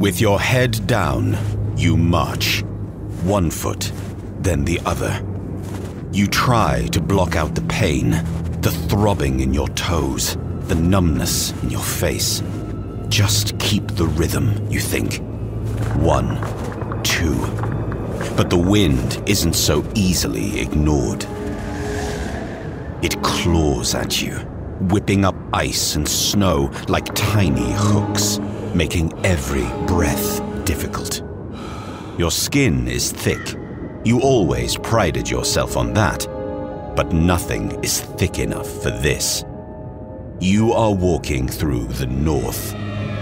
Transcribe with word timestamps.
With 0.00 0.18
your 0.18 0.40
head 0.40 0.86
down, 0.86 1.36
you 1.76 1.94
march. 1.94 2.62
One 3.22 3.50
foot, 3.50 3.92
then 4.38 4.64
the 4.64 4.80
other. 4.86 5.22
You 6.10 6.26
try 6.26 6.86
to 6.92 7.02
block 7.02 7.36
out 7.36 7.54
the 7.54 7.60
pain, 7.68 8.12
the 8.62 8.70
throbbing 8.88 9.40
in 9.40 9.52
your 9.52 9.68
toes, 9.68 10.38
the 10.68 10.74
numbness 10.74 11.52
in 11.62 11.68
your 11.68 11.82
face. 11.82 12.42
Just 13.10 13.58
keep 13.58 13.88
the 13.88 14.06
rhythm, 14.06 14.66
you 14.70 14.80
think. 14.80 15.20
One, 15.96 16.38
two. 17.02 17.34
But 18.38 18.48
the 18.48 18.56
wind 18.56 19.22
isn't 19.26 19.52
so 19.52 19.84
easily 19.94 20.60
ignored. 20.60 21.26
It 23.02 23.22
claws 23.22 23.94
at 23.94 24.22
you, 24.22 24.36
whipping 24.88 25.26
up 25.26 25.36
ice 25.52 25.94
and 25.94 26.08
snow 26.08 26.70
like 26.88 27.14
tiny 27.14 27.72
hooks, 27.72 28.40
making 28.74 29.12
every 29.24 29.66
breath 29.86 30.40
difficult. 30.64 31.22
Your 32.18 32.30
skin 32.30 32.86
is 32.86 33.12
thick. 33.12 33.56
You 34.04 34.20
always 34.20 34.76
prided 34.76 35.28
yourself 35.28 35.76
on 35.76 35.94
that. 35.94 36.26
But 36.96 37.12
nothing 37.12 37.82
is 37.84 38.00
thick 38.00 38.38
enough 38.38 38.68
for 38.82 38.90
this. 38.90 39.44
You 40.40 40.72
are 40.72 40.94
walking 40.94 41.48
through 41.48 41.86
the 41.86 42.06
north, 42.06 42.74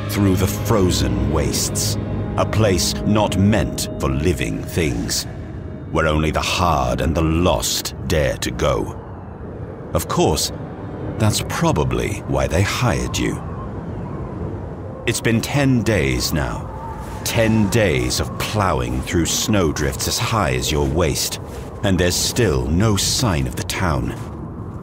through 0.09 0.37
the 0.37 0.47
frozen 0.47 1.33
wastes, 1.33 1.97
a 2.37 2.47
place 2.47 2.95
not 3.07 3.37
meant 3.39 3.89
for 4.01 4.09
living 4.09 4.63
things, 4.63 5.25
where 5.91 6.07
only 6.07 6.31
the 6.31 6.41
hard 6.41 7.01
and 7.01 7.15
the 7.15 7.23
lost 7.23 7.95
dare 8.07 8.37
to 8.39 8.51
go. 8.51 8.95
Of 9.95 10.09
course, 10.09 10.53
that's 11.19 11.43
probably 11.49 12.19
why 12.29 12.47
they 12.47 12.63
hired 12.63 13.17
you. 13.17 13.48
It's 15.09 15.23
been 15.23 15.41
10 15.41 15.85
days 15.85 16.35
now. 16.35 16.69
10 17.25 17.71
days 17.71 18.21
of 18.21 18.29
plowing 18.39 19.01
through 19.01 19.25
snowdrifts 19.25 20.07
as 20.07 20.19
high 20.19 20.53
as 20.55 20.71
your 20.71 20.87
waist, 20.87 21.41
and 21.83 21.99
there's 21.99 22.15
still 22.15 22.67
no 22.67 22.95
sign 22.95 23.47
of 23.47 23.57
the 23.57 23.63
town. 23.63 24.13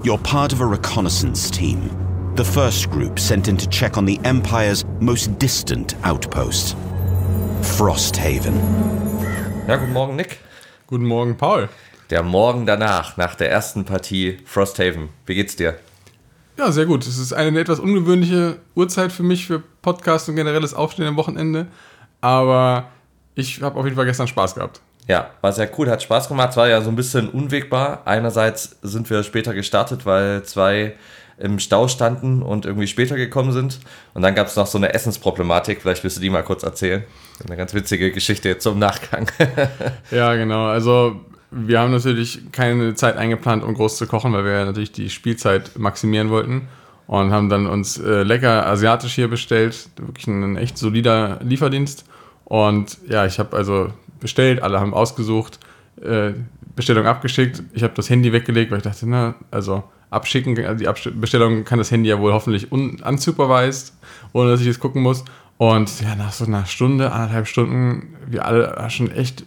You're 0.03 0.17
part 0.17 0.51
of 0.51 0.61
a 0.61 0.65
reconnaissance 0.65 1.51
team, 1.51 1.91
the 2.33 2.43
first 2.43 2.89
group 2.89 3.19
sent 3.19 3.47
in 3.47 3.55
to 3.57 3.69
check 3.69 3.99
on 3.99 4.05
the 4.05 4.19
Empire's 4.23 4.83
most 4.99 5.37
distant 5.37 5.93
outpost 6.03 6.75
Frosthaven. 7.61 8.55
Ja, 9.67 9.77
guten 9.77 9.93
Morgen, 9.93 10.15
Nick. 10.15 10.39
Guten 10.87 11.05
Morgen, 11.05 11.35
Paul. 11.35 11.69
Der 12.09 12.23
Morgen 12.23 12.65
danach, 12.65 13.15
nach 13.15 13.35
der 13.35 13.51
ersten 13.51 13.85
Partie 13.85 14.39
Frosthaven. 14.45 15.09
Wie 15.27 15.35
geht's 15.35 15.55
dir? 15.55 15.77
Ja, 16.57 16.71
sehr 16.71 16.85
gut. 16.85 17.05
Es 17.05 17.17
ist 17.17 17.33
eine 17.33 17.59
etwas 17.59 17.79
ungewöhnliche 17.79 18.57
Uhrzeit 18.75 19.11
für 19.11 19.23
mich, 19.23 19.45
für 19.45 19.61
Podcast 19.81 20.29
und 20.29 20.35
generelles 20.35 20.73
Aufstehen 20.73 21.05
am 21.05 21.17
Wochenende. 21.17 21.67
Aber 22.21 22.89
ich 23.35 23.61
habe 23.61 23.77
auf 23.77 23.83
jeden 23.85 23.97
Fall 23.97 24.05
gestern 24.05 24.27
Spaß 24.27 24.55
gehabt. 24.55 24.81
Ja, 25.07 25.31
war 25.41 25.51
sehr 25.51 25.69
cool, 25.77 25.89
hat 25.89 26.01
Spaß 26.01 26.29
gemacht, 26.29 26.57
war 26.57 26.67
ja 26.67 26.81
so 26.81 26.89
ein 26.89 26.95
bisschen 26.95 27.29
unwegbar. 27.29 28.01
Einerseits 28.05 28.77
sind 28.81 29.09
wir 29.09 29.21
später 29.23 29.53
gestartet, 29.53 30.05
weil 30.05 30.43
zwei 30.43 30.95
im 31.37 31.59
Stau 31.59 31.87
standen 31.87 32.41
und 32.41 32.65
irgendwie 32.65 32.87
später 32.87 33.17
gekommen 33.17 33.51
sind. 33.51 33.79
Und 34.13 34.21
dann 34.21 34.33
gab 34.33 34.47
es 34.47 34.55
noch 34.55 34.67
so 34.67 34.77
eine 34.77 34.93
Essensproblematik. 34.93 35.81
Vielleicht 35.81 36.03
willst 36.03 36.17
du 36.17 36.21
die 36.21 36.29
mal 36.29 36.43
kurz 36.43 36.63
erzählen. 36.63 37.03
Eine 37.45 37.57
ganz 37.57 37.73
witzige 37.73 38.11
Geschichte 38.11 38.57
zum 38.57 38.79
Nachgang. 38.79 39.29
ja, 40.11 40.33
genau. 40.35 40.67
Also 40.67 41.19
wir 41.55 41.79
haben 41.79 41.91
natürlich 41.91 42.51
keine 42.51 42.95
Zeit 42.95 43.15
eingeplant, 43.15 43.63
um 43.63 43.73
groß 43.73 43.97
zu 43.97 44.07
kochen, 44.07 44.33
weil 44.33 44.43
wir 44.43 44.65
natürlich 44.65 44.91
die 44.91 45.09
Spielzeit 45.09 45.77
maximieren 45.77 46.29
wollten. 46.29 46.67
Und 47.07 47.31
haben 47.31 47.49
dann 47.49 47.67
uns 47.67 47.99
äh, 47.99 48.23
lecker 48.23 48.65
asiatisch 48.65 49.13
hier 49.13 49.27
bestellt. 49.27 49.89
Wirklich 49.95 50.27
ein 50.27 50.57
echt 50.57 50.77
solider 50.77 51.39
Lieferdienst. 51.43 52.03
Und 52.45 52.97
ja, 53.07 53.25
ich 53.25 53.37
habe 53.39 53.55
also 53.55 53.93
bestellt, 54.19 54.61
alle 54.63 54.79
haben 54.79 54.93
ausgesucht, 54.93 55.59
äh, 56.01 56.31
Bestellung 56.75 57.05
abgeschickt. 57.05 57.63
Ich 57.73 57.83
habe 57.83 57.93
das 57.93 58.09
Handy 58.09 58.33
weggelegt, 58.33 58.71
weil 58.71 58.79
ich 58.79 58.83
dachte, 58.83 59.07
na, 59.07 59.35
also 59.51 59.83
abschicken, 60.09 60.57
also 60.65 60.79
die 60.79 60.87
Abst 60.87 61.09
Bestellung 61.21 61.63
kann 61.63 61.77
das 61.77 61.91
Handy 61.91 62.09
ja 62.09 62.19
wohl 62.19 62.33
hoffentlich 62.33 62.71
unsupervised, 62.71 63.93
ohne 64.33 64.51
dass 64.51 64.61
ich 64.61 64.67
es 64.67 64.79
gucken 64.79 65.01
muss. 65.01 65.23
Und 65.57 66.01
ja, 66.01 66.15
nach 66.15 66.33
so 66.33 66.45
einer 66.45 66.65
Stunde, 66.65 67.11
anderthalb 67.11 67.47
Stunden, 67.47 68.15
wir 68.27 68.45
alle 68.45 68.89
schon 68.89 69.11
echt 69.11 69.45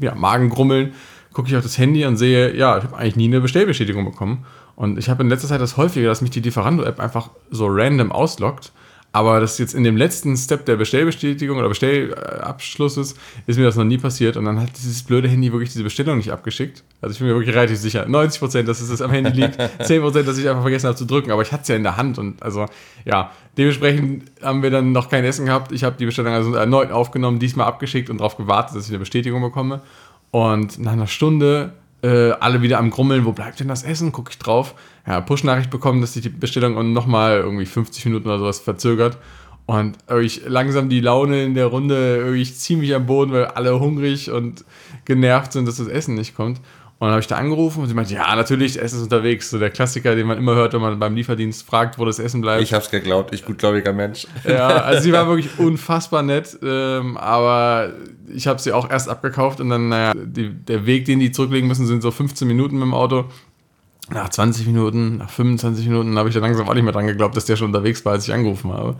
ja, 0.00 0.14
Magen 0.14 0.48
grummeln, 0.48 0.94
gucke 1.34 1.48
ich 1.48 1.56
auf 1.56 1.62
das 1.62 1.76
Handy 1.76 2.06
und 2.06 2.16
sehe, 2.16 2.56
ja, 2.56 2.78
ich 2.78 2.84
habe 2.84 2.96
eigentlich 2.96 3.16
nie 3.16 3.26
eine 3.26 3.40
Bestellbestätigung 3.40 4.04
bekommen. 4.04 4.46
Und 4.76 4.98
ich 4.98 5.08
habe 5.08 5.22
in 5.22 5.28
letzter 5.28 5.48
Zeit 5.48 5.60
das 5.60 5.76
häufiger, 5.76 6.08
dass 6.08 6.22
mich 6.22 6.30
die 6.30 6.40
Lieferando-App 6.40 6.98
einfach 6.98 7.30
so 7.50 7.66
random 7.68 8.10
ausloggt 8.10 8.72
aber 9.14 9.38
das 9.38 9.58
jetzt 9.58 9.76
in 9.76 9.84
dem 9.84 9.96
letzten 9.96 10.36
Step 10.36 10.66
der 10.66 10.74
Bestellbestätigung 10.74 11.56
oder 11.56 11.68
Bestellabschlusses 11.68 13.14
ist 13.46 13.56
mir 13.56 13.64
das 13.64 13.76
noch 13.76 13.84
nie 13.84 13.96
passiert. 13.96 14.36
Und 14.36 14.44
dann 14.44 14.60
hat 14.60 14.70
dieses 14.76 15.04
blöde 15.04 15.28
Handy 15.28 15.52
wirklich 15.52 15.70
diese 15.70 15.84
Bestellung 15.84 16.16
nicht 16.16 16.32
abgeschickt. 16.32 16.82
Also 17.00 17.12
ich 17.12 17.20
bin 17.20 17.28
mir 17.28 17.34
wirklich 17.34 17.54
relativ 17.54 17.78
sicher. 17.78 18.06
90 18.08 18.40
Prozent, 18.40 18.68
dass 18.68 18.80
es 18.80 19.00
am 19.00 19.12
Handy 19.12 19.30
liegt. 19.30 19.56
10 19.84 20.02
Prozent, 20.02 20.26
dass 20.26 20.36
ich 20.36 20.48
einfach 20.48 20.62
vergessen 20.62 20.88
habe 20.88 20.96
zu 20.96 21.04
drücken. 21.04 21.30
Aber 21.30 21.42
ich 21.42 21.52
hatte 21.52 21.62
es 21.62 21.68
ja 21.68 21.76
in 21.76 21.84
der 21.84 21.96
Hand. 21.96 22.18
Und 22.18 22.42
also, 22.42 22.66
ja, 23.04 23.30
dementsprechend 23.56 24.32
haben 24.42 24.64
wir 24.64 24.70
dann 24.70 24.90
noch 24.90 25.08
kein 25.08 25.24
Essen 25.24 25.46
gehabt. 25.46 25.70
Ich 25.70 25.84
habe 25.84 25.94
die 25.96 26.06
Bestellung 26.06 26.32
also 26.32 26.52
erneut 26.56 26.90
aufgenommen, 26.90 27.38
diesmal 27.38 27.68
abgeschickt 27.68 28.10
und 28.10 28.18
darauf 28.18 28.36
gewartet, 28.36 28.74
dass 28.74 28.86
ich 28.86 28.90
eine 28.90 28.98
Bestätigung 28.98 29.40
bekomme. 29.42 29.80
Und 30.34 30.80
nach 30.80 30.94
einer 30.94 31.06
Stunde 31.06 31.74
äh, 32.02 32.32
alle 32.32 32.60
wieder 32.60 32.80
am 32.80 32.90
Grummeln, 32.90 33.24
wo 33.24 33.30
bleibt 33.30 33.60
denn 33.60 33.68
das 33.68 33.84
Essen? 33.84 34.10
Gucke 34.10 34.32
ich 34.32 34.38
drauf. 34.40 34.74
Ja, 35.06 35.20
Push-Nachricht 35.20 35.70
bekommen, 35.70 36.00
dass 36.00 36.14
sich 36.14 36.24
die 36.24 36.28
Bestellung 36.28 36.92
nochmal 36.92 37.36
irgendwie 37.36 37.66
50 37.66 38.06
Minuten 38.06 38.26
oder 38.26 38.40
sowas 38.40 38.58
verzögert. 38.58 39.16
Und 39.66 39.96
ich 40.20 40.42
langsam 40.44 40.88
die 40.88 40.98
Laune 40.98 41.44
in 41.44 41.54
der 41.54 41.66
Runde 41.66 42.36
ich 42.36 42.56
ziemlich 42.56 42.96
am 42.96 43.06
Boden, 43.06 43.30
weil 43.30 43.44
alle 43.44 43.78
hungrig 43.78 44.32
und 44.32 44.64
genervt 45.04 45.52
sind, 45.52 45.68
dass 45.68 45.76
das 45.76 45.86
Essen 45.86 46.16
nicht 46.16 46.34
kommt. 46.34 46.60
Und 46.98 47.08
dann 47.08 47.12
habe 47.12 47.20
ich 47.20 47.26
da 47.26 47.36
angerufen 47.36 47.82
und 47.82 47.88
sie 47.88 47.94
meinte, 47.94 48.14
ja, 48.14 48.34
natürlich, 48.36 48.80
Essen 48.80 48.96
ist 48.96 49.02
unterwegs. 49.02 49.50
So 49.50 49.58
der 49.58 49.70
Klassiker, 49.70 50.14
den 50.14 50.26
man 50.26 50.38
immer 50.38 50.54
hört, 50.54 50.74
wenn 50.74 50.80
man 50.80 50.98
beim 50.98 51.16
Lieferdienst 51.16 51.66
fragt, 51.66 51.98
wo 51.98 52.04
das 52.04 52.20
Essen 52.20 52.40
bleibt. 52.40 52.62
Ich 52.62 52.72
habe 52.72 52.84
es 52.84 52.90
geglaubt, 52.90 53.34
ich 53.34 53.44
gutgläubiger 53.44 53.92
Mensch. 53.92 54.26
Ja, 54.44 54.68
also 54.68 55.02
sie 55.02 55.12
war 55.12 55.26
wirklich 55.28 55.58
unfassbar 55.58 56.22
nett, 56.22 56.56
ähm, 56.62 57.16
aber 57.16 57.92
ich 58.32 58.46
habe 58.46 58.60
sie 58.60 58.72
auch 58.72 58.88
erst 58.88 59.08
abgekauft 59.08 59.60
und 59.60 59.70
dann, 59.70 59.88
naja, 59.88 60.12
die, 60.14 60.50
der 60.50 60.86
Weg, 60.86 61.04
den 61.04 61.18
die 61.18 61.32
zurücklegen 61.32 61.68
müssen, 61.68 61.86
sind 61.86 62.00
so 62.00 62.10
15 62.10 62.46
Minuten 62.46 62.76
mit 62.76 62.84
dem 62.84 62.94
Auto. 62.94 63.24
Nach 64.10 64.28
20 64.28 64.66
Minuten, 64.66 65.16
nach 65.16 65.30
25 65.30 65.88
Minuten 65.88 66.18
habe 66.18 66.28
ich 66.28 66.34
dann 66.34 66.42
langsam 66.42 66.68
auch 66.68 66.74
nicht 66.74 66.82
mehr 66.82 66.92
dran 66.92 67.06
geglaubt, 67.06 67.36
dass 67.36 67.46
der 67.46 67.56
schon 67.56 67.68
unterwegs 67.68 68.04
war, 68.04 68.12
als 68.12 68.28
ich 68.28 68.34
angerufen 68.34 68.70
habe. 68.70 68.96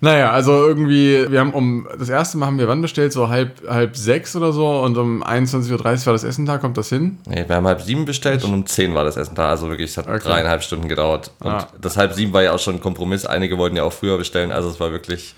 Naja, 0.00 0.30
also 0.30 0.52
irgendwie, 0.52 1.26
wir 1.28 1.40
haben 1.40 1.52
um, 1.52 1.88
das 1.98 2.08
erste 2.08 2.38
Mal 2.38 2.46
haben 2.46 2.58
wir 2.58 2.68
wann 2.68 2.80
bestellt? 2.80 3.12
So 3.12 3.28
halb, 3.28 3.68
halb 3.68 3.96
sechs 3.96 4.36
oder 4.36 4.52
so 4.52 4.80
und 4.80 4.96
um 4.96 5.24
21.30 5.24 5.72
Uhr 5.72 5.84
war 5.84 6.12
das 6.12 6.22
Essen 6.22 6.46
da, 6.46 6.58
kommt 6.58 6.76
das 6.76 6.88
hin? 6.88 7.18
Nee, 7.26 7.44
wir 7.48 7.56
haben 7.56 7.66
halb 7.66 7.82
sieben 7.82 8.04
bestellt 8.04 8.44
und 8.44 8.54
um 8.54 8.66
zehn 8.66 8.94
war 8.94 9.04
das 9.04 9.16
Essen 9.16 9.34
da, 9.34 9.48
also 9.48 9.68
wirklich, 9.68 9.90
es 9.90 9.96
hat 9.96 10.06
okay. 10.06 10.20
dreieinhalb 10.22 10.62
Stunden 10.62 10.86
gedauert. 10.86 11.32
Und 11.40 11.50
ah. 11.50 11.68
das 11.80 11.96
halb 11.96 12.12
sieben 12.12 12.32
war 12.32 12.42
ja 12.42 12.52
auch 12.52 12.60
schon 12.60 12.76
ein 12.76 12.80
Kompromiss, 12.80 13.26
einige 13.26 13.58
wollten 13.58 13.76
ja 13.76 13.82
auch 13.82 13.92
früher 13.92 14.18
bestellen, 14.18 14.52
also 14.52 14.68
es 14.68 14.78
war 14.78 14.92
wirklich 14.92 15.34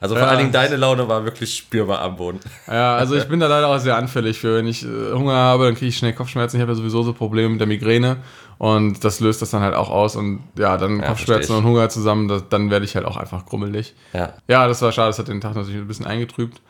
also 0.00 0.14
vor 0.14 0.24
ja. 0.24 0.30
allen 0.30 0.38
Dingen 0.38 0.52
deine 0.52 0.76
Laune 0.76 1.06
war 1.08 1.24
wirklich 1.24 1.54
spürbar 1.54 2.00
am 2.00 2.16
Boden. 2.16 2.40
Ja, 2.66 2.96
also 2.96 3.16
ich 3.16 3.28
bin 3.28 3.40
da 3.40 3.48
leider 3.48 3.68
auch 3.68 3.78
sehr 3.78 3.96
anfällig 3.96 4.38
für. 4.38 4.56
Wenn 4.56 4.66
ich 4.66 4.84
äh, 4.84 5.12
Hunger 5.12 5.34
habe, 5.34 5.64
dann 5.64 5.74
kriege 5.74 5.88
ich 5.88 5.98
schnell 5.98 6.12
Kopfschmerzen. 6.12 6.56
Ich 6.56 6.62
habe 6.62 6.72
ja 6.72 6.76
sowieso 6.76 7.02
so 7.02 7.12
Probleme 7.12 7.50
mit 7.50 7.60
der 7.60 7.66
Migräne 7.66 8.18
und 8.58 9.04
das 9.04 9.20
löst 9.20 9.42
das 9.42 9.50
dann 9.50 9.60
halt 9.60 9.74
auch 9.74 9.90
aus. 9.90 10.16
Und 10.16 10.40
ja, 10.56 10.76
dann 10.76 11.00
ja, 11.00 11.08
Kopfschmerzen 11.08 11.56
und 11.56 11.64
Hunger 11.64 11.88
zusammen, 11.88 12.28
das, 12.28 12.48
dann 12.48 12.70
werde 12.70 12.84
ich 12.84 12.94
halt 12.94 13.06
auch 13.06 13.16
einfach 13.16 13.44
grummelig. 13.44 13.94
Ja. 14.12 14.34
ja, 14.48 14.68
das 14.68 14.80
war 14.82 14.92
schade. 14.92 15.08
Das 15.08 15.18
hat 15.18 15.28
den 15.28 15.40
Tag 15.40 15.54
natürlich 15.54 15.80
ein 15.80 15.88
bisschen 15.88 16.06
eingetrübt. 16.06 16.60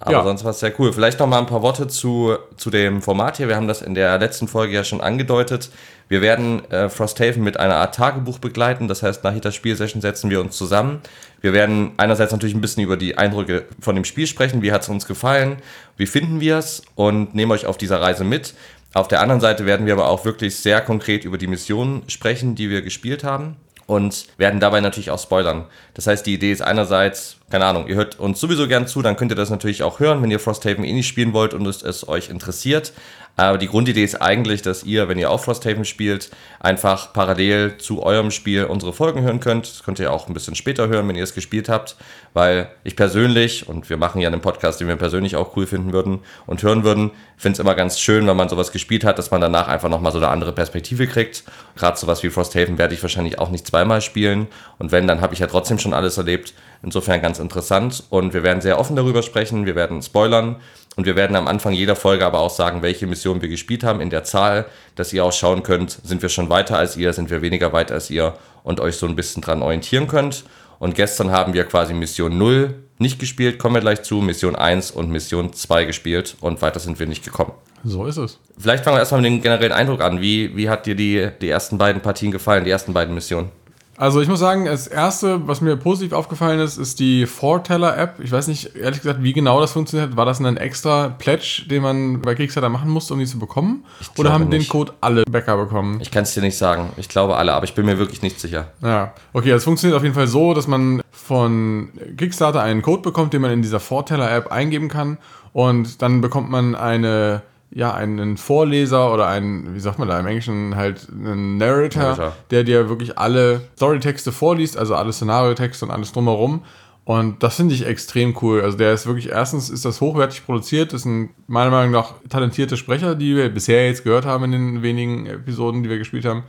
Aber 0.00 0.12
ja. 0.12 0.22
sonst 0.22 0.44
war 0.44 0.52
es 0.52 0.60
sehr 0.60 0.72
cool. 0.78 0.92
Vielleicht 0.92 1.18
noch 1.18 1.26
mal 1.26 1.38
ein 1.38 1.46
paar 1.46 1.62
Worte 1.62 1.88
zu, 1.88 2.36
zu 2.56 2.70
dem 2.70 3.02
Format 3.02 3.38
hier. 3.38 3.48
Wir 3.48 3.56
haben 3.56 3.66
das 3.66 3.82
in 3.82 3.94
der 3.94 4.16
letzten 4.18 4.46
Folge 4.46 4.72
ja 4.72 4.84
schon 4.84 5.00
angedeutet. 5.00 5.70
Wir 6.08 6.22
werden 6.22 6.64
äh, 6.70 6.88
Frosthaven 6.88 7.42
mit 7.42 7.58
einer 7.58 7.74
Art 7.74 7.96
Tagebuch 7.96 8.38
begleiten. 8.38 8.86
Das 8.86 9.02
heißt, 9.02 9.24
nach 9.24 9.34
jeder 9.34 9.50
Spielsession 9.50 10.00
setzen 10.00 10.30
wir 10.30 10.40
uns 10.40 10.56
zusammen. 10.56 11.00
Wir 11.40 11.52
werden 11.52 11.92
einerseits 11.96 12.30
natürlich 12.30 12.54
ein 12.54 12.60
bisschen 12.60 12.84
über 12.84 12.96
die 12.96 13.18
Eindrücke 13.18 13.64
von 13.80 13.96
dem 13.96 14.04
Spiel 14.04 14.28
sprechen. 14.28 14.62
Wie 14.62 14.70
hat 14.70 14.82
es 14.82 14.88
uns 14.88 15.04
gefallen? 15.04 15.56
Wie 15.96 16.06
finden 16.06 16.38
wir 16.40 16.58
es? 16.58 16.82
Und 16.94 17.34
nehmen 17.34 17.50
euch 17.50 17.66
auf 17.66 17.76
dieser 17.76 18.00
Reise 18.00 18.22
mit. 18.22 18.54
Auf 18.94 19.08
der 19.08 19.20
anderen 19.20 19.40
Seite 19.40 19.66
werden 19.66 19.84
wir 19.84 19.94
aber 19.94 20.08
auch 20.08 20.24
wirklich 20.24 20.56
sehr 20.56 20.80
konkret 20.80 21.24
über 21.24 21.38
die 21.38 21.48
Missionen 21.48 22.04
sprechen, 22.08 22.54
die 22.54 22.70
wir 22.70 22.82
gespielt 22.82 23.24
haben 23.24 23.56
und 23.88 24.26
werden 24.36 24.60
dabei 24.60 24.80
natürlich 24.80 25.10
auch 25.10 25.18
spoilern. 25.18 25.64
Das 25.98 26.06
heißt, 26.06 26.26
die 26.26 26.34
Idee 26.34 26.52
ist 26.52 26.62
einerseits, 26.62 27.38
keine 27.50 27.64
Ahnung, 27.64 27.88
ihr 27.88 27.96
hört 27.96 28.20
uns 28.20 28.38
sowieso 28.38 28.68
gern 28.68 28.86
zu, 28.86 29.02
dann 29.02 29.16
könnt 29.16 29.32
ihr 29.32 29.34
das 29.34 29.50
natürlich 29.50 29.82
auch 29.82 29.98
hören, 29.98 30.22
wenn 30.22 30.30
ihr 30.30 30.38
Frosthaven 30.38 30.84
eh 30.84 30.92
nicht 30.92 31.08
spielen 31.08 31.32
wollt 31.32 31.54
und 31.54 31.66
es, 31.66 31.82
es 31.82 32.06
euch 32.06 32.30
interessiert. 32.30 32.92
Aber 33.38 33.56
die 33.56 33.68
Grundidee 33.68 34.02
ist 34.02 34.16
eigentlich, 34.20 34.62
dass 34.62 34.82
ihr, 34.82 35.08
wenn 35.08 35.16
ihr 35.16 35.30
auch 35.30 35.40
Frosthaven 35.40 35.84
spielt, 35.84 36.30
einfach 36.58 37.12
parallel 37.12 37.78
zu 37.78 38.02
eurem 38.02 38.32
Spiel 38.32 38.64
unsere 38.64 38.92
Folgen 38.92 39.22
hören 39.22 39.38
könnt. 39.38 39.68
Das 39.68 39.84
könnt 39.84 40.00
ihr 40.00 40.12
auch 40.12 40.26
ein 40.26 40.34
bisschen 40.34 40.56
später 40.56 40.88
hören, 40.88 41.06
wenn 41.06 41.14
ihr 41.14 41.22
es 41.22 41.34
gespielt 41.34 41.68
habt, 41.68 41.94
weil 42.32 42.68
ich 42.82 42.96
persönlich, 42.96 43.68
und 43.68 43.90
wir 43.90 43.96
machen 43.96 44.20
ja 44.20 44.28
einen 44.28 44.40
Podcast, 44.40 44.80
den 44.80 44.88
wir 44.88 44.96
persönlich 44.96 45.36
auch 45.36 45.56
cool 45.56 45.68
finden 45.68 45.92
würden 45.92 46.18
und 46.46 46.64
hören 46.64 46.82
würden, 46.82 47.12
finde 47.36 47.54
es 47.54 47.60
immer 47.60 47.76
ganz 47.76 48.00
schön, 48.00 48.26
wenn 48.26 48.36
man 48.36 48.48
sowas 48.48 48.72
gespielt 48.72 49.04
hat, 49.04 49.18
dass 49.18 49.30
man 49.30 49.40
danach 49.40 49.68
einfach 49.68 49.88
nochmal 49.88 50.10
so 50.10 50.18
eine 50.18 50.28
andere 50.28 50.52
Perspektive 50.52 51.06
kriegt. 51.06 51.44
Gerade 51.76 51.96
sowas 51.96 52.24
wie 52.24 52.30
Frosthaven 52.30 52.76
werde 52.76 52.94
ich 52.94 53.02
wahrscheinlich 53.02 53.38
auch 53.38 53.50
nicht 53.50 53.68
zweimal 53.68 54.02
spielen. 54.02 54.48
Und 54.80 54.90
wenn, 54.90 55.06
dann 55.06 55.20
habe 55.20 55.34
ich 55.34 55.38
ja 55.38 55.46
trotzdem 55.46 55.78
schon 55.78 55.87
alles 55.94 56.18
erlebt. 56.18 56.54
Insofern 56.82 57.20
ganz 57.20 57.38
interessant 57.38 58.04
und 58.08 58.34
wir 58.34 58.42
werden 58.42 58.60
sehr 58.60 58.78
offen 58.78 58.94
darüber 58.94 59.22
sprechen, 59.22 59.66
wir 59.66 59.74
werden 59.74 60.00
spoilern 60.00 60.56
und 60.96 61.06
wir 61.06 61.16
werden 61.16 61.34
am 61.34 61.48
Anfang 61.48 61.72
jeder 61.72 61.96
Folge 61.96 62.24
aber 62.24 62.38
auch 62.38 62.50
sagen, 62.50 62.82
welche 62.82 63.06
Mission 63.06 63.42
wir 63.42 63.48
gespielt 63.48 63.82
haben 63.82 64.00
in 64.00 64.10
der 64.10 64.24
Zahl, 64.24 64.66
dass 64.94 65.12
ihr 65.12 65.24
auch 65.24 65.32
schauen 65.32 65.62
könnt, 65.62 65.98
sind 66.04 66.22
wir 66.22 66.28
schon 66.28 66.50
weiter 66.50 66.78
als 66.78 66.96
ihr, 66.96 67.12
sind 67.12 67.30
wir 67.30 67.42
weniger 67.42 67.72
weit 67.72 67.90
als 67.90 68.10
ihr 68.10 68.34
und 68.62 68.80
euch 68.80 68.96
so 68.96 69.06
ein 69.06 69.16
bisschen 69.16 69.42
dran 69.42 69.62
orientieren 69.62 70.06
könnt. 70.06 70.44
Und 70.78 70.94
gestern 70.94 71.30
haben 71.32 71.54
wir 71.54 71.64
quasi 71.64 71.94
Mission 71.94 72.38
0 72.38 72.74
nicht 72.98 73.18
gespielt, 73.18 73.58
kommen 73.58 73.76
wir 73.76 73.80
gleich 73.80 74.02
zu, 74.02 74.16
Mission 74.16 74.56
1 74.56 74.90
und 74.92 75.10
Mission 75.10 75.52
2 75.52 75.84
gespielt 75.84 76.36
und 76.40 76.62
weiter 76.62 76.80
sind 76.80 76.98
wir 76.98 77.06
nicht 77.06 77.24
gekommen. 77.24 77.52
So 77.84 78.06
ist 78.06 78.16
es. 78.16 78.38
Vielleicht 78.58 78.84
fangen 78.84 78.96
wir 78.96 79.00
erstmal 79.00 79.20
mit 79.20 79.30
dem 79.30 79.42
generellen 79.42 79.72
Eindruck 79.72 80.00
an. 80.00 80.20
Wie, 80.20 80.56
wie 80.56 80.68
hat 80.68 80.86
dir 80.86 80.94
die, 80.94 81.28
die 81.40 81.48
ersten 81.48 81.78
beiden 81.78 82.02
Partien 82.02 82.32
gefallen, 82.32 82.64
die 82.64 82.70
ersten 82.70 82.92
beiden 82.92 83.14
Missionen? 83.14 83.50
Also 83.98 84.20
ich 84.20 84.28
muss 84.28 84.38
sagen, 84.38 84.66
das 84.66 84.86
erste, 84.86 85.48
was 85.48 85.60
mir 85.60 85.76
positiv 85.76 86.12
aufgefallen 86.12 86.60
ist, 86.60 86.78
ist 86.78 87.00
die 87.00 87.26
Foreteller-App. 87.26 88.20
Ich 88.20 88.30
weiß 88.30 88.46
nicht, 88.46 88.76
ehrlich 88.76 89.00
gesagt, 89.02 89.24
wie 89.24 89.32
genau 89.32 89.60
das 89.60 89.72
funktioniert. 89.72 90.16
War 90.16 90.24
das 90.24 90.38
ein 90.38 90.56
extra 90.56 91.08
Pledge, 91.08 91.64
den 91.68 91.82
man 91.82 92.22
bei 92.22 92.36
Kickstarter 92.36 92.68
machen 92.68 92.90
musste, 92.90 93.14
um 93.14 93.18
die 93.18 93.26
zu 93.26 93.40
bekommen? 93.40 93.84
Oder 94.16 94.32
haben 94.32 94.48
nicht. 94.48 94.66
den 94.66 94.68
Code 94.68 94.92
alle 95.00 95.24
Bäcker 95.24 95.56
bekommen? 95.56 96.00
Ich 96.00 96.12
kann 96.12 96.22
es 96.22 96.32
dir 96.32 96.42
nicht 96.42 96.56
sagen. 96.56 96.90
Ich 96.96 97.08
glaube 97.08 97.36
alle, 97.36 97.52
aber 97.52 97.64
ich 97.64 97.74
bin 97.74 97.86
mir 97.86 97.98
wirklich 97.98 98.22
nicht 98.22 98.38
sicher. 98.38 98.68
Ja, 98.82 99.14
okay, 99.32 99.50
es 99.50 99.64
funktioniert 99.64 99.96
auf 99.96 100.04
jeden 100.04 100.14
Fall 100.14 100.28
so, 100.28 100.54
dass 100.54 100.68
man 100.68 101.02
von 101.10 101.90
Kickstarter 102.16 102.62
einen 102.62 102.82
Code 102.82 103.02
bekommt, 103.02 103.32
den 103.32 103.42
man 103.42 103.50
in 103.50 103.62
dieser 103.62 103.80
Foreteller-App 103.80 104.52
eingeben 104.52 104.88
kann. 104.88 105.18
Und 105.52 106.02
dann 106.02 106.20
bekommt 106.20 106.50
man 106.50 106.76
eine 106.76 107.42
ja, 107.70 107.92
einen 107.92 108.36
Vorleser 108.36 109.12
oder 109.12 109.28
einen, 109.28 109.74
wie 109.74 109.80
sagt 109.80 109.98
man 109.98 110.08
da 110.08 110.18
im 110.18 110.26
Englischen, 110.26 110.74
halt 110.74 111.06
einen 111.10 111.58
Narrator, 111.58 112.02
Narrator. 112.02 112.36
der 112.50 112.64
dir 112.64 112.88
wirklich 112.88 113.18
alle 113.18 113.62
Storytexte 113.76 114.32
vorliest, 114.32 114.76
also 114.76 114.94
alle 114.94 115.12
Szenariotexte 115.12 115.84
und 115.84 115.90
alles 115.90 116.12
drumherum. 116.12 116.62
Und 117.04 117.42
das 117.42 117.56
finde 117.56 117.74
ich 117.74 117.86
extrem 117.86 118.36
cool. 118.42 118.60
Also 118.60 118.76
der 118.76 118.92
ist 118.92 119.06
wirklich, 119.06 119.30
erstens 119.30 119.70
ist 119.70 119.84
das 119.84 120.00
hochwertig 120.00 120.44
produziert, 120.44 120.92
das 120.92 121.02
sind 121.02 121.30
meiner 121.46 121.70
Meinung 121.70 121.90
nach 121.90 122.14
talentierte 122.28 122.76
Sprecher, 122.76 123.14
die 123.14 123.34
wir 123.34 123.48
bisher 123.48 123.86
jetzt 123.86 124.04
gehört 124.04 124.26
haben 124.26 124.44
in 124.44 124.52
den 124.52 124.82
wenigen 124.82 125.26
Episoden, 125.26 125.82
die 125.82 125.88
wir 125.88 125.98
gespielt 125.98 126.24
haben. 126.26 126.44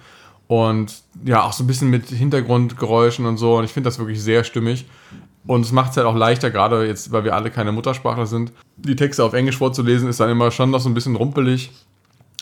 Und 0.48 1.04
ja, 1.24 1.44
auch 1.44 1.54
so 1.54 1.63
ein 1.63 1.68
bisschen 1.68 1.89
mit 1.89 2.07
Hintergrundgeräuschen 2.07 3.25
und 3.25 3.38
so. 3.38 3.57
Und 3.57 3.65
ich 3.65 3.72
finde 3.72 3.88
das 3.88 4.00
wirklich 4.00 4.22
sehr 4.22 4.44
stimmig. 4.44 4.86
Und 5.45 5.65
es 5.65 5.71
macht 5.71 5.91
es 5.91 5.97
halt 5.97 6.06
auch 6.06 6.15
leichter, 6.15 6.51
gerade 6.51 6.86
jetzt, 6.86 7.12
weil 7.12 7.24
wir 7.24 7.36
alle 7.36 7.50
keine 7.50 7.71
Muttersprachler 7.71 8.25
sind. 8.25 8.51
Die 8.77 8.95
Texte 8.95 9.24
auf 9.24 9.33
Englisch 9.33 9.57
vorzulesen 9.57 10.09
ist 10.09 10.19
dann 10.19 10.30
immer 10.30 10.51
schon 10.51 10.69
noch 10.69 10.80
so 10.80 10.89
ein 10.89 10.94
bisschen 10.94 11.15
rumpelig. 11.15 11.71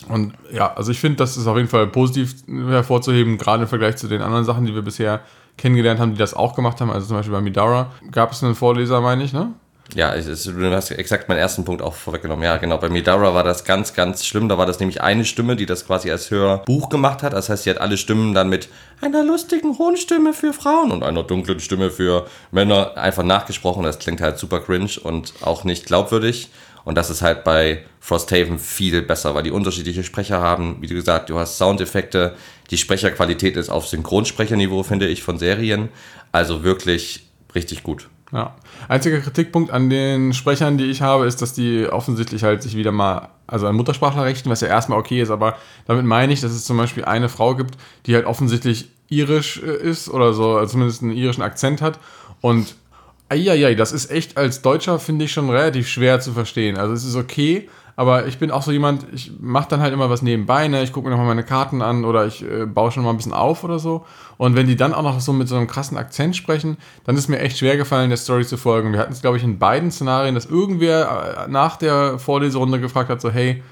Und 0.08 0.34
ja, 0.52 0.72
also 0.74 0.92
ich 0.92 1.00
finde, 1.00 1.16
das 1.16 1.36
ist 1.36 1.46
auf 1.46 1.56
jeden 1.56 1.68
Fall 1.68 1.86
positiv 1.86 2.34
hervorzuheben, 2.46 3.38
gerade 3.38 3.64
im 3.64 3.68
Vergleich 3.68 3.96
zu 3.96 4.08
den 4.08 4.22
anderen 4.22 4.44
Sachen, 4.44 4.64
die 4.64 4.74
wir 4.74 4.82
bisher 4.82 5.20
kennengelernt 5.56 6.00
haben, 6.00 6.12
die 6.12 6.18
das 6.18 6.34
auch 6.34 6.54
gemacht 6.54 6.80
haben. 6.80 6.90
Also 6.90 7.08
zum 7.08 7.16
Beispiel 7.16 7.34
bei 7.34 7.40
Midara 7.40 7.90
gab 8.10 8.32
es 8.32 8.42
einen 8.44 8.54
Vorleser, 8.54 9.00
meine 9.00 9.24
ich, 9.24 9.32
ne? 9.32 9.52
Ja, 9.94 10.14
du 10.14 10.70
hast 10.70 10.90
exakt 10.90 11.28
meinen 11.28 11.38
ersten 11.38 11.64
Punkt 11.64 11.80
auch 11.80 11.94
vorweggenommen. 11.94 12.44
Ja, 12.44 12.58
genau. 12.58 12.76
Bei 12.76 12.90
Midara 12.90 13.32
war 13.32 13.42
das 13.42 13.64
ganz, 13.64 13.94
ganz 13.94 14.26
schlimm. 14.26 14.48
Da 14.48 14.58
war 14.58 14.66
das 14.66 14.80
nämlich 14.80 15.00
eine 15.00 15.24
Stimme, 15.24 15.56
die 15.56 15.64
das 15.64 15.86
quasi 15.86 16.10
als 16.10 16.30
Hörbuch 16.30 16.90
gemacht 16.90 17.22
hat. 17.22 17.32
Das 17.32 17.48
heißt, 17.48 17.64
sie 17.64 17.70
hat 17.70 17.80
alle 17.80 17.96
Stimmen 17.96 18.34
dann 18.34 18.50
mit 18.50 18.68
einer 19.00 19.24
lustigen 19.24 19.78
hohen 19.78 19.96
Stimme 19.96 20.34
für 20.34 20.52
Frauen 20.52 20.92
und 20.92 21.02
einer 21.02 21.22
dunklen 21.22 21.58
Stimme 21.60 21.90
für 21.90 22.26
Männer 22.50 22.98
einfach 22.98 23.22
nachgesprochen. 23.22 23.82
Das 23.82 23.98
klingt 23.98 24.20
halt 24.20 24.38
super 24.38 24.60
cringe 24.60 25.00
und 25.02 25.32
auch 25.40 25.64
nicht 25.64 25.86
glaubwürdig. 25.86 26.50
Und 26.84 26.96
das 26.96 27.08
ist 27.08 27.22
halt 27.22 27.44
bei 27.44 27.84
Frosthaven 28.00 28.58
viel 28.58 29.02
besser, 29.02 29.34
weil 29.34 29.42
die 29.42 29.50
unterschiedliche 29.50 30.04
Sprecher 30.04 30.40
haben. 30.40 30.78
Wie 30.80 30.86
du 30.86 30.94
gesagt, 30.94 31.30
du 31.30 31.38
hast 31.38 31.56
Soundeffekte. 31.56 32.34
Die 32.70 32.78
Sprecherqualität 32.78 33.56
ist 33.56 33.70
auf 33.70 33.86
Synchronsprecherniveau, 33.86 34.82
finde 34.82 35.08
ich, 35.08 35.22
von 35.22 35.38
Serien. 35.38 35.88
Also 36.30 36.62
wirklich 36.62 37.26
richtig 37.54 37.82
gut. 37.82 38.08
Ja. 38.32 38.54
Einziger 38.88 39.20
Kritikpunkt 39.20 39.70
an 39.70 39.88
den 39.88 40.34
Sprechern, 40.34 40.76
die 40.76 40.84
ich 40.84 41.00
habe, 41.00 41.26
ist, 41.26 41.40
dass 41.40 41.54
die 41.54 41.86
offensichtlich 41.86 42.44
halt 42.44 42.62
sich 42.62 42.76
wieder 42.76 42.92
mal, 42.92 43.28
also 43.46 43.66
an 43.66 43.74
Muttersprachler 43.74 44.24
richten, 44.26 44.50
was 44.50 44.60
ja 44.60 44.68
erstmal 44.68 44.98
okay 44.98 45.22
ist, 45.22 45.30
aber 45.30 45.56
damit 45.86 46.04
meine 46.04 46.32
ich, 46.32 46.40
dass 46.42 46.52
es 46.52 46.64
zum 46.64 46.76
Beispiel 46.76 47.06
eine 47.06 47.30
Frau 47.30 47.54
gibt, 47.54 47.78
die 48.04 48.14
halt 48.14 48.26
offensichtlich 48.26 48.90
irisch 49.08 49.62
äh, 49.62 49.76
ist 49.76 50.10
oder 50.10 50.34
so, 50.34 50.56
also 50.56 50.72
zumindest 50.72 51.02
einen 51.02 51.12
irischen 51.12 51.42
Akzent 51.42 51.80
hat 51.80 51.98
und 52.42 52.76
Eieiei, 53.30 53.74
das 53.74 53.92
ist 53.92 54.10
echt 54.10 54.36
als 54.38 54.62
Deutscher, 54.62 54.98
finde 54.98 55.26
ich, 55.26 55.32
schon 55.32 55.50
relativ 55.50 55.86
schwer 55.86 56.18
zu 56.18 56.32
verstehen. 56.32 56.78
Also 56.78 56.94
es 56.94 57.04
ist 57.04 57.14
okay, 57.14 57.68
aber 57.98 58.28
ich 58.28 58.38
bin 58.38 58.52
auch 58.52 58.62
so 58.62 58.70
jemand, 58.70 59.08
ich 59.12 59.32
mache 59.40 59.70
dann 59.70 59.80
halt 59.80 59.92
immer 59.92 60.08
was 60.08 60.22
nebenbei, 60.22 60.68
ne? 60.68 60.84
Ich 60.84 60.92
gucke 60.92 61.08
mir 61.08 61.10
nochmal 61.10 61.26
meine 61.26 61.42
Karten 61.42 61.82
an 61.82 62.04
oder 62.04 62.26
ich 62.26 62.48
äh, 62.48 62.64
baue 62.64 62.92
schon 62.92 63.02
mal 63.02 63.10
ein 63.10 63.16
bisschen 63.16 63.32
auf 63.32 63.64
oder 63.64 63.80
so. 63.80 64.06
Und 64.36 64.54
wenn 64.54 64.68
die 64.68 64.76
dann 64.76 64.94
auch 64.94 65.02
noch 65.02 65.18
so 65.18 65.32
mit 65.32 65.48
so 65.48 65.56
einem 65.56 65.66
krassen 65.66 65.98
Akzent 65.98 66.36
sprechen, 66.36 66.76
dann 67.02 67.16
ist 67.16 67.26
mir 67.26 67.40
echt 67.40 67.58
schwer 67.58 67.76
gefallen, 67.76 68.08
der 68.10 68.16
Story 68.16 68.46
zu 68.46 68.56
folgen. 68.56 68.92
Wir 68.92 69.00
hatten 69.00 69.12
es, 69.12 69.20
glaube 69.20 69.36
ich, 69.36 69.42
in 69.42 69.58
beiden 69.58 69.90
Szenarien, 69.90 70.36
dass 70.36 70.46
irgendwer 70.46 71.46
äh, 71.48 71.50
nach 71.50 71.74
der 71.74 72.20
Vorleserunde 72.20 72.78
gefragt 72.78 73.10
hat, 73.10 73.20
so, 73.20 73.32
hey, 73.32 73.64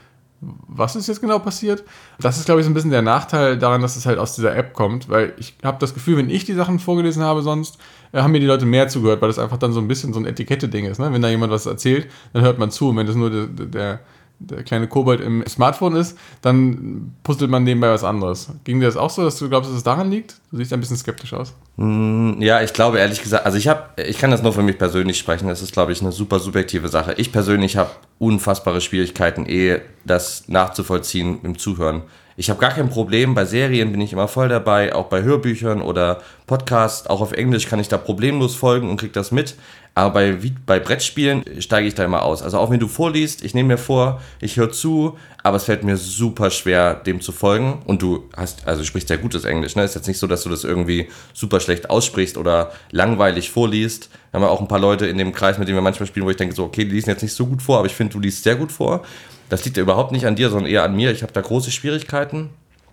was 0.68 0.96
ist 0.96 1.08
jetzt 1.08 1.20
genau 1.20 1.38
passiert? 1.38 1.84
Das 2.20 2.38
ist, 2.38 2.46
glaube 2.46 2.60
ich, 2.60 2.64
so 2.64 2.70
ein 2.70 2.74
bisschen 2.74 2.90
der 2.90 3.02
Nachteil 3.02 3.58
daran, 3.58 3.82
dass 3.82 3.96
es 3.96 4.06
halt 4.06 4.18
aus 4.18 4.34
dieser 4.34 4.56
App 4.56 4.72
kommt, 4.72 5.08
weil 5.08 5.34
ich 5.38 5.56
habe 5.62 5.78
das 5.80 5.94
Gefühl, 5.94 6.16
wenn 6.16 6.30
ich 6.30 6.44
die 6.44 6.54
Sachen 6.54 6.78
vorgelesen 6.78 7.22
habe 7.22 7.42
sonst, 7.42 7.78
äh, 8.12 8.20
haben 8.20 8.32
mir 8.32 8.40
die 8.40 8.46
Leute 8.46 8.66
mehr 8.66 8.88
zugehört, 8.88 9.20
weil 9.20 9.28
das 9.28 9.38
einfach 9.38 9.58
dann 9.58 9.72
so 9.72 9.80
ein 9.80 9.88
bisschen 9.88 10.12
so 10.12 10.20
ein 10.20 10.26
Etikette-Ding 10.26 10.84
ist. 10.84 10.98
Ne? 10.98 11.12
Wenn 11.12 11.22
da 11.22 11.28
jemand 11.28 11.52
was 11.52 11.66
erzählt, 11.66 12.08
dann 12.32 12.42
hört 12.42 12.58
man 12.58 12.70
zu. 12.70 12.90
Und 12.90 12.96
wenn 12.96 13.06
das 13.06 13.16
nur 13.16 13.30
der, 13.30 13.46
der 13.46 14.00
der 14.38 14.62
kleine 14.62 14.86
Kobold 14.86 15.20
im 15.20 15.44
Smartphone 15.46 15.96
ist, 15.96 16.18
dann 16.42 17.14
puzzelt 17.22 17.50
man 17.50 17.64
nebenbei 17.64 17.90
was 17.90 18.04
anderes. 18.04 18.50
Ging 18.64 18.80
dir 18.80 18.86
das 18.86 18.96
auch 18.96 19.10
so, 19.10 19.24
dass 19.24 19.38
du 19.38 19.48
glaubst, 19.48 19.70
dass 19.70 19.76
es 19.76 19.82
daran 19.82 20.10
liegt? 20.10 20.36
Du 20.50 20.58
siehst 20.58 20.72
ein 20.72 20.80
bisschen 20.80 20.96
skeptisch 20.96 21.32
aus. 21.32 21.54
Mm, 21.76 22.40
ja, 22.40 22.60
ich 22.62 22.72
glaube 22.72 22.98
ehrlich 22.98 23.22
gesagt, 23.22 23.46
also 23.46 23.56
ich 23.58 23.68
habe, 23.68 24.02
ich 24.02 24.18
kann 24.18 24.30
das 24.30 24.42
nur 24.42 24.52
für 24.52 24.62
mich 24.62 24.78
persönlich 24.78 25.18
sprechen. 25.18 25.48
Das 25.48 25.62
ist, 25.62 25.72
glaube 25.72 25.92
ich, 25.92 26.02
eine 26.02 26.12
super 26.12 26.38
subjektive 26.38 26.88
Sache. 26.88 27.14
Ich 27.16 27.32
persönlich 27.32 27.76
habe 27.76 27.90
unfassbare 28.18 28.80
Schwierigkeiten, 28.80 29.46
eh 29.46 29.80
das 30.04 30.48
nachzuvollziehen 30.48 31.40
im 31.42 31.58
Zuhören. 31.58 32.02
Ich 32.38 32.50
habe 32.50 32.60
gar 32.60 32.72
kein 32.72 32.90
Problem. 32.90 33.34
Bei 33.34 33.46
Serien 33.46 33.92
bin 33.92 34.00
ich 34.02 34.12
immer 34.12 34.28
voll 34.28 34.48
dabei, 34.48 34.94
auch 34.94 35.06
bei 35.06 35.22
Hörbüchern 35.22 35.80
oder 35.80 36.20
Podcasts. 36.46 37.06
Auch 37.06 37.22
auf 37.22 37.32
Englisch 37.32 37.66
kann 37.66 37.80
ich 37.80 37.88
da 37.88 37.96
problemlos 37.96 38.54
folgen 38.54 38.90
und 38.90 38.98
kriege 38.98 39.12
das 39.12 39.32
mit. 39.32 39.56
Aber 39.96 40.12
bei, 40.12 40.36
bei 40.66 40.78
Brettspielen 40.78 41.42
steige 41.58 41.88
ich 41.88 41.94
da 41.94 42.04
immer 42.04 42.22
aus. 42.22 42.42
Also 42.42 42.58
auch 42.58 42.70
wenn 42.70 42.78
du 42.78 42.86
vorliest, 42.86 43.42
ich 43.42 43.54
nehme 43.54 43.68
mir 43.68 43.78
vor, 43.78 44.20
ich 44.42 44.58
höre 44.58 44.70
zu, 44.70 45.16
aber 45.42 45.56
es 45.56 45.64
fällt 45.64 45.84
mir 45.84 45.96
super 45.96 46.50
schwer, 46.50 46.92
dem 46.92 47.22
zu 47.22 47.32
folgen. 47.32 47.80
Und 47.86 48.02
du 48.02 48.28
hast, 48.36 48.68
also 48.68 48.84
sprichst 48.84 49.08
ja 49.08 49.16
gutes 49.16 49.46
Englisch, 49.46 49.74
ne? 49.74 49.84
Ist 49.84 49.94
jetzt 49.94 50.06
nicht 50.06 50.18
so, 50.18 50.26
dass 50.26 50.42
du 50.42 50.50
das 50.50 50.64
irgendwie 50.64 51.08
super 51.32 51.60
schlecht 51.60 51.88
aussprichst 51.88 52.36
oder 52.36 52.72
langweilig 52.90 53.50
vorliest. 53.50 54.10
Wir 54.32 54.38
haben 54.38 54.42
ja 54.46 54.50
auch 54.50 54.60
ein 54.60 54.68
paar 54.68 54.80
Leute 54.80 55.06
in 55.06 55.16
dem 55.16 55.32
Kreis, 55.32 55.56
mit 55.56 55.66
denen 55.66 55.78
wir 55.78 55.82
manchmal 55.82 56.06
spielen, 56.06 56.26
wo 56.26 56.30
ich 56.30 56.36
denke, 56.36 56.54
so, 56.54 56.64
okay, 56.64 56.84
die 56.84 56.90
lesen 56.90 57.08
jetzt 57.08 57.22
nicht 57.22 57.32
so 57.32 57.46
gut 57.46 57.62
vor, 57.62 57.78
aber 57.78 57.86
ich 57.86 57.94
finde, 57.94 58.12
du 58.12 58.20
liest 58.20 58.44
sehr 58.44 58.56
gut 58.56 58.72
vor. 58.72 59.02
Das 59.48 59.64
liegt 59.64 59.78
ja 59.78 59.82
überhaupt 59.82 60.12
nicht 60.12 60.26
an 60.26 60.36
dir, 60.36 60.50
sondern 60.50 60.70
eher 60.70 60.84
an 60.84 60.94
mir. 60.94 61.10
Ich 61.10 61.22
habe 61.22 61.32
da 61.32 61.40
große 61.40 61.70
Schwierigkeiten. 61.70 62.50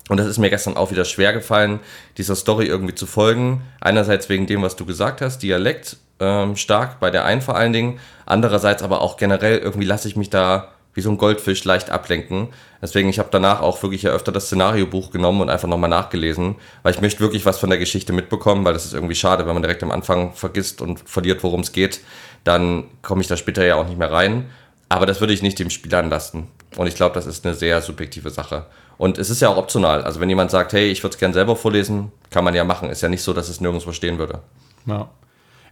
Und 0.08 0.18
das 0.18 0.28
ist 0.28 0.38
mir 0.38 0.50
gestern 0.50 0.78
auch 0.78 0.92
wieder 0.92 1.04
schwer 1.04 1.34
gefallen, 1.34 1.82
dieser 2.18 2.36
Story 2.38 2.68
irgendwie 2.68 2.96
zu 2.96 3.08
folgen. 3.08 3.62
Einerseits 3.82 4.30
wegen 4.30 4.48
dem, 4.48 4.62
was 4.62 4.78
du 4.78 4.86
gesagt 4.86 5.20
hast, 5.20 5.44
Dialekt 5.44 5.98
ähm, 6.24 6.56
stark, 6.56 7.00
bei 7.00 7.12
der 7.12 7.26
einen 7.26 7.42
vor 7.42 7.56
allen 7.56 7.74
Dingen. 7.74 8.00
Andererseits 8.26 8.82
aber 8.82 9.02
auch 9.02 9.18
generell, 9.18 9.58
irgendwie 9.58 9.86
lasse 9.86 10.08
ich 10.08 10.16
mich 10.16 10.30
da 10.30 10.70
wie 10.94 11.02
so 11.02 11.10
ein 11.10 11.18
Goldfisch 11.18 11.64
leicht 11.64 11.90
ablenken. 11.90 12.50
Deswegen, 12.82 13.10
ich 13.10 13.20
habe 13.20 13.30
danach 13.32 13.62
auch 13.62 13.82
wirklich 13.82 14.04
ja 14.04 14.12
öfter 14.12 14.32
das 14.32 14.46
Szenariobuch 14.46 15.12
genommen 15.12 15.42
und 15.42 15.50
einfach 15.50 15.68
nochmal 15.68 15.90
nachgelesen, 15.90 16.56
weil 16.84 16.94
ich 16.94 17.02
möchte 17.02 17.20
wirklich 17.20 17.46
was 17.46 17.60
von 17.60 17.70
der 17.70 17.80
Geschichte 17.80 18.14
mitbekommen, 18.14 18.64
weil 18.64 18.74
das 18.74 18.86
ist 18.86 18.94
irgendwie 18.94 19.16
schade, 19.16 19.46
wenn 19.46 19.54
man 19.54 19.64
direkt 19.64 19.84
am 19.84 19.92
Anfang 19.92 20.34
vergisst 20.34 20.82
und 20.82 21.00
verliert, 21.00 21.44
worum 21.44 21.62
es 21.62 21.72
geht, 21.72 22.02
dann 22.44 22.86
komme 23.02 23.22
ich 23.22 23.28
da 23.28 23.38
später 23.38 23.66
ja 23.66 23.76
auch 23.76 23.88
nicht 23.88 23.98
mehr 23.98 24.12
rein. 24.12 24.50
Aber 24.90 25.08
das 25.08 25.20
würde 25.20 25.34
ich 25.34 25.42
nicht 25.42 25.58
dem 25.58 25.72
Spiel 25.72 25.94
anlasten. 25.96 26.48
Und 26.78 26.88
ich 26.88 26.96
glaube, 26.96 27.16
das 27.16 27.26
ist 27.26 27.46
eine 27.46 27.56
sehr 27.56 27.82
subjektive 27.82 28.30
Sache. 28.30 28.68
Und 28.98 29.18
es 29.18 29.30
ist 29.30 29.42
ja 29.42 29.50
auch 29.50 29.58
optional. 29.58 30.04
Also 30.04 30.20
wenn 30.20 30.30
jemand 30.30 30.52
sagt, 30.52 30.74
hey, 30.74 30.92
ich 30.92 31.04
würde 31.04 31.14
es 31.16 31.20
gerne 31.20 31.34
selber 31.34 31.56
vorlesen, 31.56 32.12
kann 32.30 32.44
man 32.44 32.54
ja 32.54 32.64
machen. 32.64 32.90
Ist 32.90 33.02
ja 33.02 33.10
nicht 33.10 33.24
so, 33.24 33.34
dass 33.34 33.50
es 33.50 33.60
nirgendwo 33.60 33.92
stehen 33.92 34.20
würde. 34.20 34.40
Ja. 34.86 35.10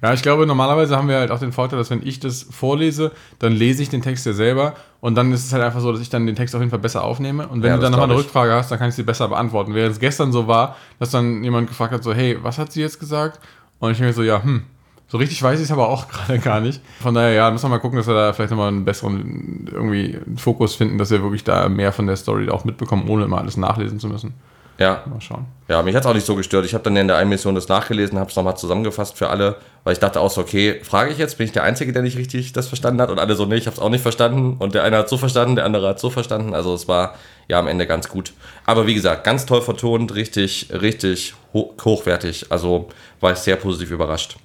Ja, 0.02 0.14
ich 0.14 0.24
glaube, 0.24 0.48
normalerweise 0.48 0.98
haben 0.98 1.08
wir 1.08 1.18
halt 1.18 1.30
auch 1.30 1.40
den 1.40 1.52
Vorteil, 1.52 1.78
dass 1.78 1.92
wenn 1.92 2.06
ich 2.06 2.20
das 2.20 2.48
vorlese, 2.50 3.12
dann 3.38 3.52
lese 3.52 3.84
ich 3.84 3.90
den 3.90 4.02
Text 4.02 4.26
ja 4.26 4.34
selber 4.34 4.74
und 5.00 5.14
dann 5.14 5.32
ist 5.32 5.46
es 5.46 5.54
halt 5.54 5.64
einfach 5.64 5.80
so, 5.80 5.92
dass 5.92 6.02
ich 6.02 6.10
dann 6.10 6.26
den 6.26 6.36
Text 6.36 6.56
auf 6.56 6.62
jeden 6.62 6.72
Fall 6.72 6.80
besser 6.80 7.04
aufnehme. 7.04 7.48
Und 7.48 7.62
wenn 7.62 7.70
ja, 7.70 7.76
du 7.76 7.84
dann 7.84 7.92
nochmal 7.92 8.10
eine 8.10 8.18
Rückfrage 8.18 8.54
hast, 8.54 8.72
dann 8.72 8.80
kann 8.80 8.90
ich 8.90 8.96
sie 8.96 9.04
besser 9.04 9.28
beantworten. 9.28 9.76
Während 9.76 9.94
es 9.94 10.00
gestern 10.00 10.32
so 10.32 10.48
war, 10.48 10.76
dass 10.98 11.12
dann 11.12 11.44
jemand 11.44 11.68
gefragt 11.68 11.94
hat, 11.94 12.04
so, 12.04 12.14
hey, 12.14 12.38
was 12.42 12.58
hat 12.58 12.72
sie 12.72 12.82
jetzt 12.82 13.00
gesagt? 13.00 13.40
Und 13.78 13.92
ich 13.92 14.00
mir 14.00 14.12
so, 14.12 14.24
ja, 14.24 14.42
hm, 14.42 14.64
so 15.08 15.18
richtig 15.18 15.44
weiß 15.44 15.60
ich 15.60 15.66
es 15.66 15.72
aber 15.72 15.90
auch 15.90 16.08
gerade 16.10 16.40
gar 16.40 16.62
nicht. 16.62 16.82
Von 17.02 17.14
daher, 17.14 17.34
ja, 17.34 17.52
müssen 17.52 17.66
wir 17.66 17.70
mal 17.70 17.80
gucken, 17.80 17.98
dass 17.98 18.08
wir 18.08 18.16
da 18.16 18.34
vielleicht 18.34 18.52
nochmal 18.52 18.70
einen 18.70 18.86
besseren 18.86 19.70
irgendwie 19.72 20.18
Fokus 20.36 20.74
finden, 20.74 20.98
dass 20.98 21.12
wir 21.12 21.22
wirklich 21.22 21.44
da 21.44 21.70
mehr 21.70 21.92
von 21.92 22.08
der 22.08 22.16
Story 22.16 22.50
auch 22.50 22.66
mitbekommen, 22.66 23.08
ohne 23.08 23.26
immer 23.26 23.38
alles 23.38 23.56
nachlesen 23.56 24.00
zu 24.00 24.08
müssen. 24.08 24.34
Ja. 24.82 25.04
Mal 25.06 25.22
schauen. 25.22 25.46
Ja, 25.68 25.84
mich 25.84 25.96
hat 25.96 26.04
es 26.04 26.10
auch 26.10 26.14
nicht 26.14 26.26
so 26.26 26.36
gestört. 26.36 26.66
Ich 26.66 26.74
habe 26.74 26.84
dann 26.84 26.96
in 26.96 27.08
der 27.08 27.18
einen 27.18 27.30
Mission 27.30 27.54
das 27.54 27.68
nachgelesen, 27.68 28.18
habe 28.18 28.32
es 28.32 28.36
nochmal 28.36 28.58
zusammengefasst 28.58 29.16
für 29.16 29.30
alle, 29.30 29.58
weil 29.84 29.94
ich 29.94 30.00
dachte 30.00 30.20
auch 30.20 30.32
so, 30.32 30.42
okay, 30.42 30.82
frage 30.84 31.12
ich 31.12 31.20
jetzt, 31.20 31.38
bin 31.38 31.46
ich 31.46 31.52
der 31.52 31.64
Einzige, 31.64 31.94
der 31.94 32.02
nicht 32.02 32.18
richtig 32.18 32.52
das 32.54 32.68
verstanden 32.68 33.00
hat? 33.00 33.12
Und 33.12 33.20
alle 33.20 33.36
so, 33.36 33.46
nee, 33.46 33.56
ich 33.56 33.68
habe 33.68 33.76
es 33.76 33.82
auch 33.82 33.90
nicht 33.90 34.02
verstanden. 34.02 34.58
Und 34.58 34.74
der 34.74 34.84
eine 34.84 34.98
hat 34.98 35.08
so 35.08 35.18
verstanden, 35.18 35.56
der 35.56 35.66
andere 35.66 35.88
hat 35.88 36.00
so 36.00 36.10
verstanden. 36.10 36.56
Also 36.56 36.74
es 36.74 36.88
war 36.88 37.16
ja 37.48 37.60
am 37.60 37.68
Ende 37.68 37.86
ganz 37.86 38.10
gut. 38.10 38.34
Aber 38.66 38.88
wie 38.88 38.96
gesagt, 38.96 39.24
ganz 39.24 39.46
toll 39.46 39.62
vertont, 39.62 40.16
richtig, 40.16 40.70
richtig 40.72 41.36
ho 41.54 41.76
hochwertig. 41.84 42.48
Also 42.50 42.90
war 43.20 43.32
ich 43.32 43.38
sehr 43.38 43.56
positiv 43.56 43.92
überrascht. 43.92 44.38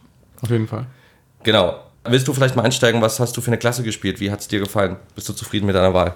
Auf 0.42 0.50
jeden 0.50 0.68
Fall. 0.68 0.86
Genau. 1.44 1.76
Willst 2.04 2.28
du 2.28 2.34
vielleicht 2.34 2.54
mal 2.54 2.62
einsteigen? 2.62 3.00
Was 3.00 3.18
hast 3.18 3.36
du 3.36 3.40
für 3.40 3.48
eine 3.48 3.58
Klasse 3.58 3.82
gespielt? 3.82 4.20
Wie 4.20 4.30
hat 4.30 4.40
es 4.40 4.48
dir 4.48 4.60
gefallen? 4.60 4.96
Bist 5.14 5.28
du 5.28 5.32
zufrieden 5.32 5.66
mit 5.66 5.74
deiner 5.74 5.94
Wahl? 5.94 6.14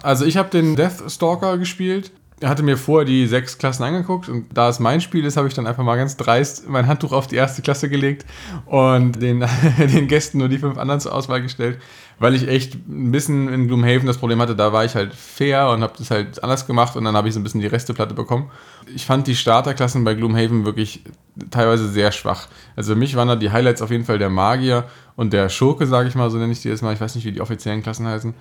Also 0.00 0.24
ich 0.24 0.36
habe 0.36 0.48
den 0.48 0.76
Deathstalker 0.76 1.58
gespielt. 1.58 2.12
Hatte 2.42 2.62
mir 2.62 2.76
vorher 2.76 3.04
die 3.04 3.26
sechs 3.26 3.58
Klassen 3.58 3.82
angeguckt 3.82 4.28
und 4.28 4.46
da 4.54 4.68
es 4.68 4.78
mein 4.78 5.00
Spiel 5.00 5.24
ist, 5.24 5.36
habe 5.36 5.48
ich 5.48 5.54
dann 5.54 5.66
einfach 5.66 5.82
mal 5.82 5.96
ganz 5.96 6.16
dreist 6.16 6.68
mein 6.68 6.86
Handtuch 6.86 7.12
auf 7.12 7.26
die 7.26 7.34
erste 7.34 7.62
Klasse 7.62 7.88
gelegt 7.88 8.26
und 8.66 9.20
den, 9.20 9.44
den 9.78 10.06
Gästen 10.06 10.38
nur 10.38 10.48
die 10.48 10.58
fünf 10.58 10.78
anderen 10.78 11.00
zur 11.00 11.14
Auswahl 11.14 11.42
gestellt, 11.42 11.80
weil 12.20 12.34
ich 12.34 12.46
echt 12.46 12.74
ein 12.74 13.10
bisschen 13.10 13.52
in 13.52 13.66
Gloomhaven 13.66 14.06
das 14.06 14.18
Problem 14.18 14.40
hatte, 14.40 14.54
da 14.54 14.72
war 14.72 14.84
ich 14.84 14.94
halt 14.94 15.14
fair 15.14 15.70
und 15.70 15.82
habe 15.82 15.94
das 15.98 16.10
halt 16.12 16.42
anders 16.42 16.66
gemacht 16.66 16.96
und 16.96 17.04
dann 17.04 17.16
habe 17.16 17.26
ich 17.26 17.34
so 17.34 17.40
ein 17.40 17.42
bisschen 17.42 17.60
die 17.60 17.66
Resteplatte 17.66 18.14
bekommen. 18.14 18.50
Ich 18.94 19.04
fand 19.04 19.26
die 19.26 19.34
Starterklassen 19.34 20.04
bei 20.04 20.14
Gloomhaven 20.14 20.64
wirklich 20.64 21.02
teilweise 21.50 21.88
sehr 21.88 22.12
schwach. 22.12 22.48
Also 22.76 22.92
für 22.92 22.98
mich 22.98 23.16
waren 23.16 23.28
da 23.28 23.36
die 23.36 23.50
Highlights 23.50 23.82
auf 23.82 23.90
jeden 23.90 24.04
Fall 24.04 24.18
der 24.18 24.30
Magier 24.30 24.84
und 25.16 25.32
der 25.32 25.48
Schurke, 25.48 25.86
sage 25.86 26.08
ich 26.08 26.14
mal, 26.14 26.30
so 26.30 26.38
nenne 26.38 26.52
ich 26.52 26.62
die 26.62 26.68
jetzt 26.68 26.82
mal. 26.82 26.94
Ich 26.94 27.00
weiß 27.00 27.14
nicht, 27.14 27.24
wie 27.24 27.32
die 27.32 27.40
offiziellen 27.40 27.82
Klassen 27.82 28.06
heißen. 28.06 28.34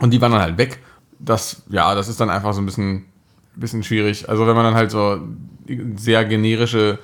Und 0.00 0.10
die 0.10 0.20
waren 0.20 0.32
dann 0.32 0.42
halt 0.42 0.58
weg. 0.58 0.80
Das, 1.18 1.62
ja, 1.68 1.94
das 1.94 2.08
ist 2.08 2.20
dann 2.20 2.30
einfach 2.30 2.52
so 2.54 2.60
ein 2.60 2.66
bisschen 2.66 3.06
bisschen 3.56 3.82
schwierig. 3.82 4.28
Also 4.28 4.46
wenn 4.46 4.54
man 4.54 4.64
dann 4.64 4.74
halt 4.74 4.90
so 4.90 5.20
sehr 5.96 6.24
generische 6.24 6.98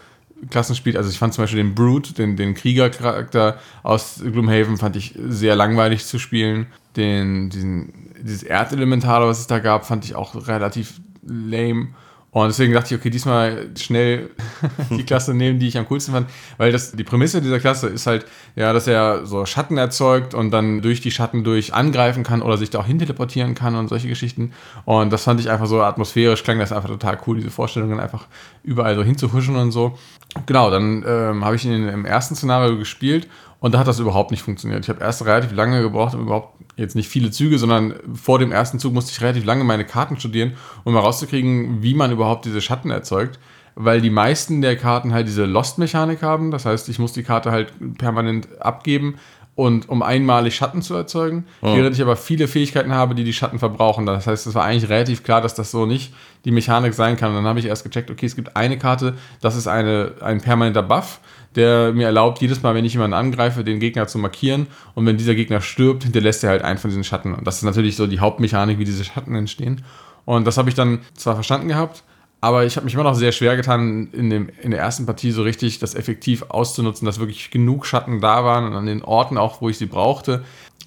Klassen 0.51 0.75
spielt, 0.75 0.97
also 0.97 1.11
ich 1.11 1.19
fand 1.19 1.35
zum 1.35 1.45
Beispiel 1.45 1.63
den 1.63 1.75
Brute, 1.75 2.13
den, 2.15 2.37
den 2.37 2.55
Kriegercharakter 2.55 3.59
aus 3.83 4.21
Gloomhaven, 4.23 4.77
fand 4.77 4.97
ich 4.97 5.15
sehr 5.17 5.57
langweilig 5.57 6.05
zu 6.05 6.19
spielen. 6.19 6.67
Den, 6.97 7.51
diesen, 7.51 8.13
dieses 8.21 8.43
Erdelementar, 8.43 9.27
was 9.27 9.41
es 9.41 9.47
da 9.47 9.59
gab, 9.59 9.87
fand 9.87 10.05
ich 10.05 10.15
auch 10.15 10.49
relativ 10.49 11.01
lame. 11.23 11.89
Und 12.37 12.49
deswegen 12.49 12.75
dachte 12.75 12.95
ich, 12.95 13.01
okay, 13.01 13.09
diesmal 13.09 13.71
schnell 13.79 14.29
die 14.91 15.05
Klasse 15.05 15.33
nehmen, 15.33 15.59
die 15.59 15.69
ich 15.69 15.79
am 15.79 15.89
coolsten 15.89 16.13
fand, 16.13 16.29
weil 16.59 16.71
das, 16.71 16.93
die 16.93 17.03
Prämisse 17.03 17.41
dieser 17.41 17.59
Klasse 17.61 17.87
ist 17.87 18.07
halt, 18.07 18.27
ja, 18.57 18.75
dass 18.75 18.87
er 18.87 19.25
so 19.25 19.47
Schatten 19.47 19.79
erzeugt 19.79 20.35
und 20.35 20.51
dann 20.51 20.83
durch 20.83 21.01
die 21.01 21.11
Schatten 21.11 21.45
durch 21.45 21.73
angreifen 21.73 22.25
kann 22.25 22.43
oder 22.43 22.59
sich 22.59 22.69
da 22.69 22.81
auch 22.81 22.85
hinteleportieren 22.85 23.55
kann 23.55 23.75
und 23.75 23.89
solche 23.89 24.09
Geschichten. 24.09 24.53
Und 24.85 25.15
das 25.15 25.25
fand 25.25 25.41
ich 25.41 25.49
einfach 25.49 25.65
so 25.65 25.81
atmosphärisch, 25.81 26.45
klang 26.45 26.59
das 26.59 26.73
einfach 26.73 26.91
total 26.91 27.19
cool, 27.27 27.37
diese 27.39 27.51
Vorstellungen 27.51 27.99
einfach 28.01 28.27
überall 28.63 28.97
so 28.97 29.03
hinzuhuschen 29.03 29.57
und 29.57 29.71
so. 29.73 29.97
Genau, 30.45 30.71
dann 30.71 31.07
ähm, 31.09 31.43
habe 31.43 31.57
ich 31.57 31.65
ihn 31.65 31.89
im 31.89 32.05
ersten 32.05 32.35
Szenario 32.35 32.77
gespielt 32.77 33.29
und 33.67 33.73
da 33.73 33.81
hat 33.81 33.89
das 33.89 33.99
überhaupt 33.99 34.31
nicht 34.31 34.45
funktioniert. 34.45 34.85
Ich 34.85 34.89
habe 34.89 35.01
erst 35.01 35.27
relativ 35.27 35.51
lange 35.51 35.83
gebraucht, 35.83 36.15
um 36.15 36.21
überhaupt 36.21 36.55
jetzt 36.77 36.95
nicht 36.95 37.09
viele 37.09 37.33
Züge, 37.33 37.59
sondern 37.59 37.95
vor 38.15 38.39
dem 38.39 38.53
ersten 38.53 38.79
Zug 38.79 38.95
musste 38.95 39.11
ich 39.11 39.21
relativ 39.21 39.45
lange 39.45 39.65
meine 39.65 39.85
Karten 39.85 40.17
studieren, 40.21 40.53
um 40.85 40.95
herauszukriegen, 40.95 41.83
wie 41.83 41.95
man 41.95 42.13
überhaupt 42.13 42.45
diese 42.45 42.61
Schatten 42.61 42.91
erzeugt. 42.91 43.41
Weil 43.75 44.01
die 44.01 44.11
meisten 44.11 44.63
der 44.63 44.77
Karten 44.77 45.13
halt 45.13 45.27
diese 45.27 45.47
Lost-Mechanik 45.47 46.23
haben. 46.23 46.53
Das 46.53 46.65
heißt, 46.65 46.89
ich 46.89 47.01
muss 47.01 47.13
die 47.13 47.25
Karte 47.25 47.51
halt 47.51 47.73
permanent 47.99 48.47
abgeben 48.63 49.17
und 49.57 49.89
um 49.89 50.01
einmalig 50.01 50.55
Schatten 50.55 50.81
zu 50.81 50.95
erzeugen, 50.95 51.47
oh. 51.63 51.75
während 51.75 51.97
ich 51.97 52.03
aber 52.03 52.15
viele 52.15 52.47
Fähigkeiten 52.47 52.93
habe, 52.93 53.17
die 53.17 53.25
die 53.25 53.33
Schatten 53.33 53.59
verbrauchen. 53.59 54.07
Das 54.07 54.29
heißt, 54.29 54.47
es 54.47 54.55
war 54.55 54.63
eigentlich 54.63 54.89
relativ 54.89 55.25
klar, 55.25 55.41
dass 55.41 55.55
das 55.55 55.73
so 55.73 55.87
nicht 55.87 56.15
die 56.45 56.53
Mechanik 56.53 56.95
sein 56.95 57.17
kann. 57.17 57.31
Und 57.31 57.37
dann 57.37 57.47
habe 57.47 57.59
ich 57.59 57.67
erst 57.67 57.83
gecheckt, 57.83 58.13
okay, 58.13 58.27
es 58.27 58.37
gibt 58.37 58.55
eine 58.57 58.79
Karte, 58.79 59.15
das 59.41 59.57
ist 59.57 59.67
eine, 59.67 60.13
ein 60.21 60.41
permanenter 60.41 60.85
Buff 60.85 61.21
der 61.57 61.93
mir 61.93 62.07
erlaubt, 62.07 62.41
jedes 62.41 62.63
Mal, 62.63 62.75
wenn 62.75 62.85
ich 62.85 62.93
jemanden 62.93 63.15
angreife, 63.15 63.65
den 63.65 63.81
Gegner 63.81 64.07
zu 64.07 64.19
markieren. 64.19 64.67
Und 64.95 65.07
wenn 65.07 65.17
dieser 65.17 65.35
Gegner 65.35 65.61
stirbt, 65.61 66.05
hinterlässt 66.05 66.45
er 66.45 66.51
halt 66.51 66.63
einen 66.63 66.79
von 66.79 66.91
diesen 66.91 67.05
Schatten. 67.05 67.35
Und 67.35 67.47
das 67.47 67.57
ist 67.57 67.63
natürlich 67.63 67.97
so 67.97 68.07
die 68.07 68.21
Hauptmechanik, 68.21 68.79
wie 68.79 68.85
diese 68.85 69.05
Schatten 69.05 69.35
entstehen. 69.35 69.83
Und 70.25 70.47
das 70.47 70.59
habe 70.59 70.69
ich 70.69 70.75
dann 70.75 71.01
zwar 71.15 71.35
verstanden 71.35 71.69
gehabt, 71.69 72.03
aber 72.41 72.65
ich 72.65 72.77
habe 72.77 72.85
mich 72.85 72.95
immer 72.95 73.05
noch 73.05 73.15
sehr 73.15 73.33
schwer 73.33 73.57
getan, 73.57 74.09
in, 74.13 74.29
dem, 74.29 74.51
in 74.61 74.71
der 74.71 74.81
ersten 74.81 75.07
Partie 75.07 75.31
so 75.31 75.43
richtig 75.43 75.79
das 75.79 75.95
effektiv 75.95 76.45
auszunutzen, 76.49 77.07
dass 77.07 77.19
wirklich 77.19 77.51
genug 77.51 77.87
Schatten 77.87 78.21
da 78.21 78.45
waren 78.45 78.67
und 78.67 78.75
an 78.75 78.87
den 78.87 79.03
Orten 79.03 79.39
auch, 79.39 79.61
wo 79.61 79.69
ich 79.69 79.79
sie 79.79 79.87
brauchte. 79.87 80.45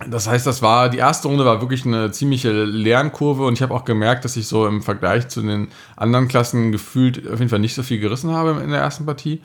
Das 0.07 0.27
heißt, 0.27 0.47
das 0.47 0.61
war, 0.61 0.89
die 0.89 0.99
erste 0.99 1.27
Runde 1.27 1.43
war 1.43 1.59
wirklich 1.59 1.85
eine 1.85 2.11
ziemliche 2.11 2.51
Lernkurve 2.51 3.45
und 3.45 3.53
ich 3.53 3.61
habe 3.61 3.73
auch 3.73 3.83
gemerkt, 3.83 4.23
dass 4.23 4.37
ich 4.37 4.47
so 4.47 4.65
im 4.67 4.81
Vergleich 4.81 5.27
zu 5.27 5.41
den 5.41 5.67
anderen 5.97 6.27
Klassen 6.27 6.71
gefühlt 6.71 7.27
auf 7.27 7.39
jeden 7.39 7.49
Fall 7.49 7.59
nicht 7.59 7.75
so 7.75 7.83
viel 7.83 7.99
gerissen 7.99 8.31
habe 8.31 8.61
in 8.63 8.69
der 8.69 8.79
ersten 8.79 9.05
Partie 9.05 9.41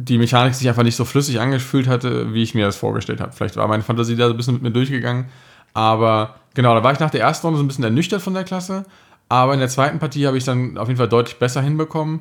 die 0.00 0.18
Mechanik 0.18 0.54
sich 0.54 0.68
einfach 0.68 0.84
nicht 0.84 0.96
so 0.96 1.04
flüssig 1.04 1.40
angefühlt 1.40 1.88
hatte, 1.88 2.32
wie 2.32 2.42
ich 2.42 2.54
mir 2.54 2.66
das 2.66 2.76
vorgestellt 2.76 3.20
habe. 3.20 3.32
Vielleicht 3.32 3.56
war 3.56 3.66
meine 3.66 3.82
Fantasie 3.82 4.14
da 4.14 4.26
so 4.26 4.34
ein 4.34 4.36
bisschen 4.36 4.54
mit 4.54 4.62
mir 4.62 4.70
durchgegangen. 4.70 5.26
Aber 5.74 6.36
genau, 6.54 6.74
da 6.74 6.84
war 6.84 6.92
ich 6.92 7.00
nach 7.00 7.10
der 7.10 7.20
ersten 7.20 7.46
Runde 7.46 7.58
so 7.58 7.64
ein 7.64 7.68
bisschen 7.68 7.84
ernüchtert 7.84 8.22
von 8.22 8.32
der 8.32 8.44
Klasse. 8.44 8.84
Aber 9.28 9.54
in 9.54 9.60
der 9.60 9.68
zweiten 9.68 9.98
Partie 9.98 10.26
habe 10.26 10.38
ich 10.38 10.44
dann 10.44 10.78
auf 10.78 10.86
jeden 10.86 10.98
Fall 10.98 11.08
deutlich 11.08 11.38
besser 11.38 11.62
hinbekommen. 11.62 12.20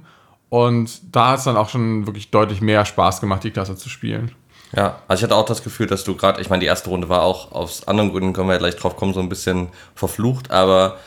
Und 0.49 1.15
da 1.15 1.29
hat 1.29 1.39
es 1.39 1.43
dann 1.43 1.55
auch 1.55 1.69
schon 1.69 2.07
wirklich 2.07 2.31
deutlich 2.31 2.61
mehr 2.61 2.83
Spaß 2.83 3.21
gemacht, 3.21 3.43
die 3.43 3.51
Klasse 3.51 3.75
zu 3.75 3.89
spielen. 3.89 4.31
Ja, 4.75 4.97
also 5.07 5.21
ich 5.21 5.23
hatte 5.23 5.35
auch 5.35 5.45
das 5.45 5.63
Gefühl, 5.63 5.85
dass 5.87 6.03
du 6.03 6.15
gerade, 6.15 6.41
ich 6.41 6.49
meine, 6.49 6.61
die 6.61 6.65
erste 6.65 6.89
Runde 6.89 7.09
war 7.09 7.21
auch 7.21 7.51
aus 7.51 7.87
anderen 7.87 8.11
Gründen, 8.11 8.33
können 8.33 8.49
wir 8.49 8.53
ja 8.53 8.59
gleich 8.59 8.75
drauf 8.75 8.95
kommen, 8.95 9.13
so 9.13 9.19
ein 9.19 9.29
bisschen 9.29 9.67
verflucht, 9.95 10.51
aber 10.51 10.97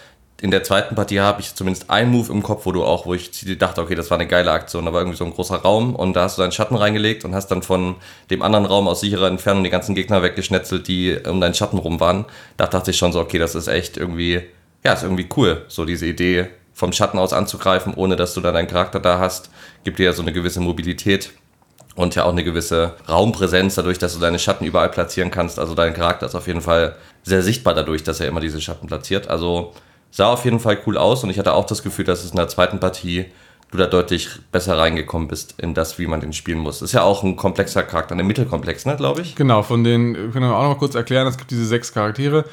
in 0.41 0.51
der 0.51 0.63
zweiten 0.63 0.95
Partie 0.95 1.21
habe 1.21 1.41
ich 1.43 1.55
zumindest 1.55 1.91
einen 1.91 2.11
Move 2.11 2.33
im 2.33 2.43
Kopf, 2.43 2.65
wo 2.65 2.73
du 2.73 2.83
auch, 2.83 3.05
wo 3.05 3.13
ich 3.13 3.31
dachte, 3.59 3.83
okay, 3.83 3.95
das 3.95 4.11
war 4.11 4.19
eine 4.19 4.27
geile 4.27 4.51
Aktion, 4.51 4.87
da 4.87 4.93
war 4.93 5.01
irgendwie 5.01 5.19
so 5.19 5.25
ein 5.25 5.35
großer 5.35 5.57
Raum 5.57 5.95
und 5.95 6.15
da 6.15 6.23
hast 6.23 6.39
du 6.39 6.43
deinen 6.43 6.53
Schatten 6.53 6.77
reingelegt 6.77 7.25
und 7.25 7.35
hast 7.35 7.49
dann 7.49 7.63
von 7.63 7.97
dem 8.31 8.41
anderen 8.41 8.65
Raum 8.65 8.89
aus 8.89 9.01
sicherer 9.01 9.29
Entfernung 9.29 9.65
die 9.65 9.71
ganzen 9.71 9.95
Gegner 9.95 10.23
weggeschnetzelt, 10.23 10.89
die 10.89 11.17
um 11.29 11.41
deinen 11.41 11.55
Schatten 11.55 11.79
rum 11.79 12.01
waren. 12.01 12.25
Da 12.57 12.67
dachte 12.67 12.91
ich 12.91 12.97
schon 12.97 13.13
so, 13.13 13.21
okay, 13.21 13.39
das 13.39 13.55
ist 13.55 13.69
echt 13.69 13.99
irgendwie, 13.99 14.41
ja, 14.83 14.95
ist 14.95 15.03
irgendwie 15.03 15.29
cool, 15.37 15.65
so 15.69 15.85
diese 15.85 16.07
Idee 16.07 16.49
vom 16.73 16.93
Schatten 16.93 17.19
aus 17.19 17.35
anzugreifen, 17.35 17.93
ohne 17.93 18.17
dass 18.17 18.33
du 18.33 18.41
dann 18.41 18.55
deinen 18.55 18.69
Charakter 18.69 19.01
da 19.01 19.19
hast, 19.19 19.51
gibt 19.85 19.99
dir 19.99 20.05
ja 20.05 20.13
so 20.15 20.23
eine 20.23 20.33
gewisse 20.33 20.61
Mobilität 20.61 21.33
und 21.97 22.15
ja 22.15 22.25
auch 22.25 22.33
eine 22.33 22.45
gewisse 22.45 22.95
Raumpräsenz 23.07 23.75
dadurch, 23.75 23.99
dass 23.99 24.15
du 24.15 24.21
deine 24.21 24.39
Schatten 24.39 24.65
überall 24.65 24.89
platzieren 24.89 25.31
kannst. 25.31 25.59
Also 25.59 25.75
dein 25.75 25.93
Charakter 25.93 26.25
ist 26.25 26.35
auf 26.35 26.47
jeden 26.47 26.63
Fall 26.63 26.97
sehr 27.23 27.43
sichtbar 27.43 27.75
dadurch, 27.75 28.03
dass 28.05 28.21
er 28.21 28.29
immer 28.29 28.41
diese 28.41 28.63
Schatten 28.63 28.87
platziert. 28.87 29.29
Also 29.29 29.75
sah 30.11 30.33
auf 30.33 30.45
jeden 30.45 30.61
Fall 30.61 30.79
cool 30.87 30.97
aus 30.97 31.25
und 31.25 31.31
ich 31.31 31.38
hatte 31.38 31.52
auch 31.52 31.67
das 31.67 31.83
Gefühl, 31.83 32.05
dass 32.05 32.25
es 32.25 32.31
in 32.31 32.37
der 32.37 32.49
zweiten 32.49 32.81
Partie 32.81 33.26
du 33.71 33.79
da 33.79 33.87
deutlich 33.87 34.29
besser 34.50 34.76
reingekommen 34.76 35.29
bist 35.29 35.55
in 35.59 35.75
das, 35.75 35.99
wie 35.99 36.07
man 36.07 36.21
den 36.21 36.33
spielen 36.33 36.59
muss. 36.59 36.83
Ist 36.83 36.93
ja 36.93 37.02
auch 37.02 37.23
ein 37.23 37.37
komplexer 37.37 37.85
Charakter, 37.85 38.17
ein 38.17 38.26
Mittelkomplex, 38.26 38.85
ne, 38.85 38.97
glaube 38.97 39.21
ich. 39.21 39.37
Genau, 39.37 39.62
von 39.62 39.85
den 39.85 40.14
können 40.33 40.47
wir 40.47 40.57
auch 40.57 40.62
noch 40.62 40.71
mal 40.71 40.79
kurz 40.79 40.95
erklären, 40.95 41.26
es 41.29 41.38
gibt 41.38 41.50
diese 41.50 41.64
sechs 41.64 41.93
Charaktere 41.93 42.45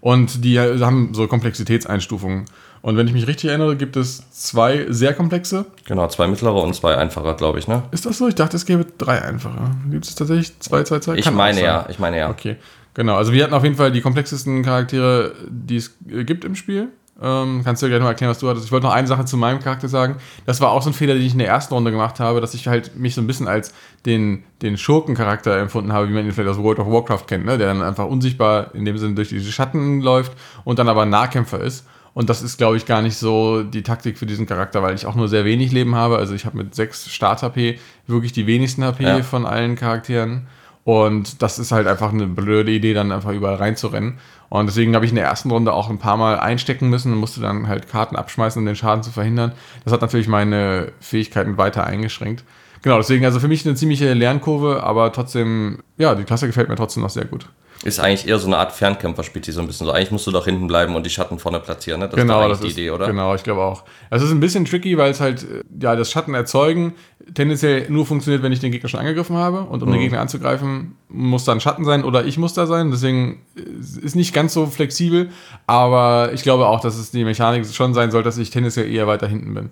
und 0.00 0.44
die 0.44 0.60
haben 0.60 1.14
so 1.14 1.26
Komplexitätseinstufungen. 1.26 2.44
Und 2.82 2.96
wenn 2.96 3.08
ich 3.08 3.14
mich 3.14 3.26
richtig 3.26 3.50
erinnere, 3.50 3.74
gibt 3.74 3.96
es 3.96 4.30
zwei 4.30 4.86
sehr 4.90 5.12
komplexe. 5.14 5.64
Genau, 5.86 6.06
zwei 6.08 6.28
mittlere 6.28 6.62
und 6.62 6.74
zwei 6.74 6.96
einfache, 6.96 7.34
glaube 7.34 7.58
ich, 7.58 7.66
ne? 7.66 7.82
Ist 7.90 8.06
das 8.06 8.18
so? 8.18 8.28
Ich 8.28 8.36
dachte, 8.36 8.56
es 8.56 8.64
gäbe 8.66 8.86
drei 8.98 9.22
einfache. 9.22 9.72
Gibt 9.90 10.04
es 10.04 10.14
tatsächlich 10.14 10.60
zwei, 10.60 10.84
zwei, 10.84 11.00
zwei? 11.00 11.16
Ich 11.16 11.24
Kann 11.24 11.34
meine 11.34 11.62
ja, 11.62 11.86
ich 11.88 11.98
meine 11.98 12.18
ja. 12.18 12.30
Okay, 12.30 12.56
genau. 12.94 13.16
Also 13.16 13.32
wir 13.32 13.42
hatten 13.42 13.54
auf 13.54 13.64
jeden 13.64 13.74
Fall 13.74 13.90
die 13.90 14.02
komplexesten 14.02 14.62
Charaktere, 14.62 15.32
die 15.48 15.76
es 15.76 15.96
gibt 16.00 16.44
im 16.44 16.54
Spiel. 16.54 16.90
Ähm, 17.20 17.62
kannst 17.64 17.80
du 17.80 17.86
dir 17.86 17.90
gleich 17.90 18.00
noch 18.00 18.08
erklären, 18.08 18.30
was 18.30 18.40
du 18.40 18.48
hattest? 18.48 18.66
Ich 18.66 18.72
wollte 18.72 18.86
noch 18.86 18.92
eine 18.92 19.06
Sache 19.06 19.24
zu 19.24 19.38
meinem 19.38 19.60
Charakter 19.60 19.88
sagen. 19.88 20.16
Das 20.44 20.60
war 20.60 20.70
auch 20.70 20.82
so 20.82 20.90
ein 20.90 20.92
Fehler, 20.92 21.14
den 21.14 21.22
ich 21.22 21.32
in 21.32 21.38
der 21.38 21.48
ersten 21.48 21.72
Runde 21.72 21.90
gemacht 21.90 22.20
habe, 22.20 22.42
dass 22.42 22.52
ich 22.52 22.68
halt 22.68 22.96
mich 22.96 23.14
so 23.14 23.22
ein 23.22 23.26
bisschen 23.26 23.48
als 23.48 23.72
den, 24.04 24.44
den 24.60 24.76
Schurkencharakter 24.76 25.56
empfunden 25.58 25.92
habe, 25.92 26.08
wie 26.08 26.12
man 26.12 26.26
ihn 26.26 26.32
vielleicht 26.32 26.50
aus 26.50 26.62
World 26.62 26.78
of 26.78 26.88
Warcraft 26.88 27.26
kennt, 27.26 27.46
ne? 27.46 27.56
der 27.56 27.68
dann 27.68 27.82
einfach 27.82 28.06
unsichtbar 28.06 28.74
in 28.74 28.84
dem 28.84 28.98
Sinne 28.98 29.14
durch 29.14 29.30
diese 29.30 29.50
Schatten 29.50 30.02
läuft 30.02 30.32
und 30.64 30.78
dann 30.78 30.88
aber 30.88 31.02
ein 31.02 31.10
Nahkämpfer 31.10 31.60
ist. 31.60 31.86
Und 32.12 32.30
das 32.30 32.42
ist, 32.42 32.56
glaube 32.56 32.78
ich, 32.78 32.86
gar 32.86 33.02
nicht 33.02 33.16
so 33.16 33.62
die 33.62 33.82
Taktik 33.82 34.16
für 34.16 34.24
diesen 34.24 34.46
Charakter, 34.46 34.82
weil 34.82 34.94
ich 34.94 35.04
auch 35.04 35.14
nur 35.14 35.28
sehr 35.28 35.44
wenig 35.44 35.70
Leben 35.72 35.94
habe. 35.94 36.16
Also 36.16 36.34
ich 36.34 36.46
habe 36.46 36.56
mit 36.56 36.74
6 36.74 37.10
Start-HP 37.10 37.78
wirklich 38.06 38.32
die 38.32 38.46
wenigsten 38.46 38.84
HP 38.84 39.04
ja. 39.04 39.22
von 39.22 39.44
allen 39.44 39.76
Charakteren. 39.76 40.46
Und 40.86 41.42
das 41.42 41.58
ist 41.58 41.72
halt 41.72 41.86
einfach 41.86 42.12
eine 42.12 42.26
blöde 42.26 42.70
Idee, 42.70 42.94
dann 42.94 43.10
einfach 43.10 43.32
überall 43.32 43.56
reinzurennen. 43.56 44.18
Und 44.48 44.66
deswegen 44.66 44.94
habe 44.94 45.04
ich 45.04 45.10
in 45.10 45.16
der 45.16 45.24
ersten 45.24 45.50
Runde 45.50 45.72
auch 45.72 45.90
ein 45.90 45.98
paar 45.98 46.16
Mal 46.16 46.38
einstecken 46.38 46.88
müssen 46.88 47.12
und 47.12 47.18
musste 47.18 47.40
dann 47.40 47.68
halt 47.68 47.88
Karten 47.88 48.16
abschmeißen, 48.16 48.60
um 48.60 48.66
den 48.66 48.76
Schaden 48.76 49.02
zu 49.02 49.10
verhindern. 49.10 49.52
Das 49.84 49.92
hat 49.92 50.02
natürlich 50.02 50.28
meine 50.28 50.92
Fähigkeiten 51.00 51.58
weiter 51.58 51.84
eingeschränkt. 51.84 52.44
Genau, 52.82 52.98
deswegen 52.98 53.24
also 53.24 53.40
für 53.40 53.48
mich 53.48 53.66
eine 53.66 53.74
ziemliche 53.74 54.12
Lernkurve, 54.14 54.82
aber 54.84 55.12
trotzdem, 55.12 55.82
ja, 55.98 56.14
die 56.14 56.24
Klasse 56.24 56.46
gefällt 56.46 56.68
mir 56.68 56.76
trotzdem 56.76 57.02
noch 57.02 57.10
sehr 57.10 57.24
gut. 57.24 57.48
Ist 57.86 58.00
eigentlich 58.00 58.26
eher 58.28 58.38
so 58.38 58.46
eine 58.46 58.58
Art 58.58 58.72
Fernkämpfer, 58.72 59.22
spielt 59.22 59.44
sie 59.44 59.52
so 59.52 59.60
ein 59.60 59.66
bisschen 59.66 59.86
so. 59.86 59.92
Eigentlich 59.92 60.10
musst 60.10 60.26
du 60.26 60.32
doch 60.32 60.44
hinten 60.44 60.66
bleiben 60.66 60.94
und 60.96 61.06
die 61.06 61.10
Schatten 61.10 61.38
vorne 61.38 61.60
platzieren, 61.60 62.00
ne? 62.00 62.08
Das 62.08 62.16
genau, 62.16 62.42
ist 62.42 62.48
das 62.50 62.60
die 62.60 62.66
ist, 62.66 62.72
Idee, 62.72 62.90
oder? 62.90 63.06
Genau, 63.06 63.34
ich 63.34 63.42
glaube 63.42 63.62
auch. 63.62 63.84
Es 64.10 64.22
ist 64.22 64.30
ein 64.30 64.40
bisschen 64.40 64.64
tricky, 64.64 64.98
weil 64.98 65.10
es 65.10 65.20
halt, 65.20 65.42
äh, 65.42 65.62
ja, 65.80 65.94
das 65.94 66.10
Schatten 66.10 66.34
erzeugen 66.34 66.94
tendenziell 67.34 67.90
nur 67.90 68.06
funktioniert, 68.06 68.42
wenn 68.42 68.52
ich 68.52 68.60
den 68.60 68.72
Gegner 68.72 68.88
schon 68.88 69.00
angegriffen 69.00 69.36
habe. 69.36 69.62
Und 69.62 69.82
um 69.82 69.88
mhm. 69.88 69.94
den 69.94 70.02
Gegner 70.02 70.20
anzugreifen, 70.20 70.96
muss 71.08 71.44
da 71.44 71.52
ein 71.52 71.60
Schatten 71.60 71.84
sein 71.84 72.04
oder 72.04 72.24
ich 72.24 72.38
muss 72.38 72.54
da 72.54 72.66
sein. 72.66 72.90
Deswegen 72.90 73.42
äh, 73.56 74.04
ist 74.04 74.16
nicht 74.16 74.32
ganz 74.32 74.54
so 74.54 74.66
flexibel. 74.66 75.30
Aber 75.66 76.30
ich 76.32 76.42
glaube 76.42 76.66
auch, 76.66 76.80
dass 76.80 76.96
es 76.96 77.10
die 77.10 77.24
Mechanik 77.24 77.66
schon 77.66 77.94
sein 77.94 78.10
soll, 78.10 78.22
dass 78.22 78.38
ich 78.38 78.50
tendenziell 78.50 78.90
eher 78.90 79.06
weiter 79.06 79.26
hinten 79.26 79.54
bin. 79.54 79.70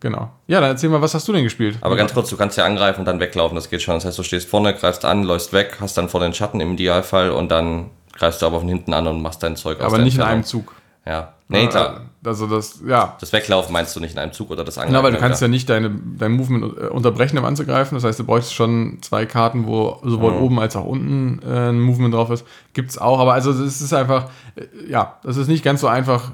Genau. 0.00 0.30
Ja, 0.46 0.60
dann 0.60 0.70
erzähl 0.70 0.88
mal, 0.88 1.02
was 1.02 1.14
hast 1.14 1.28
du 1.28 1.32
denn 1.32 1.44
gespielt? 1.44 1.78
Aber 1.82 1.94
ganz 1.94 2.14
kurz, 2.14 2.30
du 2.30 2.36
kannst 2.36 2.56
ja 2.56 2.64
angreifen 2.64 3.00
und 3.00 3.06
dann 3.06 3.20
weglaufen, 3.20 3.54
das 3.54 3.68
geht 3.68 3.82
schon. 3.82 3.94
Das 3.94 4.06
heißt, 4.06 4.18
du 4.18 4.22
stehst 4.22 4.48
vorne, 4.48 4.74
greifst 4.74 5.04
an, 5.04 5.24
läufst 5.24 5.52
weg, 5.52 5.76
hast 5.80 5.98
dann 5.98 6.08
vor 6.08 6.20
den 6.20 6.32
Schatten 6.32 6.60
im 6.60 6.72
Idealfall 6.72 7.30
und 7.30 7.50
dann 7.50 7.90
greifst 8.14 8.40
du 8.40 8.46
aber 8.46 8.60
von 8.60 8.68
hinten 8.68 8.94
an 8.94 9.06
und 9.06 9.20
machst 9.20 9.42
dein 9.42 9.56
Zeug 9.56 9.80
aus. 9.80 9.92
Aber 9.92 9.98
nicht 9.98 10.16
in 10.16 10.22
einem 10.22 10.44
Zug. 10.44 10.74
Ja. 11.06 11.34
Nee, 11.48 11.66
klar. 11.66 12.02
Also 12.24 12.46
das, 12.46 12.80
ja. 12.86 13.16
Das 13.18 13.32
Weglaufen 13.32 13.72
meinst 13.72 13.96
du 13.96 14.00
nicht 14.00 14.12
in 14.12 14.18
einem 14.18 14.32
Zug 14.32 14.50
oder 14.50 14.62
das 14.62 14.76
Angreifen? 14.76 14.92
Genau, 14.92 15.02
weil 15.02 15.12
du 15.12 15.18
kannst 15.18 15.40
ja 15.40 15.48
nicht 15.48 15.68
deine, 15.68 15.90
dein 15.90 16.32
Movement 16.32 16.78
äh, 16.78 16.86
unterbrechen, 16.86 17.38
um 17.38 17.44
anzugreifen. 17.44 17.96
Das 17.96 18.04
heißt, 18.04 18.20
du 18.20 18.24
bräuchst 18.24 18.54
schon 18.54 18.98
zwei 19.00 19.26
Karten, 19.26 19.66
wo 19.66 19.98
sowohl 20.04 20.32
mhm. 20.32 20.42
oben 20.42 20.60
als 20.60 20.76
auch 20.76 20.84
unten 20.84 21.40
äh, 21.42 21.70
ein 21.70 21.80
Movement 21.80 22.14
drauf 22.14 22.30
ist. 22.30 22.46
Gibt 22.74 22.90
es 22.90 22.98
auch, 22.98 23.18
aber 23.18 23.32
also 23.32 23.50
es 23.50 23.80
ist 23.80 23.92
einfach, 23.92 24.30
äh, 24.54 24.66
ja, 24.88 25.18
das 25.22 25.38
ist 25.38 25.48
nicht 25.48 25.64
ganz 25.64 25.80
so 25.80 25.88
einfach, 25.88 26.32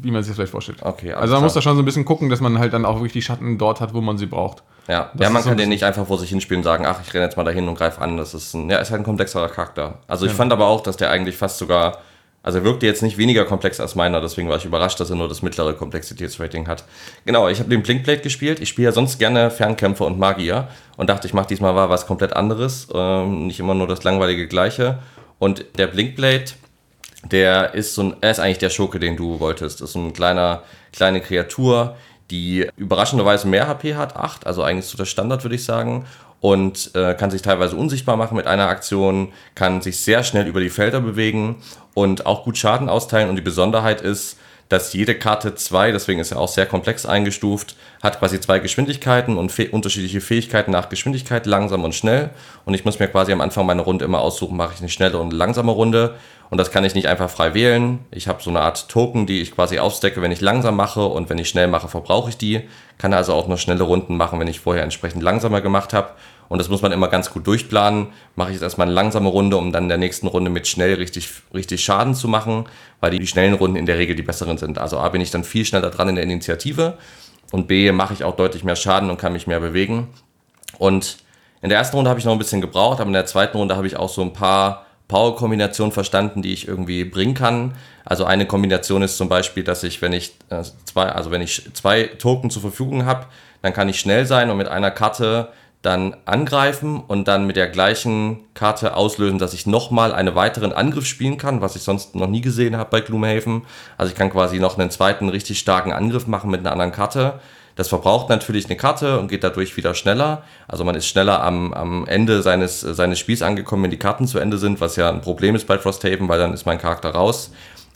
wie 0.00 0.10
man 0.10 0.22
sich 0.22 0.30
das 0.30 0.36
vielleicht 0.36 0.52
vorstellt. 0.52 0.78
Okay, 0.82 1.12
also 1.12 1.20
man 1.20 1.28
klar. 1.28 1.42
muss 1.42 1.54
da 1.54 1.62
schon 1.62 1.76
so 1.76 1.82
ein 1.82 1.84
bisschen 1.84 2.04
gucken, 2.04 2.28
dass 2.28 2.40
man 2.40 2.58
halt 2.58 2.72
dann 2.72 2.84
auch 2.84 2.96
wirklich 2.96 3.12
die 3.12 3.22
Schatten 3.22 3.58
dort 3.58 3.80
hat, 3.80 3.94
wo 3.94 4.00
man 4.00 4.18
sie 4.18 4.26
braucht. 4.26 4.62
Ja, 4.88 5.10
ja 5.18 5.30
man 5.30 5.42
so 5.42 5.48
kann 5.48 5.58
den 5.58 5.68
nicht 5.68 5.84
einfach 5.84 6.06
vor 6.06 6.18
sich 6.18 6.30
hinspielen 6.30 6.60
und 6.60 6.64
sagen, 6.64 6.86
ach, 6.86 7.00
ich 7.06 7.14
renne 7.14 7.24
jetzt 7.24 7.36
mal 7.36 7.44
dahin 7.44 7.68
und 7.68 7.76
greife 7.76 8.00
an. 8.00 8.16
Das 8.16 8.34
ist 8.34 8.54
ein, 8.54 8.68
ja, 8.68 8.78
ist 8.78 8.90
halt 8.90 9.00
ein 9.00 9.04
komplexerer 9.04 9.48
Charakter. 9.48 9.98
Also 10.08 10.26
ich 10.26 10.32
ja. 10.32 10.36
fand 10.36 10.52
aber 10.52 10.66
auch, 10.66 10.80
dass 10.80 10.96
der 10.96 11.10
eigentlich 11.10 11.36
fast 11.36 11.58
sogar 11.58 11.98
also 12.42 12.58
er 12.58 12.64
wirkte 12.64 12.86
jetzt 12.86 13.02
nicht 13.02 13.18
weniger 13.18 13.44
komplex 13.44 13.78
als 13.78 13.94
meiner, 13.94 14.20
deswegen 14.20 14.48
war 14.48 14.56
ich 14.56 14.64
überrascht, 14.64 14.98
dass 14.98 15.10
er 15.10 15.16
nur 15.16 15.28
das 15.28 15.42
mittlere 15.42 15.74
Komplexitätsrating 15.74 16.66
hat. 16.66 16.84
Genau, 17.24 17.48
ich 17.48 17.60
habe 17.60 17.70
den 17.70 17.82
Blinkblade 17.82 18.20
gespielt. 18.20 18.58
Ich 18.58 18.68
spiele 18.68 18.86
ja 18.86 18.92
sonst 18.92 19.18
gerne 19.18 19.50
Fernkämpfer 19.50 20.04
und 20.06 20.18
Magier 20.18 20.68
und 20.96 21.08
dachte, 21.08 21.28
ich 21.28 21.34
mache 21.34 21.46
diesmal 21.46 21.72
mal 21.72 21.88
was 21.88 22.06
komplett 22.06 22.32
anderes, 22.32 22.88
ähm, 22.92 23.46
nicht 23.46 23.60
immer 23.60 23.74
nur 23.74 23.86
das 23.86 24.02
langweilige 24.02 24.48
Gleiche. 24.48 24.98
Und 25.38 25.64
der 25.78 25.86
Blinkblade, 25.86 26.46
der 27.24 27.74
ist 27.74 27.94
so 27.94 28.02
ein, 28.02 28.16
er 28.20 28.30
ist 28.30 28.40
eigentlich 28.40 28.58
der 28.58 28.70
Schurke, 28.70 28.98
den 28.98 29.16
du 29.16 29.40
wolltest. 29.40 29.80
Das 29.80 29.90
ist 29.90 29.92
so 29.94 30.00
ein 30.00 30.12
kleiner, 30.12 30.62
kleine 30.92 31.20
Kreatur, 31.20 31.96
die 32.30 32.68
überraschenderweise 32.76 33.46
mehr 33.46 33.68
HP 33.68 33.94
hat, 33.94 34.16
8, 34.16 34.46
also 34.46 34.62
eigentlich 34.62 34.86
so 34.86 34.96
der 34.96 35.04
Standard, 35.04 35.44
würde 35.44 35.54
ich 35.54 35.64
sagen 35.64 36.06
und 36.42 36.90
äh, 36.96 37.14
kann 37.14 37.30
sich 37.30 37.40
teilweise 37.40 37.76
unsichtbar 37.76 38.16
machen 38.16 38.36
mit 38.36 38.48
einer 38.48 38.68
Aktion, 38.68 39.32
kann 39.54 39.80
sich 39.80 40.00
sehr 40.00 40.24
schnell 40.24 40.48
über 40.48 40.60
die 40.60 40.70
Felder 40.70 41.00
bewegen 41.00 41.62
und 41.94 42.26
auch 42.26 42.42
gut 42.42 42.58
Schaden 42.58 42.88
austeilen. 42.88 43.30
Und 43.30 43.36
die 43.36 43.42
Besonderheit 43.42 44.00
ist, 44.00 44.38
dass 44.68 44.92
jede 44.92 45.14
Karte 45.14 45.54
zwei, 45.54 45.92
deswegen 45.92 46.20
ist 46.20 46.30
er 46.30 46.38
auch 46.38 46.48
sehr 46.48 46.66
komplex 46.66 47.04
eingestuft, 47.04 47.76
hat 48.02 48.18
quasi 48.18 48.40
zwei 48.40 48.58
Geschwindigkeiten 48.58 49.36
und 49.36 49.52
unterschiedliche 49.72 50.20
Fähigkeiten 50.20 50.70
nach 50.70 50.88
Geschwindigkeit, 50.88 51.46
langsam 51.46 51.84
und 51.84 51.94
schnell. 51.94 52.30
Und 52.64 52.74
ich 52.74 52.84
muss 52.84 52.98
mir 52.98 53.08
quasi 53.08 53.32
am 53.32 53.40
Anfang 53.40 53.66
meiner 53.66 53.82
Runde 53.82 54.04
immer 54.04 54.20
aussuchen, 54.20 54.56
mache 54.56 54.74
ich 54.74 54.80
eine 54.80 54.88
schnelle 54.88 55.18
und 55.18 55.32
langsame 55.32 55.72
Runde. 55.72 56.14
Und 56.52 56.58
das 56.58 56.70
kann 56.70 56.84
ich 56.84 56.94
nicht 56.94 57.08
einfach 57.08 57.30
frei 57.30 57.54
wählen. 57.54 58.00
Ich 58.10 58.28
habe 58.28 58.42
so 58.42 58.50
eine 58.50 58.60
Art 58.60 58.88
Token, 58.88 59.26
die 59.26 59.40
ich 59.40 59.54
quasi 59.54 59.78
aufstecke, 59.78 60.20
wenn 60.20 60.32
ich 60.32 60.42
langsam 60.42 60.76
mache 60.76 61.06
und 61.06 61.30
wenn 61.30 61.38
ich 61.38 61.48
schnell 61.48 61.66
mache, 61.66 61.88
verbrauche 61.88 62.28
ich 62.28 62.36
die. 62.36 62.68
Kann 62.98 63.14
also 63.14 63.32
auch 63.32 63.48
nur 63.48 63.56
schnelle 63.56 63.84
Runden 63.84 64.18
machen, 64.18 64.38
wenn 64.38 64.48
ich 64.48 64.60
vorher 64.60 64.82
entsprechend 64.82 65.22
langsamer 65.22 65.62
gemacht 65.62 65.94
habe. 65.94 66.10
Und 66.52 66.58
das 66.58 66.68
muss 66.68 66.82
man 66.82 66.92
immer 66.92 67.08
ganz 67.08 67.30
gut 67.30 67.46
durchplanen. 67.46 68.08
Mache 68.36 68.50
ich 68.50 68.56
jetzt 68.56 68.62
erstmal 68.62 68.86
eine 68.86 68.94
langsame 68.94 69.30
Runde, 69.30 69.56
um 69.56 69.72
dann 69.72 69.84
in 69.84 69.88
der 69.88 69.96
nächsten 69.96 70.26
Runde 70.26 70.50
mit 70.50 70.66
schnell 70.66 70.92
richtig, 70.96 71.30
richtig 71.54 71.82
Schaden 71.82 72.14
zu 72.14 72.28
machen, 72.28 72.66
weil 73.00 73.10
die, 73.10 73.18
die 73.18 73.26
schnellen 73.26 73.54
Runden 73.54 73.78
in 73.78 73.86
der 73.86 73.96
Regel 73.96 74.16
die 74.16 74.22
besseren 74.22 74.58
sind. 74.58 74.76
Also 74.76 74.98
A 74.98 75.08
bin 75.08 75.22
ich 75.22 75.30
dann 75.30 75.44
viel 75.44 75.64
schneller 75.64 75.88
dran 75.88 76.10
in 76.10 76.16
der 76.16 76.24
Initiative 76.24 76.98
und 77.52 77.68
B 77.68 77.90
mache 77.90 78.12
ich 78.12 78.22
auch 78.22 78.36
deutlich 78.36 78.64
mehr 78.64 78.76
Schaden 78.76 79.08
und 79.08 79.16
kann 79.16 79.32
mich 79.32 79.46
mehr 79.46 79.60
bewegen. 79.60 80.08
Und 80.76 81.16
in 81.62 81.70
der 81.70 81.78
ersten 81.78 81.96
Runde 81.96 82.10
habe 82.10 82.20
ich 82.20 82.26
noch 82.26 82.32
ein 82.32 82.38
bisschen 82.38 82.60
gebraucht, 82.60 83.00
aber 83.00 83.08
in 83.08 83.14
der 83.14 83.24
zweiten 83.24 83.56
Runde 83.56 83.74
habe 83.74 83.86
ich 83.86 83.96
auch 83.96 84.10
so 84.10 84.20
ein 84.20 84.34
paar 84.34 84.84
Power-Kombinationen 85.08 85.90
verstanden, 85.90 86.42
die 86.42 86.52
ich 86.52 86.68
irgendwie 86.68 87.06
bringen 87.06 87.32
kann. 87.32 87.76
Also 88.04 88.26
eine 88.26 88.44
Kombination 88.44 89.00
ist 89.00 89.16
zum 89.16 89.30
Beispiel, 89.30 89.64
dass 89.64 89.84
ich, 89.84 90.02
wenn 90.02 90.12
ich 90.12 90.34
äh, 90.50 90.62
zwei, 90.84 91.06
also 91.06 91.30
wenn 91.30 91.40
ich 91.40 91.72
zwei 91.72 92.04
Token 92.18 92.50
zur 92.50 92.60
Verfügung 92.60 93.06
habe, 93.06 93.24
dann 93.62 93.72
kann 93.72 93.88
ich 93.88 93.98
schnell 93.98 94.26
sein 94.26 94.50
und 94.50 94.58
mit 94.58 94.68
einer 94.68 94.90
Karte 94.90 95.48
dann 95.82 96.16
angreifen 96.26 97.02
und 97.06 97.26
dann 97.26 97.46
mit 97.46 97.56
der 97.56 97.68
gleichen 97.68 98.44
Karte 98.54 98.96
auslösen, 98.96 99.40
dass 99.40 99.52
ich 99.52 99.66
nochmal 99.66 100.14
einen 100.14 100.36
weiteren 100.36 100.72
Angriff 100.72 101.06
spielen 101.06 101.38
kann, 101.38 101.60
was 101.60 101.74
ich 101.74 101.82
sonst 101.82 102.14
noch 102.14 102.28
nie 102.28 102.40
gesehen 102.40 102.76
habe 102.76 102.90
bei 102.90 103.00
Gloomhaven. 103.00 103.62
Also 103.98 104.12
ich 104.12 104.16
kann 104.16 104.30
quasi 104.30 104.60
noch 104.60 104.78
einen 104.78 104.90
zweiten 104.90 105.28
richtig 105.28 105.58
starken 105.58 105.92
Angriff 105.92 106.28
machen 106.28 106.50
mit 106.50 106.60
einer 106.60 106.70
anderen 106.72 106.92
Karte. 106.92 107.40
Das 107.74 107.88
verbraucht 107.88 108.28
natürlich 108.28 108.66
eine 108.66 108.76
Karte 108.76 109.18
und 109.18 109.28
geht 109.28 109.42
dadurch 109.42 109.76
wieder 109.76 109.94
schneller. 109.94 110.44
Also 110.68 110.84
man 110.84 110.94
ist 110.94 111.06
schneller 111.06 111.42
am, 111.42 111.72
am 111.72 112.06
Ende 112.06 112.42
seines, 112.42 112.80
seines 112.80 113.18
Spiels 113.18 113.42
angekommen, 113.42 113.84
wenn 113.84 113.90
die 113.90 113.98
Karten 113.98 114.26
zu 114.28 114.38
Ende 114.38 114.58
sind, 114.58 114.80
was 114.80 114.96
ja 114.96 115.08
ein 115.08 115.22
Problem 115.22 115.54
ist 115.56 115.66
bei 115.66 115.78
Frosthaven, 115.78 116.28
weil 116.28 116.38
dann 116.38 116.52
ist 116.52 116.66
mein 116.66 116.78
Charakter 116.78 117.10
raus. 117.10 117.50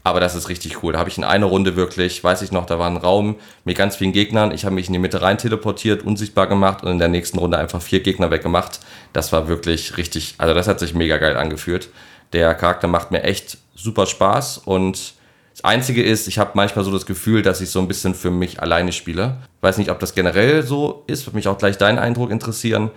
Aber 0.07 0.21
das 0.21 0.37
ist 0.37 0.49
richtig 0.49 0.85
cool. 0.85 0.93
Da 0.93 1.01
habe 1.01 1.11
ich 1.11 1.19
in 1.19 1.25
einer 1.25 1.47
Runde 1.47 1.75
wirklich, 1.75 2.23
weiß 2.23 2.43
ich 2.43 2.53
noch, 2.53 2.65
da 2.65 2.79
war 2.79 2.89
ein 2.89 2.97
Raum 2.97 3.35
mit 3.65 3.77
ganz 3.77 3.97
vielen 3.97 4.13
Gegnern. 4.13 4.53
Ich 4.53 4.65
habe 4.65 4.73
mich 4.73 4.87
in 4.87 4.93
die 4.93 5.01
Mitte 5.01 5.21
rein 5.21 5.37
teleportiert, 5.37 6.05
unsichtbar 6.05 6.47
gemacht 6.47 6.85
und 6.85 6.93
in 6.93 7.01
der 7.01 7.09
nächsten 7.09 7.41
Runde 7.41 7.59
einfach 7.59 7.83
vier 7.83 7.99
Gegner 7.99 8.31
weggemacht. 8.31 8.79
Das 9.13 9.33
war 9.33 9.49
wirklich 9.49 9.97
richtig, 9.97 10.37
also 10.39 10.55
das 10.55 10.69
hat 10.69 10.79
sich 10.79 10.95
mega 10.95 11.17
geil 11.17 11.37
angefühlt. 11.37 11.89
Der 12.33 12.55
Charakter 12.55 12.87
macht 12.87 13.11
mir 13.11 13.25
echt 13.25 13.59
super 13.75 14.07
Spaß 14.07 14.59
und 14.59 15.15
das 15.51 15.65
Einzige 15.65 16.05
ist, 16.05 16.29
ich 16.29 16.39
habe 16.39 16.53
manchmal 16.55 16.85
so 16.85 16.93
das 16.93 17.07
Gefühl, 17.07 17.43
dass 17.43 17.61
ich 17.61 17.71
so 17.71 17.81
ein 17.81 17.89
bisschen 17.89 18.15
für 18.15 18.31
mich 18.31 18.63
alleine 18.63 18.93
spiele. 18.93 19.39
Weiß 19.61 19.77
nicht, 19.77 19.91
ob 19.91 19.99
das 19.99 20.15
generell 20.15 20.63
so 20.63 21.03
ist, 21.09 21.27
würde 21.27 21.35
mich 21.37 21.49
auch 21.49 21.59
gleich 21.59 21.79
deinen 21.79 21.99
Eindruck 21.99 22.31
interessieren. 22.31 22.93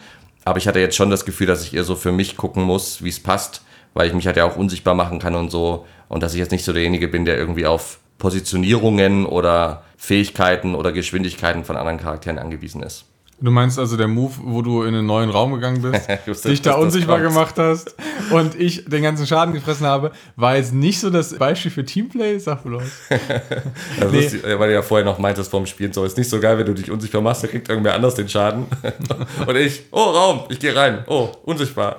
Aber 0.45 0.59
ich 0.59 0.67
hatte 0.67 0.79
jetzt 0.79 0.95
schon 0.95 1.09
das 1.09 1.25
Gefühl, 1.25 1.47
dass 1.47 1.63
ich 1.63 1.73
eher 1.73 1.83
so 1.83 1.95
für 1.95 2.11
mich 2.11 2.37
gucken 2.37 2.61
muss, 2.61 3.03
wie 3.03 3.09
es 3.09 3.19
passt 3.19 3.63
weil 3.93 4.07
ich 4.07 4.13
mich 4.13 4.25
halt 4.25 4.37
ja 4.37 4.45
auch 4.45 4.55
unsichtbar 4.55 4.95
machen 4.95 5.19
kann 5.19 5.35
und 5.35 5.51
so. 5.51 5.85
Und 6.07 6.23
dass 6.23 6.33
ich 6.33 6.39
jetzt 6.39 6.51
nicht 6.51 6.63
so 6.63 6.73
derjenige 6.73 7.07
bin, 7.07 7.25
der 7.25 7.37
irgendwie 7.37 7.65
auf 7.65 7.99
Positionierungen 8.17 9.25
oder 9.25 9.83
Fähigkeiten 9.97 10.75
oder 10.75 10.91
Geschwindigkeiten 10.91 11.63
von 11.63 11.77
anderen 11.77 11.99
Charakteren 11.99 12.37
angewiesen 12.37 12.83
ist. 12.83 13.05
Du 13.41 13.51
meinst 13.51 13.79
also 13.79 13.95
der 13.95 14.09
Move, 14.09 14.33
wo 14.43 14.61
du 14.61 14.83
in 14.83 14.93
einen 14.93 15.05
neuen 15.05 15.29
Raum 15.29 15.53
gegangen 15.53 15.81
bist, 15.81 16.09
dich 16.45 16.61
da 16.61 16.73
unsichtbar 16.73 17.21
gemacht 17.21 17.55
hast 17.57 17.95
und 18.31 18.59
ich 18.59 18.83
den 18.85 19.01
ganzen 19.01 19.25
Schaden 19.25 19.53
gefressen 19.53 19.85
habe, 19.85 20.11
war 20.35 20.57
jetzt 20.57 20.73
nicht 20.73 20.99
so 20.99 21.09
das 21.09 21.37
Beispiel 21.37 21.71
für 21.71 21.85
Teamplay? 21.85 22.37
Sag 22.39 22.63
bloß. 22.63 22.83
also 24.01 24.15
nee. 24.15 24.25
ist, 24.25 24.43
weil 24.43 24.69
du 24.69 24.73
ja 24.73 24.81
vorher 24.81 25.05
noch 25.05 25.19
meintest 25.19 25.49
vorm 25.49 25.65
Spielen, 25.65 25.93
so 25.93 26.03
ist 26.03 26.17
nicht 26.17 26.29
so 26.29 26.39
geil, 26.39 26.57
wenn 26.57 26.65
du 26.65 26.73
dich 26.73 26.91
unsichtbar 26.91 27.21
machst, 27.21 27.43
dann 27.43 27.51
kriegt 27.51 27.69
irgendwer 27.69 27.95
anders 27.95 28.15
den 28.15 28.27
Schaden. 28.27 28.65
und 29.47 29.55
ich, 29.55 29.83
oh 29.91 30.01
Raum, 30.03 30.41
ich 30.49 30.59
gehe 30.59 30.75
rein, 30.75 31.05
oh, 31.07 31.29
unsichtbar. 31.43 31.97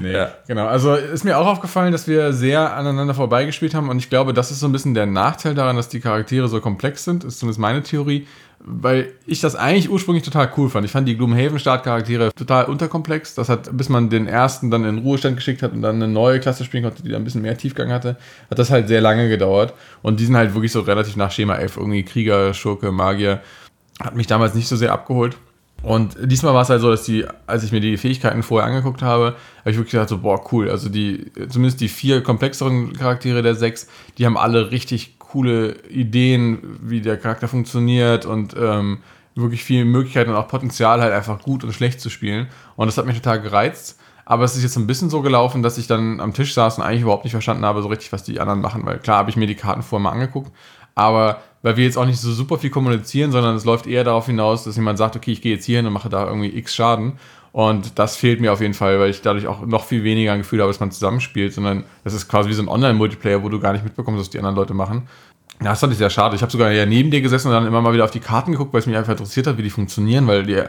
nee, 0.00 0.12
ja. 0.12 0.32
genau. 0.48 0.66
Also 0.66 0.94
ist 0.94 1.24
mir 1.24 1.38
auch 1.38 1.46
aufgefallen, 1.46 1.92
dass 1.92 2.08
wir 2.08 2.32
sehr 2.32 2.74
aneinander 2.74 3.14
vorbeigespielt 3.14 3.74
haben 3.74 3.88
und 3.88 3.98
ich 3.98 4.10
glaube, 4.10 4.34
das 4.34 4.50
ist 4.50 4.58
so 4.58 4.66
ein 4.66 4.72
bisschen 4.72 4.94
der 4.94 5.06
Nachteil 5.06 5.54
daran, 5.54 5.76
dass 5.76 5.88
die 5.88 6.00
Charaktere 6.00 6.48
so 6.48 6.60
komplex 6.60 7.04
sind, 7.04 7.22
ist 7.22 7.38
zumindest 7.38 7.60
meine 7.60 7.84
Theorie 7.84 8.26
weil 8.62 9.12
ich 9.26 9.40
das 9.40 9.56
eigentlich 9.56 9.90
ursprünglich 9.90 10.22
total 10.22 10.52
cool 10.56 10.68
fand. 10.68 10.84
Ich 10.84 10.92
fand 10.92 11.08
die 11.08 11.16
Gloomhaven-Startcharaktere 11.16 12.30
total 12.34 12.66
unterkomplex. 12.66 13.34
Das 13.34 13.48
hat, 13.48 13.74
bis 13.76 13.88
man 13.88 14.10
den 14.10 14.26
ersten 14.26 14.70
dann 14.70 14.84
in 14.84 14.98
Ruhestand 14.98 15.36
geschickt 15.36 15.62
hat 15.62 15.72
und 15.72 15.80
dann 15.80 15.96
eine 15.96 16.08
neue 16.08 16.40
Klasse 16.40 16.64
spielen 16.64 16.84
konnte, 16.84 17.02
die 17.02 17.08
dann 17.08 17.22
ein 17.22 17.24
bisschen 17.24 17.42
mehr 17.42 17.56
Tiefgang 17.56 17.90
hatte, 17.90 18.16
hat 18.50 18.58
das 18.58 18.70
halt 18.70 18.88
sehr 18.88 19.00
lange 19.00 19.28
gedauert. 19.30 19.72
Und 20.02 20.20
die 20.20 20.26
sind 20.26 20.36
halt 20.36 20.52
wirklich 20.54 20.72
so 20.72 20.80
relativ 20.80 21.16
nach 21.16 21.30
Schema 21.30 21.56
F, 21.56 21.78
irgendwie 21.78 22.02
Krieger, 22.02 22.52
Schurke, 22.52 22.92
Magier. 22.92 23.40
Hat 23.98 24.14
mich 24.14 24.26
damals 24.26 24.54
nicht 24.54 24.68
so 24.68 24.76
sehr 24.76 24.92
abgeholt. 24.92 25.36
Und 25.82 26.18
diesmal 26.22 26.52
war 26.52 26.62
es 26.62 26.68
halt 26.68 26.82
so, 26.82 26.90
dass 26.90 27.04
die, 27.04 27.24
als 27.46 27.64
ich 27.64 27.72
mir 27.72 27.80
die 27.80 27.96
Fähigkeiten 27.96 28.42
vorher 28.42 28.68
angeguckt 28.68 29.00
habe, 29.00 29.36
habe 29.60 29.70
ich 29.70 29.76
wirklich 29.76 29.92
gedacht, 29.92 30.10
so, 30.10 30.18
boah, 30.18 30.44
cool. 30.52 30.68
Also 30.68 30.90
die, 30.90 31.32
zumindest 31.48 31.80
die 31.80 31.88
vier 31.88 32.22
komplexeren 32.22 32.92
Charaktere 32.92 33.42
der 33.42 33.54
sechs, 33.54 33.88
die 34.18 34.26
haben 34.26 34.36
alle 34.36 34.70
richtig 34.70 35.18
coole 35.30 35.76
Ideen, 35.88 36.58
wie 36.82 37.00
der 37.00 37.16
Charakter 37.16 37.48
funktioniert 37.48 38.26
und 38.26 38.54
ähm, 38.58 38.98
wirklich 39.34 39.62
viele 39.64 39.84
Möglichkeiten 39.84 40.30
und 40.30 40.36
auch 40.36 40.48
Potenzial 40.48 41.00
halt 41.00 41.12
einfach 41.12 41.40
gut 41.42 41.64
und 41.64 41.72
schlecht 41.72 42.00
zu 42.00 42.10
spielen. 42.10 42.48
Und 42.76 42.86
das 42.86 42.98
hat 42.98 43.06
mich 43.06 43.16
total 43.16 43.40
gereizt. 43.40 43.98
Aber 44.24 44.44
es 44.44 44.56
ist 44.56 44.62
jetzt 44.62 44.76
ein 44.76 44.86
bisschen 44.86 45.10
so 45.10 45.22
gelaufen, 45.22 45.62
dass 45.62 45.78
ich 45.78 45.86
dann 45.86 46.20
am 46.20 46.34
Tisch 46.34 46.54
saß 46.54 46.78
und 46.78 46.84
eigentlich 46.84 47.02
überhaupt 47.02 47.24
nicht 47.24 47.32
verstanden 47.32 47.64
habe, 47.64 47.82
so 47.82 47.88
richtig, 47.88 48.12
was 48.12 48.22
die 48.22 48.38
anderen 48.38 48.60
machen. 48.60 48.84
Weil 48.86 48.98
klar 48.98 49.18
habe 49.18 49.30
ich 49.30 49.36
mir 49.36 49.46
die 49.46 49.56
Karten 49.56 49.82
vorher 49.82 50.04
mal 50.04 50.12
angeguckt, 50.12 50.52
aber 50.94 51.40
weil 51.62 51.76
wir 51.76 51.84
jetzt 51.84 51.98
auch 51.98 52.06
nicht 52.06 52.20
so 52.20 52.32
super 52.32 52.58
viel 52.58 52.70
kommunizieren, 52.70 53.32
sondern 53.32 53.56
es 53.56 53.64
läuft 53.64 53.86
eher 53.86 54.04
darauf 54.04 54.26
hinaus, 54.26 54.64
dass 54.64 54.76
jemand 54.76 54.98
sagt, 54.98 55.16
okay, 55.16 55.32
ich 55.32 55.42
gehe 55.42 55.54
jetzt 55.54 55.64
hier 55.64 55.78
hin 55.78 55.86
und 55.86 55.92
mache 55.92 56.08
da 56.08 56.26
irgendwie 56.26 56.56
x 56.56 56.74
Schaden. 56.74 57.14
Und 57.52 57.98
das 57.98 58.16
fehlt 58.16 58.40
mir 58.40 58.52
auf 58.52 58.60
jeden 58.60 58.74
Fall, 58.74 59.00
weil 59.00 59.10
ich 59.10 59.22
dadurch 59.22 59.46
auch 59.46 59.66
noch 59.66 59.84
viel 59.84 60.04
weniger 60.04 60.32
ein 60.32 60.38
Gefühl 60.38 60.60
habe, 60.60 60.70
dass 60.70 60.78
man 60.78 60.92
zusammenspielt, 60.92 61.52
sondern 61.52 61.84
das 62.04 62.14
ist 62.14 62.28
quasi 62.28 62.48
wie 62.48 62.54
so 62.54 62.62
ein 62.62 62.68
Online-Multiplayer, 62.68 63.42
wo 63.42 63.48
du 63.48 63.58
gar 63.58 63.72
nicht 63.72 63.84
mitbekommst, 63.84 64.20
was 64.20 64.30
die 64.30 64.38
anderen 64.38 64.56
Leute 64.56 64.74
machen. 64.74 65.08
Ja, 65.62 65.70
das 65.70 65.80
fand 65.80 65.92
ich 65.92 65.98
sehr 65.98 66.08
schade. 66.08 66.34
Ich 66.36 66.42
habe 66.42 66.50
sogar 66.50 66.72
ja 66.72 66.86
neben 66.86 67.10
dir 67.10 67.20
gesessen 67.20 67.48
und 67.48 67.54
dann 67.54 67.66
immer 67.66 67.82
mal 67.82 67.92
wieder 67.92 68.04
auf 68.04 68.10
die 68.10 68.20
Karten 68.20 68.52
geguckt, 68.52 68.72
weil 68.72 68.80
es 68.80 68.86
mich 68.86 68.96
einfach 68.96 69.12
interessiert 69.12 69.46
hat, 69.46 69.58
wie 69.58 69.62
die 69.62 69.70
funktionieren, 69.70 70.26
weil 70.26 70.44
die 70.44 70.62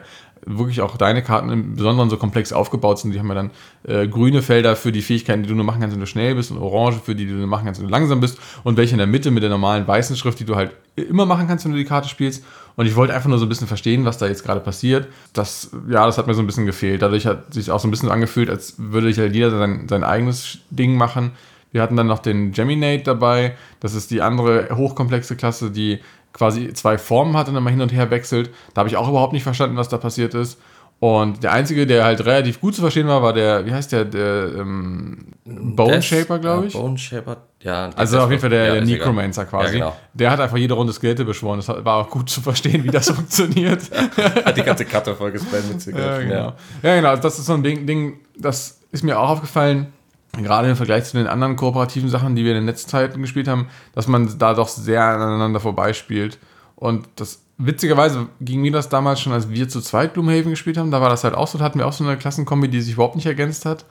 wirklich 0.46 0.82
auch 0.82 0.98
deine 0.98 1.22
Karten 1.22 1.50
im 1.50 1.76
Besonderen 1.76 2.10
so 2.10 2.18
komplex 2.18 2.52
aufgebaut 2.52 3.00
sind. 3.00 3.14
Die 3.14 3.20
haben 3.20 3.30
ja 3.30 3.36
dann 3.36 3.52
äh, 3.84 4.08
grüne 4.08 4.42
Felder 4.42 4.76
für 4.76 4.92
die 4.92 5.02
Fähigkeiten, 5.02 5.44
die 5.44 5.50
du 5.50 5.56
nur 5.56 5.64
machen 5.64 5.80
kannst, 5.80 5.96
wenn 5.96 6.02
du 6.02 6.08
schnell 6.08 6.36
bist 6.36 6.52
und 6.52 6.58
orange 6.58 7.00
für 7.00 7.16
die, 7.16 7.26
die 7.26 7.32
du 7.32 7.38
nur 7.38 7.48
machen 7.48 7.66
kannst, 7.66 7.80
wenn 7.80 7.88
du 7.88 7.92
langsam 7.92 8.20
bist 8.20 8.38
und 8.64 8.76
welche 8.76 8.94
in 8.94 8.98
der 8.98 9.08
Mitte 9.08 9.32
mit 9.32 9.44
der 9.44 9.50
normalen 9.50 9.88
weißen 9.88 10.18
Schrift, 10.18 10.40
die 10.40 10.46
du 10.46 10.56
halt 10.56 10.72
immer 10.96 11.26
machen 11.26 11.48
kannst, 11.48 11.64
wenn 11.64 11.72
du 11.72 11.78
die 11.78 11.86
Karte 11.86 12.10
spielst. 12.10 12.44
Und 12.76 12.86
ich 12.86 12.96
wollte 12.96 13.14
einfach 13.14 13.30
nur 13.30 13.38
so 13.38 13.46
ein 13.46 13.50
bisschen 13.50 13.68
verstehen, 13.68 14.04
was 14.04 14.18
da 14.18 14.28
jetzt 14.28 14.44
gerade 14.44 14.60
passiert. 14.60 15.08
Das, 15.32 15.72
ja, 15.90 16.06
das 16.06 16.18
hat 16.18 16.28
mir 16.28 16.34
so 16.34 16.42
ein 16.42 16.48
bisschen 16.48 16.66
gefehlt. 16.66 17.02
Dadurch 17.02 17.28
hat 17.28 17.54
sich 17.54 17.72
auch 17.72 17.80
so 17.80 17.88
ein 17.88 17.92
bisschen 17.92 18.10
angefühlt, 18.10 18.50
als 18.50 18.76
würde 18.78 19.08
sich 19.08 19.20
halt 19.20 19.36
jeder 19.36 19.52
sein, 19.52 19.88
sein 19.88 20.04
eigenes 20.04 20.60
Ding 20.70 20.98
machen 20.98 21.32
wir 21.72 21.82
hatten 21.82 21.96
dann 21.96 22.08
noch 22.08 22.20
den 22.20 22.52
Geminate 22.52 23.04
dabei. 23.04 23.56
Das 23.80 23.94
ist 23.94 24.12
die 24.12 24.22
andere 24.22 24.70
hochkomplexe 24.76 25.36
Klasse, 25.36 25.72
die 25.72 26.00
quasi 26.34 26.74
zwei 26.74 26.98
Formen 26.98 27.36
hat 27.38 27.48
und 27.48 27.56
dann 27.56 27.64
mal 27.64 27.70
hin 27.72 27.82
und 27.82 27.92
her 27.94 28.10
wechselt. 28.12 28.50
Da 28.74 28.80
habe 28.80 28.90
ich 28.90 28.98
auch 28.98 29.10
überhaupt 29.10 29.34
nicht 29.34 29.44
verstanden, 29.44 29.78
was 29.78 29.90
da 29.90 29.98
passiert 29.98 30.34
ist. 30.34 30.60
Und 31.00 31.42
der 31.42 31.52
einzige, 31.52 31.88
der 31.88 32.04
halt 32.04 32.24
relativ 32.26 32.62
gut 32.62 32.76
zu 32.76 32.82
verstehen 32.82 33.08
war, 33.08 33.24
war 33.24 33.34
der, 33.34 33.66
wie 33.66 33.72
heißt 33.74 33.92
der, 33.92 34.06
der 34.06 34.52
ähm, 34.56 35.18
Bone 35.46 36.00
Shaper, 36.00 36.38
glaube 36.38 36.68
ich. 36.68 36.76
Ja, 36.76 36.80
Bone 36.80 36.98
Shaper, 37.00 37.38
ja. 37.62 37.90
Also 37.96 38.20
auf 38.20 38.30
jeden 38.30 38.40
Fall 38.40 38.52
der, 38.52 38.66
ja, 38.68 38.74
der 38.74 38.86
Necromancer 38.86 39.42
egal. 39.42 39.62
quasi. 39.62 39.80
Ja, 39.80 39.86
genau. 39.86 39.98
Der 40.14 40.30
hat 40.30 40.40
einfach 40.40 40.58
jede 40.58 40.76
Runde 40.76 40.94
Skelette 40.94 41.26
beschworen. 41.26 41.58
Das 41.58 41.70
war 41.70 41.96
auch 41.96 42.10
gut 42.10 42.30
zu 42.30 42.40
verstehen, 42.42 42.84
wie 42.84 42.90
das 42.90 43.10
funktioniert. 43.16 43.82
Hat 44.46 44.56
die 44.56 44.62
ganze 44.62 44.86
Karte 44.86 45.16
voll 45.16 45.32
gespammt 45.32 45.64
mit 45.70 45.74
Ja, 45.74 45.80
Zigaretten. 45.80 46.30
genau. 46.30 46.54
Ja, 46.84 46.96
genau. 46.96 47.16
Das 47.16 47.40
ist 47.40 47.48
so 47.48 47.54
ein 47.54 47.64
Ding, 47.64 47.88
Ding, 47.88 48.20
das 48.38 48.80
ist 48.92 49.04
mir 49.04 49.20
auch 49.20 49.30
aufgefallen, 49.30 49.88
gerade 50.34 50.70
im 50.70 50.76
Vergleich 50.76 51.06
zu 51.06 51.18
den 51.18 51.28
anderen 51.28 51.56
kooperativen 51.56 52.10
Sachen, 52.10 52.36
die 52.36 52.44
wir 52.44 52.52
in 52.52 52.58
den 52.58 52.66
letzten 52.66 52.90
Zeiten 52.90 53.22
gespielt 53.22 53.48
haben, 53.48 53.68
dass 53.94 54.08
man 54.08 54.38
da 54.38 54.54
doch 54.54 54.68
sehr 54.68 55.04
aneinander 55.04 55.60
vorbeispielt. 55.60 56.38
Und 56.76 57.08
das 57.16 57.42
witzigerweise 57.58 58.28
ging 58.40 58.62
mir 58.62 58.72
das 58.72 58.90
damals 58.90 59.22
schon, 59.22 59.34
als 59.34 59.50
wir 59.50 59.70
zu 59.70 59.82
zweit 59.82 60.14
Gloomhaven 60.14 60.52
gespielt 60.52 60.78
haben. 60.78 60.92
Da 60.92 61.02
war 61.02 61.10
das 61.10 61.24
halt 61.24 61.36
auch 61.36 61.48
so, 61.48 61.58
da 61.58 61.66
hatten 61.66 61.80
wir 61.80 61.88
auch 61.88 61.94
so 61.94 62.04
eine 62.04 62.18
Klassenkombi, 62.18 62.70
die 62.70 62.82
sich 62.82 62.94
überhaupt 62.94 63.16
nicht 63.16 63.26
ergänzt 63.26 63.66
hat. 63.66 63.86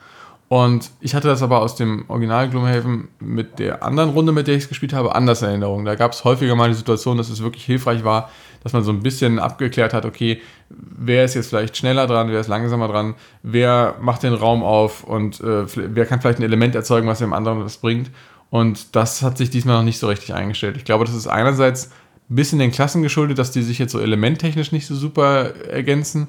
Und 0.49 0.91
ich 0.99 1.15
hatte 1.15 1.29
das 1.29 1.41
aber 1.41 1.61
aus 1.61 1.75
dem 1.75 2.03
Original 2.09 2.49
Gloomhaven 2.49 3.07
mit 3.19 3.57
der 3.59 3.83
anderen 3.83 4.09
Runde, 4.09 4.33
mit 4.33 4.47
der 4.47 4.55
ich 4.55 4.63
es 4.63 4.69
gespielt 4.69 4.91
habe, 4.91 5.15
anders 5.15 5.41
in 5.41 5.47
Erinnerung. 5.47 5.85
Da 5.85 5.95
gab 5.95 6.11
es 6.11 6.25
häufiger 6.25 6.55
mal 6.55 6.67
die 6.67 6.75
Situation, 6.75 7.15
dass 7.15 7.29
es 7.29 7.41
wirklich 7.41 7.63
hilfreich 7.63 8.03
war, 8.03 8.29
dass 8.63 8.73
man 8.73 8.83
so 8.83 8.91
ein 8.91 9.01
bisschen 9.01 9.39
abgeklärt 9.39 9.93
hat, 9.93 10.05
okay, 10.05 10.41
wer 10.69 11.25
ist 11.25 11.33
jetzt 11.33 11.49
vielleicht 11.49 11.75
schneller 11.77 12.07
dran, 12.07 12.29
wer 12.29 12.39
ist 12.39 12.47
langsamer 12.47 12.87
dran, 12.87 13.15
wer 13.43 13.95
macht 14.01 14.23
den 14.23 14.33
Raum 14.33 14.63
auf 14.63 15.03
und 15.03 15.41
äh, 15.41 15.65
wer 15.75 16.05
kann 16.05 16.21
vielleicht 16.21 16.39
ein 16.39 16.43
Element 16.43 16.75
erzeugen, 16.75 17.07
was 17.07 17.19
dem 17.19 17.33
anderen 17.33 17.63
was 17.63 17.77
bringt. 17.77 18.11
Und 18.49 18.95
das 18.95 19.21
hat 19.21 19.37
sich 19.37 19.49
diesmal 19.49 19.77
noch 19.77 19.83
nicht 19.83 19.99
so 19.99 20.07
richtig 20.07 20.33
eingestellt. 20.33 20.77
Ich 20.77 20.85
glaube, 20.85 21.05
das 21.05 21.15
ist 21.15 21.27
einerseits 21.27 21.91
ein 22.29 22.35
bisschen 22.35 22.59
den 22.59 22.71
Klassen 22.71 23.01
geschuldet, 23.01 23.39
dass 23.39 23.51
die 23.51 23.61
sich 23.61 23.79
jetzt 23.79 23.91
so 23.91 23.99
elementtechnisch 23.99 24.71
nicht 24.71 24.87
so 24.87 24.95
super 24.95 25.55
ergänzen 25.67 26.27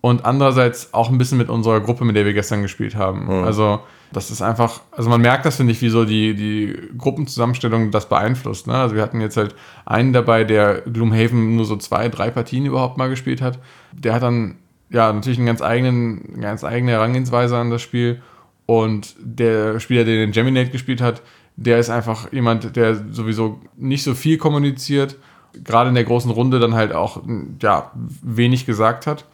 und 0.00 0.24
andererseits 0.24 0.94
auch 0.94 1.10
ein 1.10 1.18
bisschen 1.18 1.38
mit 1.38 1.48
unserer 1.48 1.80
Gruppe, 1.80 2.04
mit 2.04 2.14
der 2.14 2.24
wir 2.24 2.32
gestern 2.32 2.62
gespielt 2.62 2.94
haben. 2.94 3.28
Also 3.44 3.80
das 4.12 4.30
ist 4.30 4.42
einfach, 4.42 4.80
also 4.92 5.10
man 5.10 5.20
merkt 5.20 5.44
das, 5.44 5.56
finde 5.56 5.72
ich, 5.72 5.82
wie 5.82 5.88
so 5.88 6.04
die, 6.04 6.34
die 6.34 6.78
Gruppenzusammenstellung 6.96 7.90
das 7.90 8.08
beeinflusst. 8.08 8.66
Ne? 8.66 8.74
Also 8.74 8.94
wir 8.94 9.02
hatten 9.02 9.20
jetzt 9.20 9.36
halt 9.36 9.54
einen 9.84 10.12
dabei, 10.12 10.44
der 10.44 10.82
Gloomhaven 10.82 11.56
nur 11.56 11.64
so 11.64 11.76
zwei, 11.76 12.08
drei 12.08 12.30
Partien 12.30 12.64
überhaupt 12.64 12.96
mal 12.96 13.08
gespielt 13.08 13.42
hat. 13.42 13.58
Der 13.92 14.14
hat 14.14 14.22
dann 14.22 14.56
ja 14.90 15.12
natürlich 15.12 15.38
eine 15.38 15.46
ganz, 15.46 15.60
eigenen, 15.60 16.40
ganz 16.40 16.64
eigene 16.64 16.92
Herangehensweise 16.92 17.56
an 17.56 17.70
das 17.70 17.82
Spiel. 17.82 18.22
Und 18.66 19.14
der 19.18 19.80
Spieler, 19.80 20.04
der 20.04 20.16
den 20.16 20.32
Geminate 20.32 20.70
gespielt 20.70 21.00
hat, 21.00 21.22
der 21.56 21.78
ist 21.78 21.90
einfach 21.90 22.32
jemand, 22.32 22.76
der 22.76 22.94
sowieso 23.10 23.60
nicht 23.76 24.04
so 24.04 24.14
viel 24.14 24.38
kommuniziert, 24.38 25.16
gerade 25.64 25.88
in 25.88 25.94
der 25.94 26.04
großen 26.04 26.30
Runde 26.30 26.60
dann 26.60 26.74
halt 26.74 26.92
auch 26.92 27.22
ja, 27.60 27.90
wenig 28.22 28.64
gesagt 28.64 29.06
hat. 29.06 29.24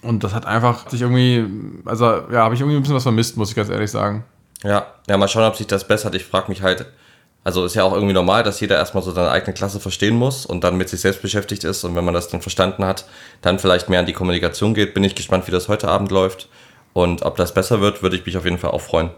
Und 0.00 0.24
das 0.24 0.34
hat 0.34 0.46
einfach 0.46 0.88
sich 0.88 1.02
irgendwie, 1.02 1.44
also 1.84 2.04
ja, 2.04 2.44
habe 2.44 2.54
ich 2.54 2.60
irgendwie 2.60 2.76
ein 2.76 2.82
bisschen 2.82 2.96
was 2.96 3.02
vermisst, 3.02 3.36
muss 3.36 3.50
ich 3.50 3.56
ganz 3.56 3.68
ehrlich 3.68 3.90
sagen. 3.90 4.24
Ja, 4.64 4.86
ja, 5.08 5.16
mal 5.16 5.28
schauen, 5.28 5.44
ob 5.44 5.56
sich 5.56 5.66
das 5.66 5.86
bessert. 5.86 6.14
Ich 6.14 6.24
frage 6.24 6.48
mich 6.48 6.62
halt, 6.62 6.86
also 7.44 7.64
ist 7.64 7.74
ja 7.74 7.84
auch 7.84 7.92
irgendwie 7.92 8.14
normal, 8.14 8.42
dass 8.42 8.60
jeder 8.60 8.76
erstmal 8.76 9.02
so 9.02 9.10
seine 9.10 9.30
eigene 9.30 9.52
Klasse 9.52 9.80
verstehen 9.80 10.16
muss 10.16 10.46
und 10.46 10.62
dann 10.62 10.76
mit 10.76 10.88
sich 10.88 11.00
selbst 11.00 11.22
beschäftigt 11.22 11.64
ist. 11.64 11.84
Und 11.84 11.94
wenn 11.96 12.04
man 12.04 12.14
das 12.14 12.28
dann 12.28 12.40
verstanden 12.40 12.84
hat, 12.84 13.04
dann 13.42 13.58
vielleicht 13.58 13.88
mehr 13.88 14.00
an 14.00 14.06
die 14.06 14.12
Kommunikation 14.12 14.74
geht. 14.74 14.94
Bin 14.94 15.04
ich 15.04 15.14
gespannt, 15.14 15.46
wie 15.46 15.52
das 15.52 15.68
heute 15.68 15.88
Abend 15.88 16.10
läuft. 16.10 16.48
Und 16.92 17.22
ob 17.22 17.36
das 17.36 17.54
besser 17.54 17.80
wird, 17.80 18.02
würde 18.02 18.16
ich 18.16 18.26
mich 18.26 18.36
auf 18.36 18.44
jeden 18.44 18.58
Fall 18.58 18.70
auch 18.70 18.80
freuen. 18.80 19.10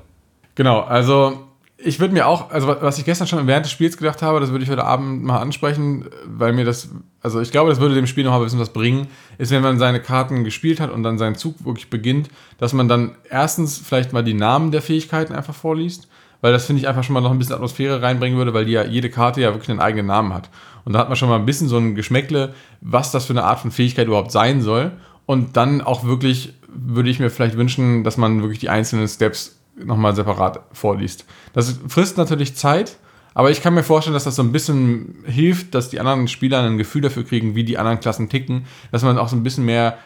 Genau, 0.55 0.81
also 0.81 1.49
ich 1.85 2.01
würde 2.01 2.15
mir 2.15 2.27
auch, 2.27 2.51
also 2.51 2.67
was 2.67 2.99
ich 2.99 3.05
gestern 3.05 3.27
schon 3.27 3.47
während 3.47 3.67
des 3.67 3.73
Spiels 3.73 3.99
gedacht 3.99 4.23
habe, 4.23 4.41
das 4.41 4.51
würde 4.51 4.65
ich 4.65 4.71
heute 4.71 4.85
Abend 4.85 5.23
mal 5.23 5.39
ansprechen, 5.39 6.07
weil 6.25 6.55
mir 6.55 6.65
das, 6.65 6.89
also 7.21 7.41
ich 7.41 7.51
glaube, 7.51 7.69
das 7.69 7.79
würde 7.79 7.95
dem 7.95 8.07
Spiel 8.07 8.25
noch 8.25 8.33
ein 8.35 8.43
bisschen 8.43 8.59
was 8.59 8.73
bringen, 8.73 9.09
ist, 9.37 9.51
wenn 9.51 9.63
man 9.63 9.79
seine 9.79 10.01
Karten 10.01 10.45
gespielt 10.45 10.81
hat 10.81 10.91
und 10.91 11.03
dann 11.03 11.19
seinen 11.19 11.35
Zug 11.35 11.65
wirklich 11.65 11.91
beginnt, 11.91 12.31
dass 12.59 12.73
man 12.73 12.89
dann 12.89 13.13
erstens 13.29 13.79
vielleicht 13.79 14.15
mal 14.15 14.25
die 14.25 14.33
Namen 14.33 14.71
der 14.71 14.81
Fähigkeiten 14.81 15.35
einfach 15.35 15.55
vorliest, 15.55 16.09
weil 16.41 16.53
das 16.53 16.65
finde 16.65 16.81
ich 16.81 16.89
einfach 16.89 17.05
schon 17.05 17.15
mal 17.15 17.21
noch 17.21 17.31
ein 17.31 17.39
bisschen 17.39 17.55
Atmosphäre 17.55 18.01
reinbringen 18.01 18.39
würde, 18.39 18.55
weil 18.55 18.65
die 18.65 18.73
ja 18.73 18.85
jede 18.85 19.11
Karte 19.11 19.43
ja 19.43 19.53
wirklich 19.53 19.71
einen 19.71 19.81
eigenen 19.81 20.07
Namen 20.07 20.33
hat. 20.33 20.49
Und 20.87 20.95
da 20.95 21.01
hat 21.01 21.09
man 21.09 21.17
schon 21.17 21.29
mal 21.29 21.39
ein 21.39 21.47
bisschen 21.47 21.69
so 21.69 21.77
ein 21.77 21.95
Geschmäckle, 21.95 22.55
was 22.81 23.11
das 23.11 23.27
für 23.27 23.33
eine 23.35 23.45
Art 23.45 23.61
von 23.61 23.71
Fähigkeit 23.71 24.07
überhaupt 24.07 24.33
sein 24.33 24.63
soll. 24.63 24.93
Und 25.27 25.57
dann 25.57 25.81
auch 25.81 26.05
wirklich, 26.05 26.55
würde 26.69 27.09
ich 27.09 27.19
mir 27.19 27.31
vielleicht 27.31 27.57
wünschen, 27.57 28.05
dass 28.05 28.17
man 28.17 28.43
wirklich 28.43 28.59
die 28.59 28.69
einzelnen 28.69 29.09
Steps 29.09 29.57
nochmal 29.77 30.15
separat 30.15 30.61
vorliest. 30.73 31.25
Das 31.53 31.79
frisst 31.89 32.17
natürlich 32.17 32.57
Zeit, 32.57 32.97
aber 33.35 33.51
ich 33.51 33.63
kann 33.63 33.75
mir 33.75 33.83
vorstellen, 33.83 34.15
dass 34.15 34.25
das 34.25 34.37
so 34.37 34.43
ein 34.43 34.53
bisschen 34.53 35.25
hilft, 35.27 35.75
dass 35.75 35.91
die 35.91 35.99
anderen 36.01 36.29
Spieler 36.29 36.63
ein 36.63 36.79
Gefühl 36.79 37.03
dafür 37.03 37.25
kriegen, 37.25 37.55
wie 37.55 37.65
die 37.65 37.79
anderen 37.79 38.01
Klassen 38.01 38.29
ticken, 38.29 38.67
dass 38.93 39.03
man 39.03 39.19
auch 39.19 39.29
so 39.29 39.37
ein 39.37 39.43
bisschen 39.43 39.65
mehr, 39.65 39.99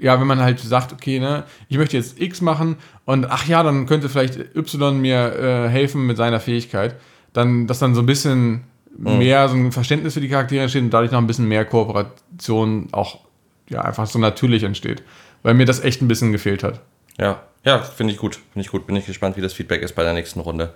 ja, 0.00 0.20
wenn 0.20 0.26
man 0.26 0.40
halt 0.40 0.60
sagt, 0.60 0.92
okay, 0.92 1.18
ne, 1.18 1.44
ich 1.68 1.78
möchte 1.78 1.96
jetzt 1.96 2.20
X 2.20 2.40
machen 2.40 2.76
und 3.04 3.30
ach 3.30 3.46
ja, 3.46 3.62
dann 3.62 3.86
könnte 3.86 4.08
vielleicht 4.08 4.38
Y 4.54 5.00
mir 5.00 5.34
äh, 5.36 5.68
helfen 5.68 6.06
mit 6.06 6.16
seiner 6.16 6.38
Fähigkeit, 6.38 6.96
dann, 7.32 7.66
dass 7.66 7.80
dann 7.80 7.94
so 7.94 8.02
ein 8.02 8.06
bisschen 8.06 8.64
mehr 8.98 9.48
so 9.48 9.56
ein 9.56 9.72
Verständnis 9.72 10.14
für 10.14 10.20
die 10.20 10.28
Charaktere 10.28 10.62
entsteht 10.62 10.82
und 10.82 10.90
dadurch 10.90 11.12
noch 11.12 11.18
ein 11.18 11.26
bisschen 11.26 11.48
mehr 11.48 11.64
Kooperation 11.64 12.88
auch, 12.92 13.20
ja, 13.68 13.82
einfach 13.82 14.06
so 14.06 14.18
natürlich 14.18 14.62
entsteht. 14.62 15.02
Weil 15.42 15.54
mir 15.54 15.66
das 15.66 15.80
echt 15.80 16.02
ein 16.02 16.08
bisschen 16.08 16.32
gefehlt 16.32 16.62
hat. 16.62 16.80
Ja, 17.18 17.42
ja, 17.64 17.80
finde 17.80 18.12
ich 18.12 18.18
gut. 18.18 18.34
Finde 18.52 18.60
ich 18.60 18.68
gut. 18.68 18.86
Bin 18.86 18.96
ich 18.96 19.06
gespannt, 19.06 19.36
wie 19.36 19.40
das 19.40 19.52
Feedback 19.52 19.82
ist 19.82 19.94
bei 19.94 20.02
der 20.02 20.12
nächsten 20.12 20.40
Runde. 20.40 20.72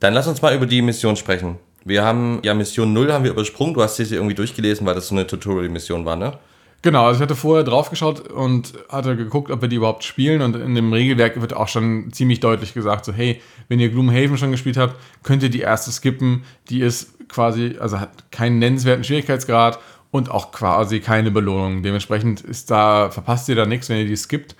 Dann 0.00 0.14
lass 0.14 0.26
uns 0.26 0.42
mal 0.42 0.54
über 0.54 0.66
die 0.66 0.82
Mission 0.82 1.16
sprechen. 1.16 1.58
Wir 1.84 2.04
haben, 2.04 2.40
ja, 2.42 2.54
Mission 2.54 2.92
0 2.92 3.12
haben 3.12 3.24
wir 3.24 3.32
übersprungen. 3.32 3.74
Du 3.74 3.82
hast 3.82 3.96
sie 3.96 4.14
irgendwie 4.14 4.34
durchgelesen, 4.34 4.86
weil 4.86 4.94
das 4.94 5.08
so 5.08 5.14
eine 5.14 5.26
Tutorial-Mission 5.26 6.04
war, 6.04 6.16
ne? 6.16 6.38
Genau, 6.82 7.06
also 7.06 7.18
ich 7.18 7.22
hatte 7.22 7.36
vorher 7.36 7.62
drauf 7.62 7.90
geschaut 7.90 8.28
und 8.28 8.72
hatte 8.88 9.16
geguckt, 9.16 9.52
ob 9.52 9.62
wir 9.62 9.68
die 9.68 9.76
überhaupt 9.76 10.02
spielen. 10.02 10.42
Und 10.42 10.56
in 10.56 10.74
dem 10.74 10.92
Regelwerk 10.92 11.40
wird 11.40 11.54
auch 11.54 11.68
schon 11.68 12.12
ziemlich 12.12 12.40
deutlich 12.40 12.74
gesagt, 12.74 13.04
so 13.04 13.12
hey, 13.12 13.40
wenn 13.68 13.78
ihr 13.78 13.88
Gloomhaven 13.88 14.36
schon 14.36 14.50
gespielt 14.50 14.76
habt, 14.76 14.96
könnt 15.22 15.44
ihr 15.44 15.50
die 15.50 15.60
erste 15.60 15.92
skippen. 15.92 16.44
Die 16.70 16.80
ist 16.80 17.28
quasi, 17.28 17.76
also 17.78 18.00
hat 18.00 18.32
keinen 18.32 18.58
nennenswerten 18.58 19.04
Schwierigkeitsgrad 19.04 19.78
und 20.10 20.28
auch 20.28 20.50
quasi 20.50 20.98
keine 20.98 21.30
Belohnung. 21.30 21.84
Dementsprechend 21.84 22.40
ist 22.40 22.70
da, 22.72 23.10
verpasst 23.10 23.48
ihr 23.48 23.54
da 23.54 23.64
nichts, 23.64 23.88
wenn 23.88 23.98
ihr 23.98 24.06
die 24.06 24.16
skippt. 24.16 24.56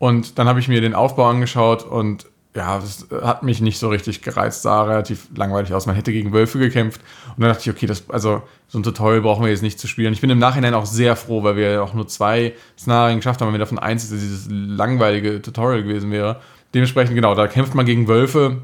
Und 0.00 0.38
dann 0.38 0.48
habe 0.48 0.60
ich 0.60 0.68
mir 0.68 0.80
den 0.80 0.94
Aufbau 0.94 1.28
angeschaut 1.28 1.84
und 1.84 2.24
ja, 2.56 2.78
das 2.78 3.06
hat 3.22 3.42
mich 3.42 3.60
nicht 3.60 3.78
so 3.78 3.90
richtig 3.90 4.22
gereizt, 4.22 4.62
sah 4.62 4.84
relativ 4.84 5.28
langweilig 5.36 5.74
aus. 5.74 5.84
Man 5.84 5.94
hätte 5.94 6.10
gegen 6.10 6.32
Wölfe 6.32 6.58
gekämpft. 6.58 7.02
Und 7.28 7.42
dann 7.42 7.50
dachte 7.50 7.68
ich, 7.68 7.76
okay, 7.76 7.84
das, 7.84 8.08
also 8.08 8.42
so 8.66 8.78
ein 8.78 8.82
Tutorial 8.82 9.20
brauchen 9.20 9.44
wir 9.44 9.50
jetzt 9.50 9.62
nicht 9.62 9.78
zu 9.78 9.86
spielen. 9.86 10.14
Ich 10.14 10.22
bin 10.22 10.30
im 10.30 10.38
Nachhinein 10.38 10.72
auch 10.72 10.86
sehr 10.86 11.16
froh, 11.16 11.42
weil 11.42 11.56
wir 11.56 11.84
auch 11.84 11.92
nur 11.92 12.08
zwei 12.08 12.54
Szenarien 12.78 13.18
geschafft 13.18 13.42
haben, 13.42 13.48
wenn 13.48 13.54
wir 13.54 13.58
davon 13.58 13.78
eins 13.78 14.04
ist, 14.04 14.12
dieses 14.12 14.48
langweilige 14.50 15.42
Tutorial 15.42 15.82
gewesen 15.82 16.10
wäre. 16.10 16.40
Dementsprechend, 16.72 17.14
genau, 17.14 17.34
da 17.34 17.46
kämpft 17.46 17.74
man 17.74 17.84
gegen 17.84 18.08
Wölfe. 18.08 18.62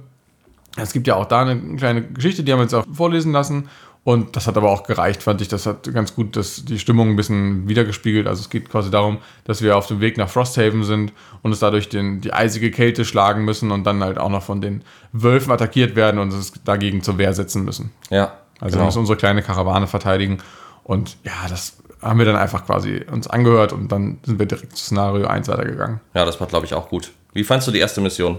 Es 0.77 0.94
gibt 0.94 1.07
ja 1.07 1.16
auch 1.16 1.27
da 1.27 1.42
eine 1.42 1.77
kleine 1.77 2.03
Geschichte, 2.03 2.44
die 2.44 2.53
haben 2.53 2.61
wir 2.61 2.64
jetzt 2.64 2.75
auch 2.75 2.87
vorlesen 2.90 3.33
lassen. 3.33 3.68
Und 4.07 4.37
das 4.37 4.47
hat 4.47 4.57
aber 4.57 4.71
auch 4.71 4.85
gereicht, 4.85 5.25
fand 5.25 5.40
ich. 5.40 5.49
Das 5.49 5.66
hat 5.66 5.92
ganz 5.92 6.14
gut 6.14 6.37
das, 6.37 6.64
die 6.64 6.79
Stimmung 6.79 7.11
ein 7.11 7.16
bisschen 7.16 7.69
wiedergespiegelt. 7.69 8.29
Also 8.29 8.40
es 8.40 8.51
geht 8.51 8.71
quasi 8.71 8.88
darum, 8.88 9.19
dass 9.42 9.62
wir 9.62 9.77
auf 9.77 9.88
dem 9.88 10.01
Weg 10.01 10.16
nach 10.16 10.29
Frosthaven 10.29 10.85
sind 10.85 11.12
und 11.42 11.51
uns 11.51 11.59
dadurch 11.59 11.88
den, 11.88 12.21
die 12.21 12.33
eisige 12.33 12.71
Kälte 12.71 13.05
schlagen 13.05 13.45
müssen 13.45 13.73
und 13.73 13.83
dann 13.83 14.05
halt 14.05 14.19
auch 14.19 14.29
noch 14.29 14.45
von 14.45 14.61
den 14.61 14.85
Wölfen 15.11 15.51
attackiert 15.51 15.97
werden 15.97 16.21
und 16.21 16.33
uns 16.33 16.53
dagegen 16.64 17.03
zur 17.03 17.19
Wehr 17.19 17.35
setzen 17.35 17.64
müssen. 17.64 17.90
Ja. 18.09 18.35
Also 18.61 18.79
wir 18.79 18.85
müssen 18.85 19.01
unsere 19.01 19.19
kleine 19.19 19.42
Karawane 19.42 19.88
verteidigen. 19.88 20.38
Und 20.85 21.16
ja, 21.25 21.33
das 21.49 21.79
haben 22.01 22.21
wir 22.21 22.27
dann 22.27 22.37
einfach 22.37 22.64
quasi 22.64 23.05
uns 23.11 23.27
angehört 23.27 23.73
und 23.73 23.90
dann 23.90 24.21
sind 24.23 24.38
wir 24.38 24.47
direkt 24.47 24.77
zu 24.77 24.85
Szenario 24.85 25.27
1 25.27 25.49
weitergegangen. 25.49 25.99
Ja, 26.14 26.25
das 26.25 26.38
war, 26.38 26.47
glaube 26.47 26.64
ich, 26.64 26.75
auch 26.75 26.88
gut. 26.88 27.11
Wie 27.33 27.42
fandst 27.42 27.66
du 27.66 27.73
die 27.73 27.81
erste 27.81 28.01
Mission? 28.01 28.38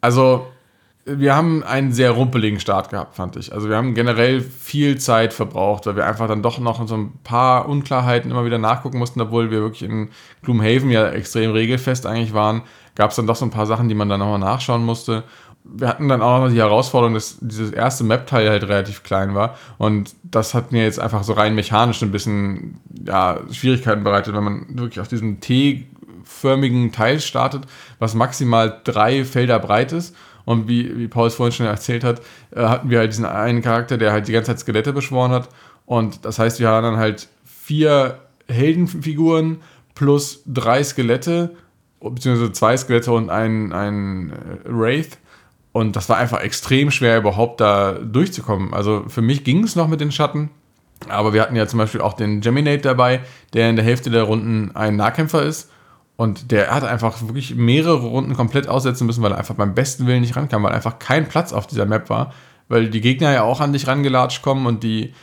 Also, 0.00 0.48
wir 1.06 1.34
haben 1.34 1.62
einen 1.62 1.92
sehr 1.92 2.10
rumpeligen 2.10 2.60
Start 2.60 2.90
gehabt, 2.90 3.16
fand 3.16 3.36
ich. 3.36 3.52
Also, 3.52 3.68
wir 3.68 3.76
haben 3.76 3.94
generell 3.94 4.40
viel 4.40 4.98
Zeit 4.98 5.32
verbraucht, 5.32 5.86
weil 5.86 5.96
wir 5.96 6.06
einfach 6.06 6.28
dann 6.28 6.42
doch 6.42 6.58
noch 6.58 6.86
so 6.86 6.96
ein 6.96 7.12
paar 7.24 7.68
Unklarheiten 7.68 8.30
immer 8.30 8.44
wieder 8.44 8.58
nachgucken 8.58 8.98
mussten, 8.98 9.20
obwohl 9.20 9.50
wir 9.50 9.60
wirklich 9.60 9.82
in 9.82 10.10
Gloomhaven 10.42 10.90
ja 10.90 11.08
extrem 11.08 11.52
regelfest 11.52 12.06
eigentlich 12.06 12.34
waren. 12.34 12.62
Gab 12.94 13.10
es 13.10 13.16
dann 13.16 13.26
doch 13.26 13.36
so 13.36 13.46
ein 13.46 13.50
paar 13.50 13.66
Sachen, 13.66 13.88
die 13.88 13.94
man 13.94 14.08
dann 14.08 14.20
nochmal 14.20 14.38
nachschauen 14.38 14.84
musste. 14.84 15.24
Wir 15.64 15.88
hatten 15.88 16.08
dann 16.08 16.22
auch 16.22 16.40
noch 16.40 16.50
die 16.50 16.58
Herausforderung, 16.58 17.14
dass 17.14 17.38
dieses 17.40 17.70
erste 17.70 18.04
Map-Teil 18.04 18.48
halt 18.48 18.64
relativ 18.64 19.02
klein 19.02 19.34
war. 19.34 19.56
Und 19.78 20.14
das 20.22 20.54
hat 20.54 20.72
mir 20.72 20.84
jetzt 20.84 20.98
einfach 20.98 21.22
so 21.22 21.32
rein 21.32 21.54
mechanisch 21.54 22.02
ein 22.02 22.12
bisschen 22.12 22.80
ja, 23.06 23.40
Schwierigkeiten 23.50 24.04
bereitet, 24.04 24.34
wenn 24.34 24.44
man 24.44 24.66
wirklich 24.70 25.00
auf 25.00 25.08
diesem 25.08 25.40
T-förmigen 25.40 26.92
Teil 26.92 27.20
startet, 27.20 27.64
was 27.98 28.14
maximal 28.14 28.80
drei 28.84 29.24
Felder 29.24 29.58
breit 29.58 29.92
ist. 29.92 30.14
Und 30.44 30.68
wie, 30.68 30.98
wie 30.98 31.08
Paul 31.08 31.28
es 31.28 31.34
vorhin 31.34 31.52
schon 31.52 31.66
erzählt 31.66 32.04
hat, 32.04 32.20
äh, 32.54 32.62
hatten 32.62 32.90
wir 32.90 32.98
halt 32.98 33.12
diesen 33.12 33.24
einen 33.24 33.62
Charakter, 33.62 33.98
der 33.98 34.12
halt 34.12 34.28
die 34.28 34.32
ganze 34.32 34.50
Zeit 34.52 34.60
Skelette 34.60 34.92
beschworen 34.92 35.30
hat. 35.32 35.48
Und 35.86 36.24
das 36.24 36.38
heißt, 36.38 36.60
wir 36.60 36.68
haben 36.68 36.84
dann 36.84 36.96
halt 36.96 37.28
vier 37.44 38.18
Heldenfiguren 38.48 39.58
plus 39.94 40.42
drei 40.46 40.82
Skelette, 40.82 41.54
beziehungsweise 42.00 42.52
zwei 42.52 42.76
Skelette 42.76 43.12
und 43.12 43.30
ein, 43.30 43.72
ein 43.72 44.30
äh, 44.30 44.34
Wraith. 44.64 45.18
Und 45.72 45.94
das 45.94 46.08
war 46.08 46.16
einfach 46.16 46.40
extrem 46.40 46.90
schwer, 46.90 47.18
überhaupt 47.18 47.60
da 47.60 47.92
durchzukommen. 47.92 48.74
Also 48.74 49.04
für 49.08 49.22
mich 49.22 49.44
ging 49.44 49.62
es 49.62 49.76
noch 49.76 49.88
mit 49.88 50.00
den 50.00 50.10
Schatten. 50.10 50.50
Aber 51.08 51.32
wir 51.32 51.42
hatten 51.42 51.56
ja 51.56 51.66
zum 51.66 51.78
Beispiel 51.78 52.00
auch 52.00 52.12
den 52.12 52.40
Geminate 52.40 52.82
dabei, 52.82 53.20
der 53.54 53.70
in 53.70 53.76
der 53.76 53.84
Hälfte 53.84 54.10
der 54.10 54.24
Runden 54.24 54.74
ein 54.74 54.96
Nahkämpfer 54.96 55.42
ist. 55.42 55.70
Und 56.20 56.50
der 56.50 56.70
hat 56.70 56.84
einfach 56.84 57.22
wirklich 57.22 57.54
mehrere 57.54 57.94
Runden 57.94 58.34
komplett 58.34 58.68
aussetzen 58.68 59.06
müssen, 59.06 59.22
weil 59.22 59.32
er 59.32 59.38
einfach 59.38 59.54
beim 59.54 59.72
besten 59.72 60.06
Willen 60.06 60.20
nicht 60.20 60.36
rankam, 60.36 60.62
weil 60.62 60.72
einfach 60.72 60.98
kein 60.98 61.26
Platz 61.26 61.54
auf 61.54 61.66
dieser 61.66 61.86
Map 61.86 62.10
war. 62.10 62.34
Weil 62.68 62.90
die 62.90 63.00
Gegner 63.00 63.32
ja 63.32 63.42
auch 63.42 63.62
an 63.62 63.72
dich 63.72 63.86
rangelatscht 63.86 64.42
kommen 64.42 64.66
und 64.66 64.82
die 64.82 65.14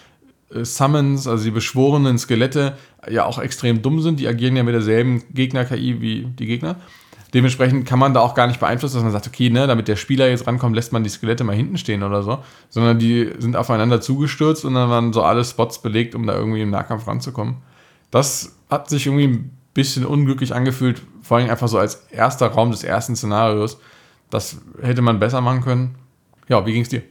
äh, 0.51 0.65
Summons, 0.65 1.27
also 1.27 1.43
die 1.43 1.51
beschworenen 1.51 2.17
Skelette, 2.17 2.79
ja 3.07 3.25
auch 3.25 3.38
extrem 3.38 3.83
dumm 3.83 4.01
sind. 4.01 4.19
Die 4.19 4.27
agieren 4.27 4.55
ja 4.55 4.63
mit 4.63 4.73
derselben 4.73 5.21
Gegner-KI 5.36 6.01
wie 6.01 6.25
die 6.25 6.47
Gegner. 6.47 6.77
Dementsprechend 7.31 7.86
kann 7.86 7.99
man 7.99 8.15
da 8.15 8.21
auch 8.21 8.33
gar 8.33 8.47
nicht 8.47 8.60
beeinflussen, 8.60 8.95
dass 8.95 9.03
man 9.03 9.12
sagt, 9.12 9.27
okay, 9.27 9.51
ne, 9.51 9.67
damit 9.67 9.88
der 9.88 9.97
Spieler 9.97 10.27
jetzt 10.27 10.47
rankommt, 10.47 10.75
lässt 10.75 10.93
man 10.93 11.03
die 11.03 11.12
Skelette 11.12 11.43
mal 11.43 11.55
hinten 11.55 11.77
stehen 11.77 12.01
oder 12.01 12.23
so, 12.23 12.39
sondern 12.69 12.97
die 12.97 13.33
sind 13.38 13.55
aufeinander 13.55 14.01
zugestürzt 14.01 14.65
und 14.65 14.73
dann 14.73 14.89
waren 14.89 15.13
so 15.13 15.21
alle 15.21 15.45
Spots 15.45 15.79
belegt, 15.79 16.15
um 16.15 16.25
da 16.25 16.33
irgendwie 16.33 16.63
im 16.63 16.71
Nahkampf 16.71 17.05
ranzukommen. 17.05 17.57
Das 18.10 18.57
hat 18.71 18.89
sich 18.89 19.05
irgendwie 19.05 19.51
bisschen 19.77 20.07
unglücklich 20.07 20.55
angefühlt, 20.55 21.03
vor 21.21 21.37
allem 21.37 21.51
einfach 21.51 21.67
so 21.67 21.77
als 21.77 22.07
erster 22.09 22.47
Raum 22.47 22.71
des 22.71 22.83
ersten 22.83 23.15
Szenarios. 23.15 23.77
Das 24.31 24.57
hätte 24.81 25.03
man 25.03 25.19
besser 25.19 25.39
machen 25.39 25.61
können. 25.61 25.95
Ja, 26.49 26.65
wie 26.65 26.73
ging 26.73 26.81
es 26.81 26.89
dir? 26.89 27.03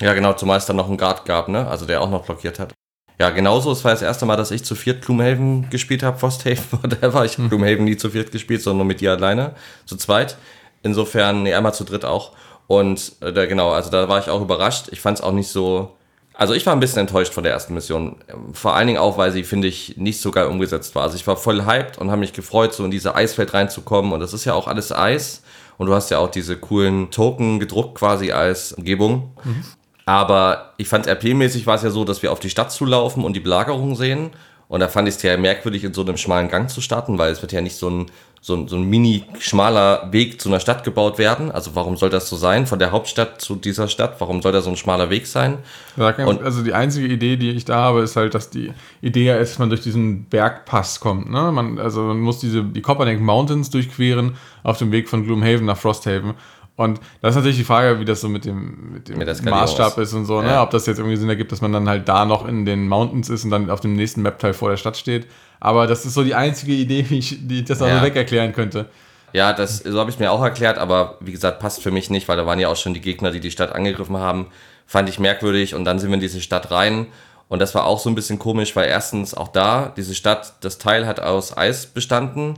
Ja, 0.00 0.14
genau, 0.14 0.32
zumal 0.32 0.56
es 0.56 0.64
dann 0.64 0.76
noch 0.76 0.88
einen 0.88 0.96
Guard 0.96 1.26
gab, 1.26 1.48
ne? 1.48 1.68
Also 1.68 1.84
der 1.84 2.00
auch 2.00 2.08
noch 2.08 2.24
blockiert 2.24 2.58
hat. 2.58 2.72
Ja, 3.20 3.28
genauso. 3.28 3.70
Es 3.70 3.84
war 3.84 3.92
das 3.92 4.00
erste 4.00 4.24
Mal, 4.24 4.36
dass 4.36 4.50
ich 4.50 4.64
zu 4.64 4.74
viert 4.74 5.04
Gloomhaven 5.04 5.68
gespielt 5.68 6.02
habe, 6.02 6.18
Frosthaven, 6.18 6.82
whatever. 6.82 7.26
Ich 7.26 7.36
habe 7.36 7.48
Gloomhaven 7.48 7.84
nie 7.84 7.98
zu 7.98 8.08
viert 8.10 8.32
gespielt, 8.32 8.62
sondern 8.62 8.78
nur 8.78 8.86
mit 8.86 9.02
dir 9.02 9.12
alleine, 9.12 9.54
zu 9.84 9.96
zweit. 9.96 10.38
Insofern, 10.82 11.42
nee, 11.42 11.52
einmal 11.52 11.74
zu 11.74 11.84
dritt 11.84 12.06
auch. 12.06 12.32
Und 12.66 13.12
äh, 13.20 13.46
genau, 13.46 13.70
also 13.72 13.90
da 13.90 14.08
war 14.08 14.18
ich 14.18 14.30
auch 14.30 14.40
überrascht. 14.40 14.88
Ich 14.90 15.02
fand 15.02 15.18
es 15.18 15.24
auch 15.24 15.32
nicht 15.32 15.48
so. 15.48 15.94
Also 16.36 16.52
ich 16.52 16.66
war 16.66 16.72
ein 16.72 16.80
bisschen 16.80 16.98
enttäuscht 16.98 17.32
von 17.32 17.44
der 17.44 17.52
ersten 17.52 17.74
Mission. 17.74 18.16
Vor 18.52 18.74
allen 18.74 18.88
Dingen 18.88 18.98
auch, 18.98 19.16
weil 19.16 19.30
sie, 19.30 19.44
finde 19.44 19.68
ich, 19.68 19.96
nicht 19.96 20.20
so 20.20 20.32
geil 20.32 20.46
umgesetzt 20.46 20.94
war. 20.96 21.04
Also 21.04 21.14
ich 21.14 21.26
war 21.28 21.36
voll 21.36 21.64
hyped 21.64 21.98
und 21.98 22.10
habe 22.10 22.20
mich 22.20 22.32
gefreut, 22.32 22.74
so 22.74 22.84
in 22.84 22.90
diese 22.90 23.14
Eiswelt 23.14 23.54
reinzukommen. 23.54 24.12
Und 24.12 24.18
das 24.18 24.32
ist 24.32 24.44
ja 24.44 24.54
auch 24.54 24.66
alles 24.66 24.90
Eis. 24.90 25.42
Und 25.78 25.86
du 25.86 25.94
hast 25.94 26.10
ja 26.10 26.18
auch 26.18 26.30
diese 26.30 26.56
coolen 26.56 27.12
Token 27.12 27.60
gedruckt 27.60 27.96
quasi 27.96 28.32
als 28.32 28.72
Umgebung. 28.72 29.32
Mhm. 29.44 29.64
Aber 30.06 30.72
ich 30.76 30.88
fand 30.88 31.06
RP-mäßig 31.06 31.66
war 31.66 31.76
es 31.76 31.82
ja 31.82 31.90
so, 31.90 32.04
dass 32.04 32.22
wir 32.22 32.32
auf 32.32 32.40
die 32.40 32.50
Stadt 32.50 32.72
zulaufen 32.72 33.24
und 33.24 33.34
die 33.34 33.40
Belagerung 33.40 33.94
sehen. 33.94 34.30
Und 34.68 34.80
da 34.80 34.88
fand 34.88 35.08
ich 35.08 35.14
es 35.14 35.22
ja 35.22 35.36
merkwürdig, 35.36 35.84
in 35.84 35.94
so 35.94 36.02
einem 36.02 36.16
schmalen 36.16 36.48
Gang 36.48 36.68
zu 36.68 36.80
starten, 36.80 37.16
weil 37.16 37.30
es 37.30 37.42
wird 37.42 37.52
ja 37.52 37.60
nicht 37.60 37.76
so 37.76 37.88
ein, 37.88 38.06
so 38.46 38.54
ein, 38.56 38.68
so 38.68 38.76
ein 38.76 38.84
mini 38.84 39.24
schmaler 39.38 40.12
Weg 40.12 40.38
zu 40.38 40.50
einer 40.50 40.60
Stadt 40.60 40.84
gebaut 40.84 41.16
werden. 41.16 41.50
Also 41.50 41.74
warum 41.76 41.96
soll 41.96 42.10
das 42.10 42.28
so 42.28 42.36
sein? 42.36 42.66
Von 42.66 42.78
der 42.78 42.90
Hauptstadt 42.90 43.40
zu 43.40 43.54
dieser 43.54 43.88
Stadt, 43.88 44.20
warum 44.20 44.42
soll 44.42 44.52
da 44.52 44.60
so 44.60 44.68
ein 44.68 44.76
schmaler 44.76 45.08
Weg 45.08 45.26
sein? 45.26 45.56
und 45.96 46.42
also 46.42 46.62
die 46.62 46.74
einzige 46.74 47.06
Idee, 47.06 47.38
die 47.38 47.52
ich 47.52 47.64
da 47.64 47.76
habe, 47.76 48.02
ist 48.02 48.16
halt, 48.16 48.34
dass 48.34 48.50
die 48.50 48.70
Idee 49.00 49.24
ja 49.24 49.36
ist, 49.36 49.52
dass 49.52 49.58
man 49.60 49.70
durch 49.70 49.80
diesen 49.80 50.24
Bergpass 50.24 51.00
kommt. 51.00 51.30
Ne? 51.30 51.52
Man, 51.52 51.78
also 51.78 52.02
man 52.02 52.20
muss 52.20 52.38
diese, 52.38 52.62
die 52.62 52.82
Copperneck 52.82 53.18
Mountains 53.18 53.70
durchqueren 53.70 54.36
auf 54.62 54.76
dem 54.76 54.92
Weg 54.92 55.08
von 55.08 55.24
Gloomhaven 55.24 55.64
nach 55.64 55.78
Frosthaven. 55.78 56.34
Und 56.76 56.98
das 57.20 57.30
ist 57.30 57.36
natürlich 57.36 57.58
die 57.58 57.64
Frage, 57.64 58.00
wie 58.00 58.04
das 58.04 58.20
so 58.20 58.28
mit 58.28 58.44
dem, 58.44 58.94
mit 58.94 59.08
dem 59.08 59.18
mit 59.18 59.44
Maßstab 59.44 59.96
ist 59.98 60.12
und 60.12 60.24
so, 60.24 60.42
ne? 60.42 60.60
ob 60.60 60.70
das 60.70 60.86
jetzt 60.86 60.98
irgendwie 60.98 61.16
Sinn 61.16 61.28
ergibt, 61.28 61.52
dass 61.52 61.60
man 61.60 61.72
dann 61.72 61.88
halt 61.88 62.08
da 62.08 62.24
noch 62.24 62.48
in 62.48 62.64
den 62.64 62.88
Mountains 62.88 63.28
ist 63.28 63.44
und 63.44 63.50
dann 63.50 63.70
auf 63.70 63.80
dem 63.80 63.94
nächsten 63.94 64.22
Map-Teil 64.22 64.54
vor 64.54 64.70
der 64.70 64.76
Stadt 64.76 64.96
steht. 64.96 65.28
Aber 65.60 65.86
das 65.86 66.04
ist 66.04 66.14
so 66.14 66.24
die 66.24 66.34
einzige 66.34 66.72
Idee, 66.72 67.06
wie 67.08 67.18
ich, 67.18 67.46
die 67.46 67.60
ich 67.60 67.64
das 67.64 67.80
auch 67.80 67.86
ja. 67.86 67.98
so 67.98 68.04
weg 68.04 68.16
erklären 68.16 68.52
könnte. 68.52 68.86
Ja, 69.32 69.52
das, 69.52 69.78
so 69.78 69.98
habe 69.98 70.10
ich 70.10 70.18
mir 70.18 70.32
auch 70.32 70.42
erklärt, 70.42 70.78
aber 70.78 71.16
wie 71.20 71.32
gesagt, 71.32 71.60
passt 71.60 71.80
für 71.82 71.90
mich 71.90 72.10
nicht, 72.10 72.28
weil 72.28 72.36
da 72.36 72.46
waren 72.46 72.58
ja 72.58 72.68
auch 72.68 72.76
schon 72.76 72.94
die 72.94 73.00
Gegner, 73.00 73.30
die 73.30 73.40
die 73.40 73.50
Stadt 73.50 73.72
angegriffen 73.72 74.16
haben. 74.16 74.46
Fand 74.86 75.08
ich 75.08 75.18
merkwürdig 75.18 75.74
und 75.74 75.84
dann 75.84 75.98
sind 75.98 76.10
wir 76.10 76.14
in 76.14 76.20
diese 76.20 76.40
Stadt 76.40 76.70
rein 76.70 77.06
und 77.48 77.60
das 77.60 77.74
war 77.74 77.86
auch 77.86 77.98
so 77.98 78.08
ein 78.10 78.14
bisschen 78.14 78.38
komisch, 78.38 78.74
weil 78.74 78.88
erstens 78.88 79.34
auch 79.34 79.48
da, 79.48 79.92
diese 79.96 80.14
Stadt, 80.14 80.54
das 80.60 80.78
Teil 80.78 81.06
hat 81.06 81.20
aus 81.20 81.56
Eis 81.56 81.86
bestanden 81.86 82.54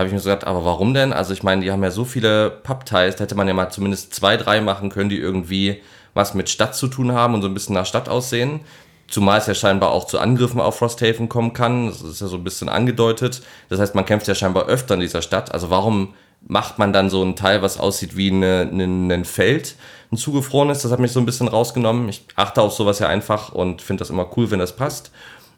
habe 0.00 0.08
ich 0.08 0.12
mir 0.12 0.20
so 0.20 0.30
gedacht, 0.30 0.46
aber 0.46 0.64
warum 0.64 0.94
denn? 0.94 1.12
Also 1.12 1.32
ich 1.32 1.42
meine, 1.42 1.62
die 1.62 1.70
haben 1.70 1.82
ja 1.82 1.90
so 1.90 2.04
viele 2.04 2.50
Pappteils, 2.50 3.16
da 3.16 3.24
hätte 3.24 3.34
man 3.34 3.46
ja 3.46 3.54
mal 3.54 3.70
zumindest 3.70 4.14
zwei, 4.14 4.36
drei 4.36 4.60
machen 4.60 4.90
können, 4.90 5.10
die 5.10 5.18
irgendwie 5.18 5.80
was 6.14 6.34
mit 6.34 6.48
Stadt 6.48 6.74
zu 6.74 6.88
tun 6.88 7.12
haben 7.12 7.34
und 7.34 7.42
so 7.42 7.48
ein 7.48 7.54
bisschen 7.54 7.74
nach 7.74 7.86
Stadt 7.86 8.08
aussehen. 8.08 8.60
Zumal 9.08 9.38
es 9.38 9.46
ja 9.46 9.54
scheinbar 9.54 9.90
auch 9.90 10.06
zu 10.06 10.18
Angriffen 10.18 10.60
auf 10.60 10.78
Frosthaven 10.78 11.28
kommen 11.28 11.52
kann. 11.52 11.88
Das 11.88 12.02
ist 12.02 12.20
ja 12.20 12.28
so 12.28 12.36
ein 12.36 12.44
bisschen 12.44 12.68
angedeutet. 12.68 13.42
Das 13.68 13.80
heißt, 13.80 13.94
man 13.94 14.04
kämpft 14.04 14.28
ja 14.28 14.34
scheinbar 14.34 14.66
öfter 14.66 14.94
in 14.94 15.00
dieser 15.00 15.22
Stadt. 15.22 15.52
Also 15.52 15.70
warum 15.70 16.14
macht 16.46 16.78
man 16.78 16.92
dann 16.92 17.10
so 17.10 17.22
ein 17.22 17.36
Teil, 17.36 17.60
was 17.60 17.78
aussieht 17.78 18.16
wie 18.16 18.30
eine, 18.30 18.68
eine, 18.70 19.12
ein 19.12 19.24
Feld, 19.24 19.74
ein 20.12 20.16
zugefrorenes? 20.16 20.82
Das 20.82 20.92
hat 20.92 21.00
mich 21.00 21.12
so 21.12 21.20
ein 21.20 21.26
bisschen 21.26 21.48
rausgenommen. 21.48 22.08
Ich 22.08 22.24
achte 22.36 22.62
auf 22.62 22.72
sowas 22.72 23.00
ja 23.00 23.08
einfach 23.08 23.52
und 23.52 23.82
finde 23.82 24.00
das 24.00 24.10
immer 24.10 24.28
cool, 24.36 24.50
wenn 24.50 24.60
das 24.60 24.76
passt. 24.76 25.10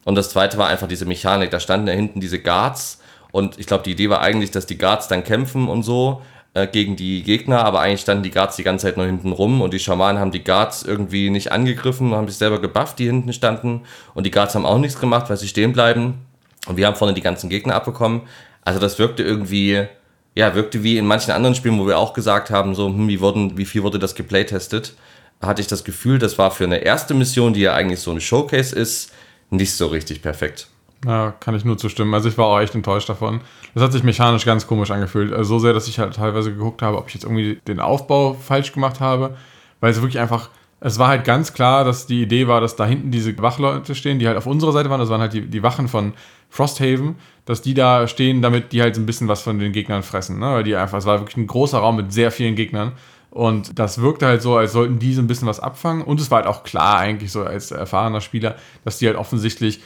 Und 0.04 0.14
das 0.14 0.30
zweite 0.30 0.58
war 0.58 0.68
einfach 0.68 0.88
diese 0.88 1.04
Mechanik. 1.04 1.50
Da 1.50 1.60
standen 1.60 1.86
da 1.86 1.92
hinten 1.92 2.20
diese 2.20 2.40
Guards 2.40 3.01
und 3.32 3.58
ich 3.58 3.66
glaube, 3.66 3.82
die 3.82 3.92
Idee 3.92 4.10
war 4.10 4.20
eigentlich, 4.20 4.50
dass 4.50 4.66
die 4.66 4.78
Guards 4.78 5.08
dann 5.08 5.24
kämpfen 5.24 5.66
und 5.66 5.82
so 5.82 6.22
äh, 6.54 6.66
gegen 6.66 6.96
die 6.96 7.22
Gegner, 7.22 7.64
aber 7.64 7.80
eigentlich 7.80 8.02
standen 8.02 8.22
die 8.22 8.30
Guards 8.30 8.56
die 8.56 8.62
ganze 8.62 8.86
Zeit 8.86 8.98
nur 8.98 9.06
hinten 9.06 9.32
rum 9.32 9.62
und 9.62 9.72
die 9.72 9.78
Schamanen 9.78 10.20
haben 10.20 10.30
die 10.30 10.44
Guards 10.44 10.82
irgendwie 10.82 11.30
nicht 11.30 11.50
angegriffen, 11.50 12.14
haben 12.14 12.28
sich 12.28 12.36
selber 12.36 12.60
gebufft, 12.60 12.98
die 12.98 13.06
hinten 13.06 13.32
standen. 13.32 13.82
Und 14.14 14.24
die 14.24 14.30
Guards 14.30 14.54
haben 14.54 14.66
auch 14.66 14.78
nichts 14.78 15.00
gemacht, 15.00 15.30
weil 15.30 15.38
sie 15.38 15.48
stehen 15.48 15.72
bleiben. 15.72 16.26
Und 16.66 16.76
wir 16.76 16.86
haben 16.86 16.94
vorne 16.94 17.14
die 17.14 17.22
ganzen 17.22 17.48
Gegner 17.48 17.74
abbekommen. 17.74 18.22
Also 18.60 18.78
das 18.78 18.98
wirkte 18.98 19.22
irgendwie, 19.22 19.86
ja, 20.34 20.54
wirkte 20.54 20.82
wie 20.82 20.98
in 20.98 21.06
manchen 21.06 21.32
anderen 21.32 21.54
Spielen, 21.54 21.78
wo 21.78 21.86
wir 21.86 21.98
auch 21.98 22.12
gesagt 22.12 22.50
haben, 22.50 22.74
so, 22.74 22.86
hm, 22.86 23.08
wie, 23.08 23.20
wurden, 23.20 23.56
wie 23.56 23.64
viel 23.64 23.82
wurde 23.82 23.98
das 23.98 24.14
geplaytestet? 24.14 24.94
Hatte 25.40 25.62
ich 25.62 25.66
das 25.66 25.84
Gefühl, 25.84 26.18
das 26.18 26.38
war 26.38 26.50
für 26.50 26.64
eine 26.64 26.78
erste 26.78 27.14
Mission, 27.14 27.54
die 27.54 27.62
ja 27.62 27.72
eigentlich 27.72 28.00
so 28.00 28.12
ein 28.12 28.20
Showcase 28.20 28.76
ist, 28.76 29.10
nicht 29.50 29.72
so 29.72 29.86
richtig 29.86 30.22
perfekt. 30.22 30.68
Ja, 31.04 31.32
kann 31.40 31.54
ich 31.54 31.64
nur 31.64 31.78
zustimmen. 31.78 32.14
Also 32.14 32.28
ich 32.28 32.38
war 32.38 32.46
auch 32.46 32.60
echt 32.60 32.74
enttäuscht 32.74 33.08
davon. 33.08 33.40
Das 33.74 33.82
hat 33.82 33.92
sich 33.92 34.04
mechanisch 34.04 34.44
ganz 34.44 34.66
komisch 34.66 34.90
angefühlt. 34.90 35.32
Also 35.32 35.54
so 35.54 35.58
sehr, 35.58 35.72
dass 35.72 35.88
ich 35.88 35.98
halt 35.98 36.14
teilweise 36.14 36.52
geguckt 36.52 36.80
habe, 36.82 36.96
ob 36.96 37.08
ich 37.08 37.14
jetzt 37.14 37.24
irgendwie 37.24 37.60
den 37.66 37.80
Aufbau 37.80 38.34
falsch 38.34 38.72
gemacht 38.72 39.00
habe. 39.00 39.36
Weil 39.80 39.90
es 39.90 40.00
wirklich 40.00 40.20
einfach, 40.20 40.50
es 40.78 41.00
war 41.00 41.08
halt 41.08 41.24
ganz 41.24 41.52
klar, 41.52 41.84
dass 41.84 42.06
die 42.06 42.22
Idee 42.22 42.46
war, 42.46 42.60
dass 42.60 42.76
da 42.76 42.86
hinten 42.86 43.10
diese 43.10 43.36
Wachleute 43.38 43.96
stehen, 43.96 44.20
die 44.20 44.28
halt 44.28 44.36
auf 44.36 44.46
unserer 44.46 44.72
Seite 44.72 44.90
waren. 44.90 45.00
Das 45.00 45.08
waren 45.08 45.20
halt 45.20 45.32
die, 45.32 45.42
die 45.48 45.62
Wachen 45.64 45.88
von 45.88 46.12
Frosthaven, 46.50 47.16
dass 47.46 47.62
die 47.62 47.74
da 47.74 48.06
stehen, 48.06 48.40
damit 48.40 48.72
die 48.72 48.80
halt 48.80 48.94
so 48.94 49.00
ein 49.00 49.06
bisschen 49.06 49.26
was 49.26 49.42
von 49.42 49.58
den 49.58 49.72
Gegnern 49.72 50.04
fressen. 50.04 50.38
Ne? 50.38 50.46
Weil 50.46 50.62
die 50.62 50.76
einfach, 50.76 50.98
es 50.98 51.06
war 51.06 51.18
wirklich 51.18 51.36
ein 51.36 51.48
großer 51.48 51.78
Raum 51.78 51.96
mit 51.96 52.12
sehr 52.12 52.30
vielen 52.30 52.54
Gegnern. 52.54 52.92
Und 53.32 53.78
das 53.78 54.02
wirkte 54.02 54.26
halt 54.26 54.42
so, 54.42 54.56
als 54.56 54.72
sollten 54.72 54.98
die 54.98 55.14
so 55.14 55.22
ein 55.22 55.26
bisschen 55.26 55.48
was 55.48 55.58
abfangen. 55.58 56.02
Und 56.02 56.20
es 56.20 56.30
war 56.30 56.40
halt 56.40 56.46
auch 56.46 56.64
klar, 56.64 56.98
eigentlich 56.98 57.32
so 57.32 57.42
als 57.42 57.70
erfahrener 57.70 58.20
Spieler, 58.20 58.56
dass 58.84 58.98
die 58.98 59.06
halt 59.06 59.16
offensichtlich 59.16 59.80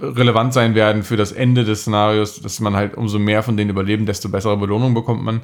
relevant 0.00 0.52
sein 0.52 0.74
werden 0.74 1.02
für 1.02 1.16
das 1.16 1.32
Ende 1.32 1.64
des 1.64 1.82
Szenarios, 1.82 2.40
dass 2.40 2.60
man 2.60 2.74
halt 2.74 2.96
umso 2.96 3.18
mehr 3.18 3.42
von 3.42 3.56
denen 3.56 3.70
überleben, 3.70 4.06
desto 4.06 4.28
bessere 4.28 4.56
Belohnung 4.56 4.94
bekommt 4.94 5.22
man. 5.22 5.42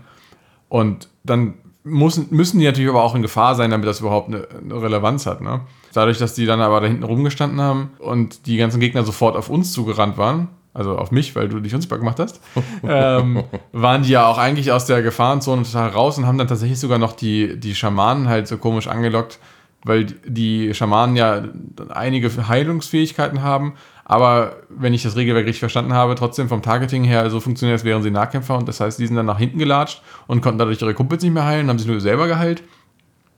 Und 0.68 1.08
dann 1.24 1.54
muss, 1.84 2.30
müssen 2.30 2.58
die 2.58 2.66
natürlich 2.66 2.90
aber 2.90 3.02
auch 3.02 3.14
in 3.14 3.22
Gefahr 3.22 3.54
sein, 3.54 3.70
damit 3.70 3.88
das 3.88 4.00
überhaupt 4.00 4.28
eine, 4.28 4.46
eine, 4.62 4.82
Relevanz 4.82 5.26
hat. 5.26 5.40
Ne? 5.40 5.60
Dadurch, 5.92 6.18
dass 6.18 6.34
die 6.34 6.46
dann 6.46 6.60
aber 6.60 6.80
da 6.80 6.86
hinten 6.86 7.04
rumgestanden 7.04 7.60
haben 7.60 7.90
und 7.98 8.46
die 8.46 8.56
ganzen 8.56 8.80
Gegner 8.80 9.04
sofort 9.04 9.36
auf 9.36 9.48
uns 9.48 9.72
zugerannt 9.72 10.18
waren, 10.18 10.48
also 10.74 10.96
auf 10.96 11.10
mich, 11.10 11.34
weil 11.34 11.48
du 11.48 11.60
dich 11.60 11.74
unsichtbar 11.74 11.98
gemacht 11.98 12.18
hast, 12.18 12.40
ähm, 12.82 13.44
waren 13.72 14.02
die 14.02 14.10
ja 14.10 14.26
auch 14.26 14.38
eigentlich 14.38 14.70
aus 14.70 14.86
der 14.86 15.02
Gefahrenzone 15.02 15.62
total 15.62 15.88
raus 15.90 16.18
und 16.18 16.26
haben 16.26 16.38
dann 16.38 16.48
tatsächlich 16.48 16.78
sogar 16.78 16.98
noch 16.98 17.12
die, 17.12 17.58
die 17.58 17.74
Schamanen 17.74 18.28
halt 18.28 18.46
so 18.48 18.58
komisch 18.58 18.86
angelockt, 18.86 19.38
weil 19.84 20.04
die 20.04 20.74
Schamanen 20.74 21.16
ja 21.16 21.42
einige 21.88 22.30
Heilungsfähigkeiten 22.48 23.42
haben, 23.42 23.74
aber 24.08 24.56
wenn 24.70 24.94
ich 24.94 25.02
das 25.02 25.16
Regelwerk 25.16 25.44
richtig 25.44 25.60
verstanden 25.60 25.92
habe, 25.92 26.14
trotzdem 26.14 26.48
vom 26.48 26.62
Targeting 26.62 27.04
her 27.04 27.28
so 27.30 27.40
funktioniert, 27.40 27.74
als 27.78 27.84
wären 27.84 28.02
sie 28.02 28.10
Nahkämpfer 28.10 28.56
und 28.56 28.66
das 28.66 28.80
heißt, 28.80 28.98
die 28.98 29.06
sind 29.06 29.16
dann 29.16 29.26
nach 29.26 29.38
hinten 29.38 29.58
gelatscht 29.58 30.02
und 30.26 30.40
konnten 30.40 30.58
dadurch 30.58 30.80
ihre 30.80 30.94
Kumpels 30.94 31.22
nicht 31.22 31.34
mehr 31.34 31.44
heilen, 31.44 31.68
haben 31.68 31.78
sich 31.78 31.86
nur 31.86 32.00
selber 32.00 32.26
geheilt. 32.26 32.62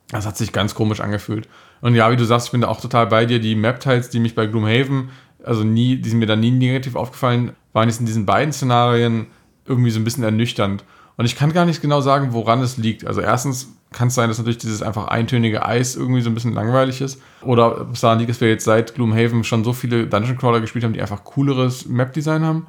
Das 0.07 0.25
hat 0.25 0.37
sich 0.37 0.53
ganz 0.53 0.73
komisch 0.73 1.01
angefühlt. 1.01 1.49
Und 1.81 1.95
ja, 1.95 2.09
wie 2.09 2.15
du 2.15 2.23
sagst, 2.23 2.47
ich 2.47 2.51
bin 2.51 2.61
da 2.61 2.69
auch 2.69 2.79
total 2.79 3.07
bei 3.07 3.25
dir. 3.25 3.39
Die 3.39 3.55
Map-Teils, 3.55 4.09
die 4.09 4.19
mich 4.19 4.33
bei 4.33 4.45
Gloomhaven, 4.45 5.09
also 5.43 5.63
nie, 5.63 5.97
die 5.97 6.09
sind 6.09 6.19
mir 6.19 6.25
da 6.25 6.35
nie 6.35 6.51
negativ 6.51 6.95
aufgefallen, 6.95 7.51
waren 7.73 7.89
jetzt 7.89 7.99
in 7.99 8.05
diesen 8.05 8.25
beiden 8.25 8.53
Szenarien 8.53 9.27
irgendwie 9.65 9.91
so 9.91 9.99
ein 9.99 10.03
bisschen 10.03 10.23
ernüchternd. 10.23 10.85
Und 11.17 11.25
ich 11.25 11.35
kann 11.35 11.53
gar 11.53 11.65
nicht 11.65 11.81
genau 11.81 11.99
sagen, 11.99 12.31
woran 12.31 12.61
es 12.61 12.77
liegt. 12.77 13.05
Also 13.05 13.21
erstens 13.21 13.73
kann 13.93 14.07
es 14.07 14.15
sein, 14.15 14.29
dass 14.29 14.37
natürlich 14.37 14.57
dieses 14.57 14.81
einfach 14.81 15.07
eintönige 15.09 15.65
Eis 15.65 15.95
irgendwie 15.95 16.21
so 16.21 16.29
ein 16.29 16.33
bisschen 16.33 16.53
langweilig 16.53 17.01
ist. 17.01 17.21
Oder 17.41 17.81
ob 17.81 17.93
es 17.93 18.01
daran 18.01 18.19
liegt, 18.19 18.29
dass 18.29 18.39
wir 18.39 18.49
jetzt 18.49 18.63
seit 18.63 18.95
Gloomhaven 18.95 19.43
schon 19.43 19.63
so 19.63 19.73
viele 19.73 20.07
Dungeon 20.07 20.37
Crawler 20.37 20.61
gespielt 20.61 20.85
haben, 20.85 20.93
die 20.93 21.01
einfach 21.01 21.23
cooleres 21.25 21.87
Map-Design 21.87 22.43
haben. 22.43 22.67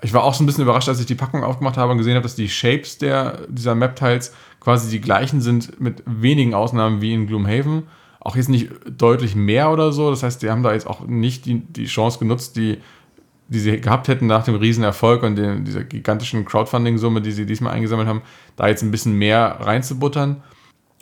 Ich 0.00 0.14
war 0.14 0.24
auch 0.24 0.32
so 0.32 0.42
ein 0.42 0.46
bisschen 0.46 0.62
überrascht, 0.62 0.88
als 0.88 1.00
ich 1.00 1.06
die 1.06 1.16
Packung 1.16 1.44
aufgemacht 1.44 1.76
habe 1.76 1.92
und 1.92 1.98
gesehen 1.98 2.14
habe, 2.14 2.22
dass 2.22 2.34
die 2.34 2.48
Shapes 2.48 2.98
der, 2.98 3.46
dieser 3.48 3.74
Map-Teils 3.74 4.34
quasi 4.60 4.90
die 4.90 5.00
gleichen 5.00 5.40
sind, 5.40 5.80
mit 5.80 6.02
wenigen 6.06 6.54
Ausnahmen 6.54 7.02
wie 7.02 7.12
in 7.12 7.26
Gloomhaven. 7.26 7.82
Auch 8.20 8.34
jetzt 8.34 8.48
nicht 8.48 8.70
deutlich 8.88 9.34
mehr 9.34 9.70
oder 9.70 9.92
so. 9.92 10.10
Das 10.10 10.22
heißt, 10.22 10.42
die 10.42 10.50
haben 10.50 10.62
da 10.62 10.72
jetzt 10.72 10.86
auch 10.86 11.06
nicht 11.06 11.44
die, 11.44 11.60
die 11.60 11.86
Chance 11.86 12.18
genutzt, 12.18 12.56
die, 12.56 12.78
die 13.48 13.58
sie 13.58 13.80
gehabt 13.80 14.08
hätten 14.08 14.26
nach 14.26 14.44
dem 14.44 14.54
Riesenerfolg 14.56 15.22
und 15.22 15.36
den, 15.36 15.64
dieser 15.64 15.82
gigantischen 15.84 16.44
Crowdfunding-Summe, 16.44 17.22
die 17.22 17.32
sie 17.32 17.46
diesmal 17.46 17.72
eingesammelt 17.72 18.08
haben, 18.08 18.22
da 18.56 18.68
jetzt 18.68 18.82
ein 18.82 18.90
bisschen 18.90 19.14
mehr 19.14 19.58
reinzubuttern. 19.60 20.42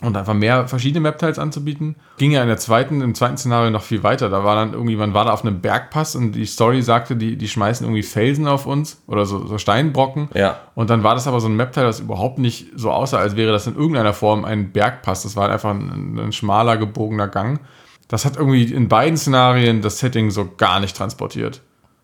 und 0.03 0.15
einfach 0.15 0.35
mehr 0.35 0.69
verschiedene 0.69 1.01
Map-Teils 1.01 1.39
anzubieten. 1.39 1.97
Ging 2.19 2.31
ja 2.31 2.43
in 2.43 2.49
der 2.49 2.59
zweiten, 2.59 3.01
im 3.01 3.15
zweiten 3.15 3.39
Szenario 3.39 3.71
noch 3.71 3.83
viel 3.83 4.03
weiter. 4.03 4.29
Da 4.29 4.45
war 4.45 4.55
dann 4.55 4.75
irgendwie, 4.75 4.95
man 4.95 5.15
war 5.15 5.25
da 5.25 5.33
auf 5.33 5.43
einem 5.43 5.63
Bergpass 5.63 6.15
und 6.15 6.33
die 6.33 6.45
Story 6.45 6.83
sagte, 6.83 7.17
die, 7.17 7.37
die 7.37 7.49
schmeißen 7.49 7.87
irgendwie 7.87 8.03
Felsen 8.03 8.47
auf 8.47 8.67
uns 8.67 9.03
oder 9.07 9.25
so, 9.25 9.47
so 9.47 9.57
Steinbrocken. 9.57 10.29
Ja. 10.35 10.59
Und 10.75 10.91
dann 10.91 11.03
war 11.03 11.15
das 11.15 11.27
aber 11.27 11.41
so 11.41 11.49
ein 11.49 11.57
Map-Teil, 11.57 11.85
das 11.85 12.01
überhaupt 12.01 12.39
nicht 12.39 12.67
so 12.77 12.91
aussah, 12.91 13.19
als 13.19 13.37
wäre 13.37 13.53
das 13.53 13.67
in 13.67 13.75
irgendeiner 13.75 14.13
Form 14.13 14.45
ein 14.45 14.71
Bergpass. 14.71 15.23
Das 15.23 15.35
war 15.35 15.45
halt 15.45 15.55
einfach 15.55 15.71
ein, 15.71 16.19
ein 16.19 16.33
schmaler, 16.33 16.77
gebogener 16.77 17.29
Gang. 17.29 17.61
Das 18.07 18.27
hat 18.27 18.37
irgendwie 18.37 18.65
in 18.65 18.89
beiden 18.89 19.17
Szenarien 19.17 19.81
das 19.81 19.99
Setting 19.99 20.31
so 20.31 20.47
gar 20.59 20.79
nicht 20.79 20.95
transportiert. 20.95 21.63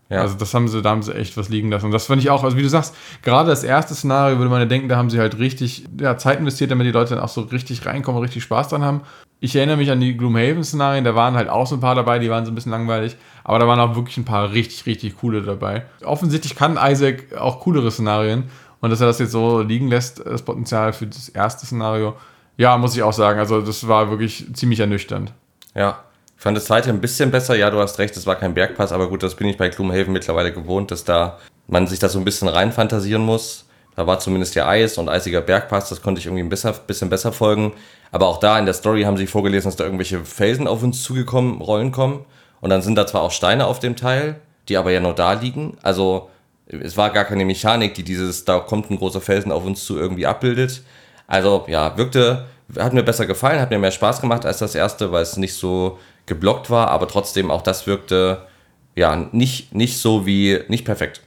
Ja. 0.08 0.20
Also 0.20 0.36
das 0.36 0.52
haben 0.52 0.68
sie, 0.68 0.82
da 0.82 0.90
haben 0.90 1.02
sie 1.02 1.14
echt 1.14 1.36
was 1.36 1.48
liegen 1.48 1.70
lassen. 1.70 1.86
Und 1.86 1.92
das 1.92 2.06
fand 2.06 2.20
ich 2.20 2.28
auch, 2.28 2.44
also 2.44 2.56
wie 2.56 2.62
du 2.62 2.68
sagst, 2.68 2.94
gerade 3.22 3.48
das 3.48 3.64
erste 3.64 3.94
Szenario 3.94 4.38
würde 4.38 4.50
man 4.50 4.60
ja 4.60 4.66
denken, 4.66 4.88
da 4.88 4.96
haben 4.96 5.08
sie 5.08 5.18
halt 5.18 5.38
richtig 5.38 5.86
ja, 5.98 6.18
Zeit 6.18 6.38
investiert, 6.38 6.70
damit 6.70 6.86
die 6.86 6.90
Leute 6.90 7.14
dann 7.14 7.24
auch 7.24 7.28
so 7.28 7.42
richtig 7.42 7.86
reinkommen 7.86 8.18
und 8.18 8.24
richtig 8.24 8.42
Spaß 8.42 8.68
dran 8.68 8.82
haben. 8.82 9.02
Ich 9.40 9.56
erinnere 9.56 9.78
mich 9.78 9.90
an 9.90 10.00
die 10.00 10.16
Gloomhaven-Szenarien, 10.16 11.02
da 11.02 11.14
waren 11.14 11.34
halt 11.34 11.48
auch 11.48 11.66
so 11.66 11.76
ein 11.76 11.80
paar 11.80 11.94
dabei, 11.94 12.18
die 12.18 12.30
waren 12.30 12.44
so 12.44 12.52
ein 12.52 12.54
bisschen 12.54 12.70
langweilig, 12.70 13.16
aber 13.42 13.58
da 13.58 13.66
waren 13.66 13.80
auch 13.80 13.96
wirklich 13.96 14.16
ein 14.18 14.24
paar 14.24 14.52
richtig, 14.52 14.86
richtig 14.86 15.16
coole 15.16 15.42
dabei. 15.42 15.84
Offensichtlich 16.04 16.54
kann 16.54 16.78
Isaac 16.80 17.34
auch 17.36 17.60
coolere 17.60 17.90
Szenarien 17.90 18.44
und 18.80 18.90
dass 18.90 19.00
er 19.00 19.06
das 19.06 19.18
jetzt 19.18 19.32
so 19.32 19.60
liegen 19.60 19.88
lässt, 19.88 20.24
das 20.24 20.42
Potenzial 20.42 20.92
für 20.92 21.06
das 21.06 21.28
erste 21.28 21.66
Szenario, 21.66 22.14
ja, 22.56 22.76
muss 22.76 22.94
ich 22.94 23.02
auch 23.02 23.12
sagen, 23.12 23.38
also 23.40 23.62
das 23.62 23.88
war 23.88 24.10
wirklich 24.10 24.46
ziemlich 24.54 24.78
ernüchternd. 24.78 25.32
Ja. 25.74 26.04
Fand 26.42 26.56
das 26.56 26.64
zweite 26.64 26.90
ein 26.90 27.00
bisschen 27.00 27.30
besser. 27.30 27.54
Ja, 27.54 27.70
du 27.70 27.78
hast 27.78 28.00
recht, 28.00 28.16
es 28.16 28.26
war 28.26 28.34
kein 28.34 28.52
Bergpass, 28.52 28.90
aber 28.90 29.08
gut, 29.08 29.22
das 29.22 29.36
bin 29.36 29.46
ich 29.46 29.56
bei 29.56 29.68
Gloomhaven 29.68 30.12
mittlerweile 30.12 30.52
gewohnt, 30.52 30.90
dass 30.90 31.04
da 31.04 31.38
man 31.68 31.86
sich 31.86 32.00
da 32.00 32.08
so 32.08 32.18
ein 32.18 32.24
bisschen 32.24 32.48
reinfantasieren 32.48 33.24
muss. 33.24 33.68
Da 33.94 34.08
war 34.08 34.18
zumindest 34.18 34.56
ja 34.56 34.66
Eis 34.66 34.98
und 34.98 35.08
eisiger 35.08 35.40
Bergpass, 35.40 35.88
das 35.88 36.02
konnte 36.02 36.18
ich 36.18 36.26
irgendwie 36.26 36.42
ein 36.42 36.48
bisschen, 36.48 36.74
bisschen 36.88 37.08
besser 37.10 37.30
folgen. 37.30 37.74
Aber 38.10 38.26
auch 38.26 38.40
da 38.40 38.58
in 38.58 38.64
der 38.64 38.74
Story 38.74 39.04
haben 39.04 39.16
sie 39.16 39.28
vorgelesen, 39.28 39.68
dass 39.68 39.76
da 39.76 39.84
irgendwelche 39.84 40.24
Felsen 40.24 40.66
auf 40.66 40.82
uns 40.82 41.04
zugekommen, 41.04 41.60
Rollen 41.60 41.92
kommen. 41.92 42.24
Und 42.60 42.70
dann 42.70 42.82
sind 42.82 42.96
da 42.96 43.06
zwar 43.06 43.22
auch 43.22 43.30
Steine 43.30 43.68
auf 43.68 43.78
dem 43.78 43.94
Teil, 43.94 44.40
die 44.68 44.76
aber 44.76 44.90
ja 44.90 44.98
nur 44.98 45.14
da 45.14 45.34
liegen. 45.34 45.78
Also 45.82 46.28
es 46.66 46.96
war 46.96 47.10
gar 47.10 47.24
keine 47.24 47.44
Mechanik, 47.44 47.94
die 47.94 48.02
dieses, 48.02 48.44
da 48.44 48.58
kommt 48.58 48.90
ein 48.90 48.98
großer 48.98 49.20
Felsen 49.20 49.52
auf 49.52 49.64
uns 49.64 49.84
zu 49.84 49.96
irgendwie 49.96 50.26
abbildet. 50.26 50.82
Also 51.28 51.66
ja, 51.68 51.96
wirkte, 51.96 52.46
hat 52.78 52.92
mir 52.92 53.02
besser 53.02 53.26
gefallen, 53.26 53.60
hat 53.60 53.70
mir 53.70 53.78
mehr 53.78 53.90
Spaß 53.90 54.20
gemacht 54.20 54.46
als 54.46 54.58
das 54.58 54.74
erste, 54.74 55.12
weil 55.12 55.22
es 55.22 55.36
nicht 55.36 55.54
so 55.54 55.98
geblockt 56.26 56.70
war, 56.70 56.88
aber 56.88 57.08
trotzdem 57.08 57.50
auch 57.50 57.62
das 57.62 57.86
wirkte 57.86 58.46
ja 58.94 59.28
nicht, 59.32 59.74
nicht 59.74 59.98
so 59.98 60.26
wie, 60.26 60.60
nicht 60.68 60.84
perfekt. 60.84 61.22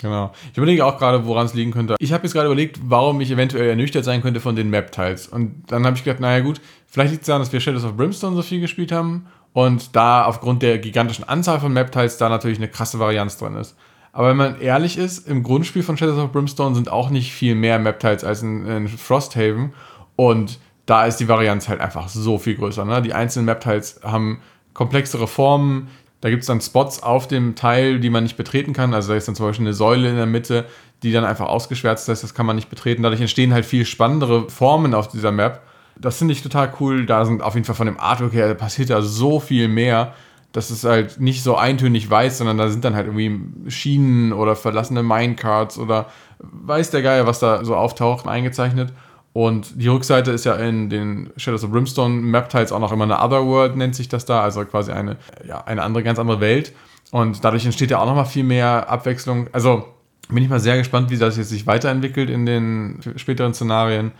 Genau. 0.00 0.32
Ich 0.50 0.56
überlege 0.56 0.84
auch 0.84 0.98
gerade, 0.98 1.26
woran 1.26 1.46
es 1.46 1.54
liegen 1.54 1.72
könnte. 1.72 1.96
Ich 1.98 2.12
habe 2.12 2.24
jetzt 2.24 2.32
gerade 2.32 2.46
überlegt, 2.46 2.80
warum 2.82 3.20
ich 3.20 3.30
eventuell 3.30 3.68
ernüchtert 3.68 4.04
sein 4.04 4.22
könnte 4.22 4.40
von 4.40 4.56
den 4.56 4.70
Map-Teils. 4.70 5.28
Und 5.28 5.64
dann 5.66 5.84
habe 5.84 5.96
ich 5.96 6.04
gedacht, 6.04 6.20
naja 6.20 6.42
gut, 6.42 6.60
vielleicht 6.86 7.12
liegt 7.12 7.22
es 7.22 7.26
daran, 7.26 7.42
dass 7.42 7.52
wir 7.52 7.60
Shadows 7.60 7.84
of 7.84 7.96
Brimstone 7.96 8.34
so 8.34 8.42
viel 8.42 8.60
gespielt 8.60 8.92
haben 8.92 9.26
und 9.52 9.94
da 9.94 10.24
aufgrund 10.24 10.62
der 10.62 10.78
gigantischen 10.78 11.28
Anzahl 11.28 11.60
von 11.60 11.72
Map-Teils 11.72 12.16
da 12.16 12.28
natürlich 12.28 12.58
eine 12.58 12.68
krasse 12.68 12.98
Varianz 12.98 13.36
drin 13.36 13.56
ist. 13.56 13.76
Aber 14.12 14.28
wenn 14.28 14.36
man 14.36 14.60
ehrlich 14.60 14.98
ist, 14.98 15.28
im 15.28 15.42
Grundspiel 15.42 15.82
von 15.82 15.96
Shadows 15.96 16.18
of 16.18 16.32
Brimstone 16.32 16.74
sind 16.74 16.90
auch 16.90 17.10
nicht 17.10 17.32
viel 17.32 17.54
mehr 17.54 17.78
Map-Teils 17.78 18.24
als 18.24 18.42
in, 18.42 18.66
in 18.66 18.88
Frosthaven. 18.88 19.72
Und 20.20 20.58
da 20.84 21.06
ist 21.06 21.16
die 21.16 21.28
Varianz 21.28 21.66
halt 21.70 21.80
einfach 21.80 22.10
so 22.10 22.36
viel 22.36 22.54
größer. 22.54 22.84
Ne? 22.84 23.00
Die 23.00 23.14
einzelnen 23.14 23.46
Map-Teils 23.46 24.00
haben 24.02 24.42
komplexere 24.74 25.26
Formen. 25.26 25.88
Da 26.20 26.28
gibt 26.28 26.42
es 26.42 26.46
dann 26.46 26.60
Spots 26.60 27.02
auf 27.02 27.26
dem 27.26 27.54
Teil, 27.54 28.00
die 28.00 28.10
man 28.10 28.24
nicht 28.24 28.36
betreten 28.36 28.74
kann. 28.74 28.92
Also 28.92 29.12
da 29.12 29.16
ist 29.16 29.28
dann 29.28 29.34
zum 29.34 29.46
Beispiel 29.46 29.64
eine 29.64 29.72
Säule 29.72 30.10
in 30.10 30.16
der 30.16 30.26
Mitte, 30.26 30.66
die 31.02 31.10
dann 31.10 31.24
einfach 31.24 31.46
ausgeschwärzt 31.46 32.06
ist. 32.10 32.22
Das 32.22 32.34
kann 32.34 32.44
man 32.44 32.56
nicht 32.56 32.68
betreten. 32.68 33.02
Dadurch 33.02 33.22
entstehen 33.22 33.54
halt 33.54 33.64
viel 33.64 33.86
spannendere 33.86 34.50
Formen 34.50 34.92
auf 34.92 35.08
dieser 35.08 35.32
Map. 35.32 35.62
Das 35.98 36.18
finde 36.18 36.34
ich 36.34 36.42
total 36.42 36.70
cool. 36.80 37.06
Da 37.06 37.24
sind 37.24 37.40
auf 37.40 37.54
jeden 37.54 37.64
Fall 37.64 37.74
von 37.74 37.86
dem 37.86 37.98
Artwork 37.98 38.34
her 38.34 38.54
passiert 38.54 38.90
da 38.90 39.00
so 39.00 39.40
viel 39.40 39.68
mehr. 39.68 40.12
Das 40.52 40.70
ist 40.70 40.84
halt 40.84 41.18
nicht 41.18 41.42
so 41.42 41.56
eintönig 41.56 42.10
weiß, 42.10 42.36
sondern 42.36 42.58
da 42.58 42.68
sind 42.68 42.84
dann 42.84 42.94
halt 42.94 43.06
irgendwie 43.06 43.70
Schienen 43.70 44.34
oder 44.34 44.54
verlassene 44.54 45.02
Minecarts 45.02 45.78
oder 45.78 46.10
weiß 46.40 46.90
der 46.90 47.00
Geier, 47.00 47.26
was 47.26 47.38
da 47.38 47.64
so 47.64 47.74
auftaucht, 47.74 48.28
eingezeichnet. 48.28 48.92
Und 49.32 49.80
die 49.80 49.88
Rückseite 49.88 50.32
ist 50.32 50.44
ja 50.44 50.54
in 50.56 50.90
den 50.90 51.30
Shadows 51.36 51.62
of 51.62 51.70
Brimstone 51.70 52.14
Map-Teils 52.14 52.72
auch 52.72 52.80
noch 52.80 52.90
immer 52.90 53.04
eine 53.04 53.20
Otherworld, 53.20 53.76
nennt 53.76 53.94
sich 53.94 54.08
das 54.08 54.24
da, 54.24 54.42
also 54.42 54.64
quasi 54.64 54.90
eine, 54.90 55.16
ja, 55.46 55.62
eine 55.64 55.82
andere, 55.82 56.02
ganz 56.02 56.18
andere 56.18 56.40
Welt. 56.40 56.72
Und 57.12 57.44
dadurch 57.44 57.64
entsteht 57.64 57.90
ja 57.90 58.00
auch 58.00 58.06
nochmal 58.06 58.26
viel 58.26 58.44
mehr 58.44 58.88
Abwechslung. 58.88 59.48
Also 59.52 59.84
bin 60.28 60.42
ich 60.42 60.48
mal 60.48 60.60
sehr 60.60 60.76
gespannt, 60.76 61.10
wie 61.10 61.16
das 61.16 61.36
jetzt 61.36 61.50
sich 61.50 61.66
weiterentwickelt 61.66 62.30
in 62.30 62.46
den 62.46 63.00
späteren 63.16 63.54
Szenarien. 63.54 64.12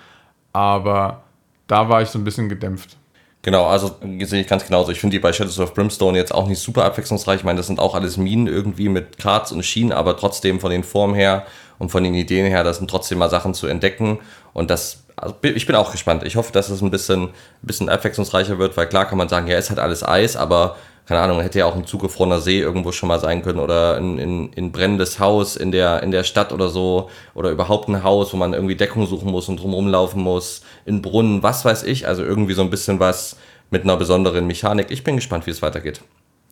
Aber 0.53 1.23
da 1.67 1.89
war 1.89 2.03
ich 2.03 2.09
so 2.09 2.19
ein 2.19 2.25
bisschen 2.25 2.49
gedämpft. 2.49 2.97
Genau, 3.43 3.67
also 3.67 3.97
sehe 4.23 4.43
ich 4.43 4.47
ganz 4.47 4.67
genauso. 4.67 4.93
Ich 4.93 5.01
finde 5.01 5.17
die 5.17 5.21
bei 5.21 5.33
Shadows 5.33 5.59
of 5.61 5.73
Brimstone 5.73 6.19
jetzt 6.19 6.35
auch 6.35 6.47
nicht 6.47 6.61
super 6.61 6.85
abwechslungsreich. 6.85 7.39
Ich 7.39 7.45
meine, 7.45 7.57
das 7.57 7.69
sind 7.69 7.81
auch 7.81 7.95
alles 7.95 8.19
Minen 8.19 8.47
irgendwie 8.47 8.91
mit 8.91 9.17
Karts 9.17 9.51
und 9.51 9.65
Schienen, 9.65 9.93
aber 9.93 10.17
trotzdem 10.17 10.61
von 10.61 10.71
den 10.71 10.85
Formen 10.85 11.15
her 11.15 11.47
und 11.79 11.91
von 11.91 12.05
den 12.05 12.15
Ideen 12.15 12.47
her, 12.47 12.65
das 12.65 12.77
sind 12.77 12.91
trotzdem 12.91 13.17
mal 13.17 13.31
Sachen 13.31 13.55
zu 13.55 13.67
entdecken. 13.67 14.19
Und 14.53 14.71
das, 14.71 15.05
also 15.17 15.35
ich 15.43 15.67
bin 15.67 15.77
auch 15.77 15.93
gespannt. 15.93 16.25
Ich 16.25 16.37
hoffe, 16.37 16.53
dass 16.53 16.69
es 16.71 16.83
ein 16.83 16.91
bisschen, 16.91 17.31
bisschen 17.63 17.89
abwechslungsreicher 17.89 18.59
wird, 18.59 18.77
weil 18.77 18.89
klar 18.89 19.07
kann 19.07 19.19
man 19.19 19.29
sagen, 19.29 19.47
ja, 19.47 19.57
es 19.57 19.71
hat 19.71 19.79
alles 19.79 20.07
Eis, 20.07 20.37
aber 20.37 20.77
keine 21.07 21.23
Ahnung, 21.23 21.41
hätte 21.41 21.59
ja 21.59 21.67
auch 21.67 21.75
ein 21.75 21.87
zugefrorener 21.87 22.41
See 22.41 22.61
irgendwo 22.61 22.93
schon 22.93 23.09
mal 23.09 23.19
sein 23.19 23.43
können 23.43 23.59
oder 23.59 23.97
ein, 23.97 24.19
ein, 24.19 24.51
ein 24.57 24.71
brennendes 24.71 25.19
Haus 25.19 25.57
in 25.57 25.73
der, 25.73 26.05
in 26.05 26.13
der 26.13 26.23
Stadt 26.23 26.53
oder 26.53 26.69
so 26.69 27.11
oder 27.35 27.51
überhaupt 27.51 27.89
ein 27.89 28.05
Haus, 28.05 28.33
wo 28.33 28.37
man 28.37 28.53
irgendwie 28.53 28.77
Deckung 28.77 29.07
suchen 29.07 29.29
muss 29.29 29.49
und 29.49 29.61
drumherum 29.61 29.89
laufen 29.89 30.23
muss, 30.23 30.63
in 30.85 31.03
Brunnen, 31.03 31.43
was 31.43 31.65
weiß 31.65 31.83
ich, 31.83 32.07
also 32.07 32.23
irgendwie 32.23 32.55
so 32.55 32.63
ein 32.63 32.71
bisschen 32.71 33.01
was 33.01 33.37
mit 33.71 33.83
einer 33.83 33.97
besonderen 33.97 34.47
Mechanik. 34.47 34.91
Ich 34.91 35.03
bin 35.03 35.17
gespannt, 35.17 35.47
wie 35.47 35.51
es 35.51 35.63
weitergeht. 35.63 36.01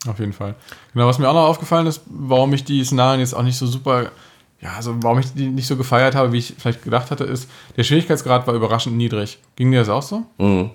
Auf 0.08 0.18
jeden 0.18 0.32
Fall. 0.32 0.54
Genau, 0.92 1.06
was 1.06 1.18
mir 1.18 1.28
auch 1.28 1.34
noch 1.34 1.46
aufgefallen 1.46 1.86
ist, 1.86 2.02
warum 2.06 2.52
ich 2.52 2.64
die 2.64 2.84
Szenarien 2.84 3.20
jetzt 3.20 3.34
auch 3.34 3.42
nicht 3.42 3.58
so 3.58 3.66
super, 3.66 4.10
ja, 4.60 4.74
also 4.76 4.96
warum 5.02 5.20
ich 5.20 5.32
die 5.34 5.48
nicht 5.48 5.66
so 5.66 5.76
gefeiert 5.76 6.14
habe, 6.14 6.32
wie 6.32 6.38
ich 6.38 6.54
vielleicht 6.58 6.82
gedacht 6.82 7.10
hatte, 7.10 7.24
ist, 7.24 7.48
der 7.76 7.84
Schwierigkeitsgrad 7.84 8.46
war 8.46 8.54
überraschend 8.54 8.96
niedrig. 8.96 9.38
Ging 9.56 9.70
dir 9.70 9.78
das 9.80 9.88
auch 9.88 10.02
so? 10.02 10.24
Mhm. 10.38 10.70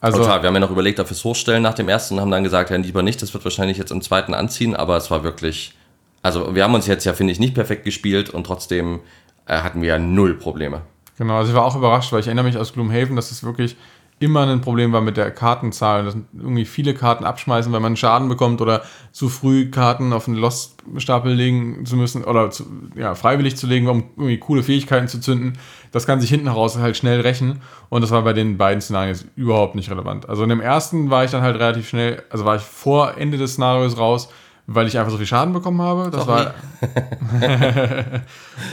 Also, 0.00 0.18
Total. 0.18 0.42
Wir 0.42 0.48
haben 0.48 0.54
ja 0.54 0.60
noch 0.60 0.70
überlegt, 0.70 1.00
ob 1.00 1.06
wir 1.06 1.12
es 1.12 1.24
hochstellen 1.24 1.62
nach 1.62 1.72
dem 1.72 1.88
ersten 1.88 2.14
und 2.14 2.20
haben 2.20 2.30
dann 2.30 2.44
gesagt, 2.44 2.68
ja, 2.68 2.76
lieber 2.76 3.02
nicht, 3.02 3.22
das 3.22 3.32
wird 3.32 3.42
wahrscheinlich 3.44 3.78
jetzt 3.78 3.90
im 3.90 4.02
zweiten 4.02 4.34
anziehen, 4.34 4.76
aber 4.76 4.98
es 4.98 5.10
war 5.10 5.24
wirklich, 5.24 5.74
also 6.20 6.54
wir 6.54 6.62
haben 6.64 6.74
uns 6.74 6.86
jetzt 6.86 7.04
ja, 7.06 7.14
finde 7.14 7.32
ich, 7.32 7.40
nicht 7.40 7.54
perfekt 7.54 7.84
gespielt 7.84 8.28
und 8.28 8.44
trotzdem 8.44 9.00
äh, 9.46 9.56
hatten 9.60 9.80
wir 9.80 9.88
ja 9.88 9.98
null 9.98 10.34
Probleme. 10.34 10.82
Genau, 11.16 11.36
also 11.36 11.50
ich 11.50 11.56
war 11.56 11.64
auch 11.64 11.76
überrascht, 11.76 12.12
weil 12.12 12.20
ich 12.20 12.26
erinnere 12.26 12.44
mich 12.44 12.58
aus 12.58 12.74
Gloomhaven, 12.74 13.16
dass 13.16 13.30
es 13.30 13.44
wirklich 13.44 13.76
immer 14.20 14.46
ein 14.46 14.60
Problem 14.60 14.92
war 14.92 15.00
mit 15.00 15.16
der 15.16 15.30
Kartenzahl, 15.30 16.04
dass 16.04 16.16
irgendwie 16.32 16.64
viele 16.64 16.94
Karten 16.94 17.24
abschmeißen, 17.24 17.72
weil 17.72 17.80
man 17.80 17.96
Schaden 17.96 18.28
bekommt 18.28 18.60
oder 18.60 18.82
zu 19.12 19.28
früh 19.28 19.70
Karten 19.70 20.12
auf 20.12 20.26
den 20.26 20.34
Lost-Stapel 20.34 21.32
legen 21.32 21.84
zu 21.84 21.96
müssen 21.96 22.24
oder 22.24 22.50
zu, 22.50 22.64
ja, 22.94 23.14
freiwillig 23.14 23.56
zu 23.56 23.66
legen, 23.66 23.88
um 23.88 24.04
irgendwie 24.16 24.38
coole 24.38 24.62
Fähigkeiten 24.62 25.08
zu 25.08 25.20
zünden. 25.20 25.58
Das 25.90 26.06
kann 26.06 26.20
sich 26.20 26.30
hinten 26.30 26.46
heraus 26.46 26.78
halt 26.78 26.96
schnell 26.96 27.20
rächen 27.20 27.60
und 27.88 28.02
das 28.02 28.12
war 28.12 28.22
bei 28.22 28.32
den 28.32 28.56
beiden 28.56 28.80
Szenarien 28.80 29.18
überhaupt 29.36 29.74
nicht 29.74 29.90
relevant. 29.90 30.28
Also 30.28 30.44
in 30.44 30.48
dem 30.48 30.60
ersten 30.60 31.10
war 31.10 31.24
ich 31.24 31.32
dann 31.32 31.42
halt 31.42 31.56
relativ 31.56 31.88
schnell, 31.88 32.22
also 32.30 32.44
war 32.44 32.56
ich 32.56 32.62
vor 32.62 33.18
Ende 33.18 33.36
des 33.36 33.52
Szenarios 33.52 33.98
raus, 33.98 34.28
weil 34.66 34.86
ich 34.86 34.96
einfach 34.96 35.10
so 35.10 35.18
viel 35.18 35.26
Schaden 35.26 35.52
bekommen 35.52 35.82
habe. 35.82 36.10
Das 36.10 36.24
Sorry. 36.24 36.46
war 36.46 38.22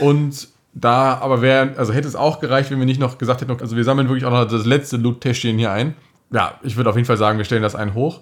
und 0.00 0.48
da, 0.74 1.18
aber 1.18 1.42
wäre, 1.42 1.74
also 1.76 1.92
hätte 1.92 2.08
es 2.08 2.16
auch 2.16 2.40
gereicht, 2.40 2.70
wenn 2.70 2.78
wir 2.78 2.86
nicht 2.86 3.00
noch 3.00 3.18
gesagt 3.18 3.40
hätten, 3.40 3.60
also 3.60 3.76
wir 3.76 3.84
sammeln 3.84 4.08
wirklich 4.08 4.24
auch 4.24 4.30
noch 4.30 4.46
das 4.46 4.64
letzte 4.64 4.96
Loot-Täschchen 4.96 5.58
hier 5.58 5.70
ein. 5.70 5.94
Ja, 6.30 6.54
ich 6.62 6.76
würde 6.76 6.90
auf 6.90 6.96
jeden 6.96 7.06
Fall 7.06 7.18
sagen, 7.18 7.38
wir 7.38 7.44
stellen 7.44 7.62
das 7.62 7.74
einen 7.74 7.94
hoch. 7.94 8.20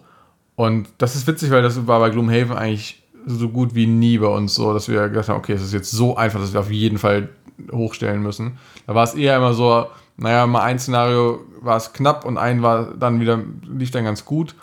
Und 0.56 0.88
das 0.98 1.14
ist 1.14 1.26
witzig, 1.26 1.50
weil 1.50 1.62
das 1.62 1.86
war 1.86 2.00
bei 2.00 2.10
Gloomhaven 2.10 2.56
eigentlich 2.56 3.02
so 3.26 3.48
gut 3.48 3.74
wie 3.74 3.86
nie 3.86 4.18
bei 4.18 4.26
uns 4.26 4.54
so, 4.54 4.74
dass 4.74 4.88
wir 4.88 5.08
gesagt 5.08 5.28
haben, 5.28 5.38
okay, 5.38 5.52
es 5.52 5.62
ist 5.62 5.72
jetzt 5.72 5.90
so 5.90 6.16
einfach, 6.16 6.40
dass 6.40 6.52
wir 6.52 6.60
auf 6.60 6.70
jeden 6.70 6.98
Fall 6.98 7.28
hochstellen 7.72 8.22
müssen. 8.22 8.58
Da 8.86 8.94
war 8.94 9.04
es 9.04 9.14
eher 9.14 9.36
immer 9.36 9.54
so, 9.54 9.86
naja, 10.16 10.46
mal 10.46 10.62
ein 10.62 10.78
Szenario 10.78 11.40
war 11.60 11.76
es 11.76 11.92
knapp 11.92 12.24
und 12.24 12.36
ein 12.36 12.62
war 12.62 12.94
dann 12.94 13.20
wieder, 13.20 13.40
lief 13.68 13.90
dann 13.90 14.04
ganz 14.04 14.24
gut. 14.24 14.54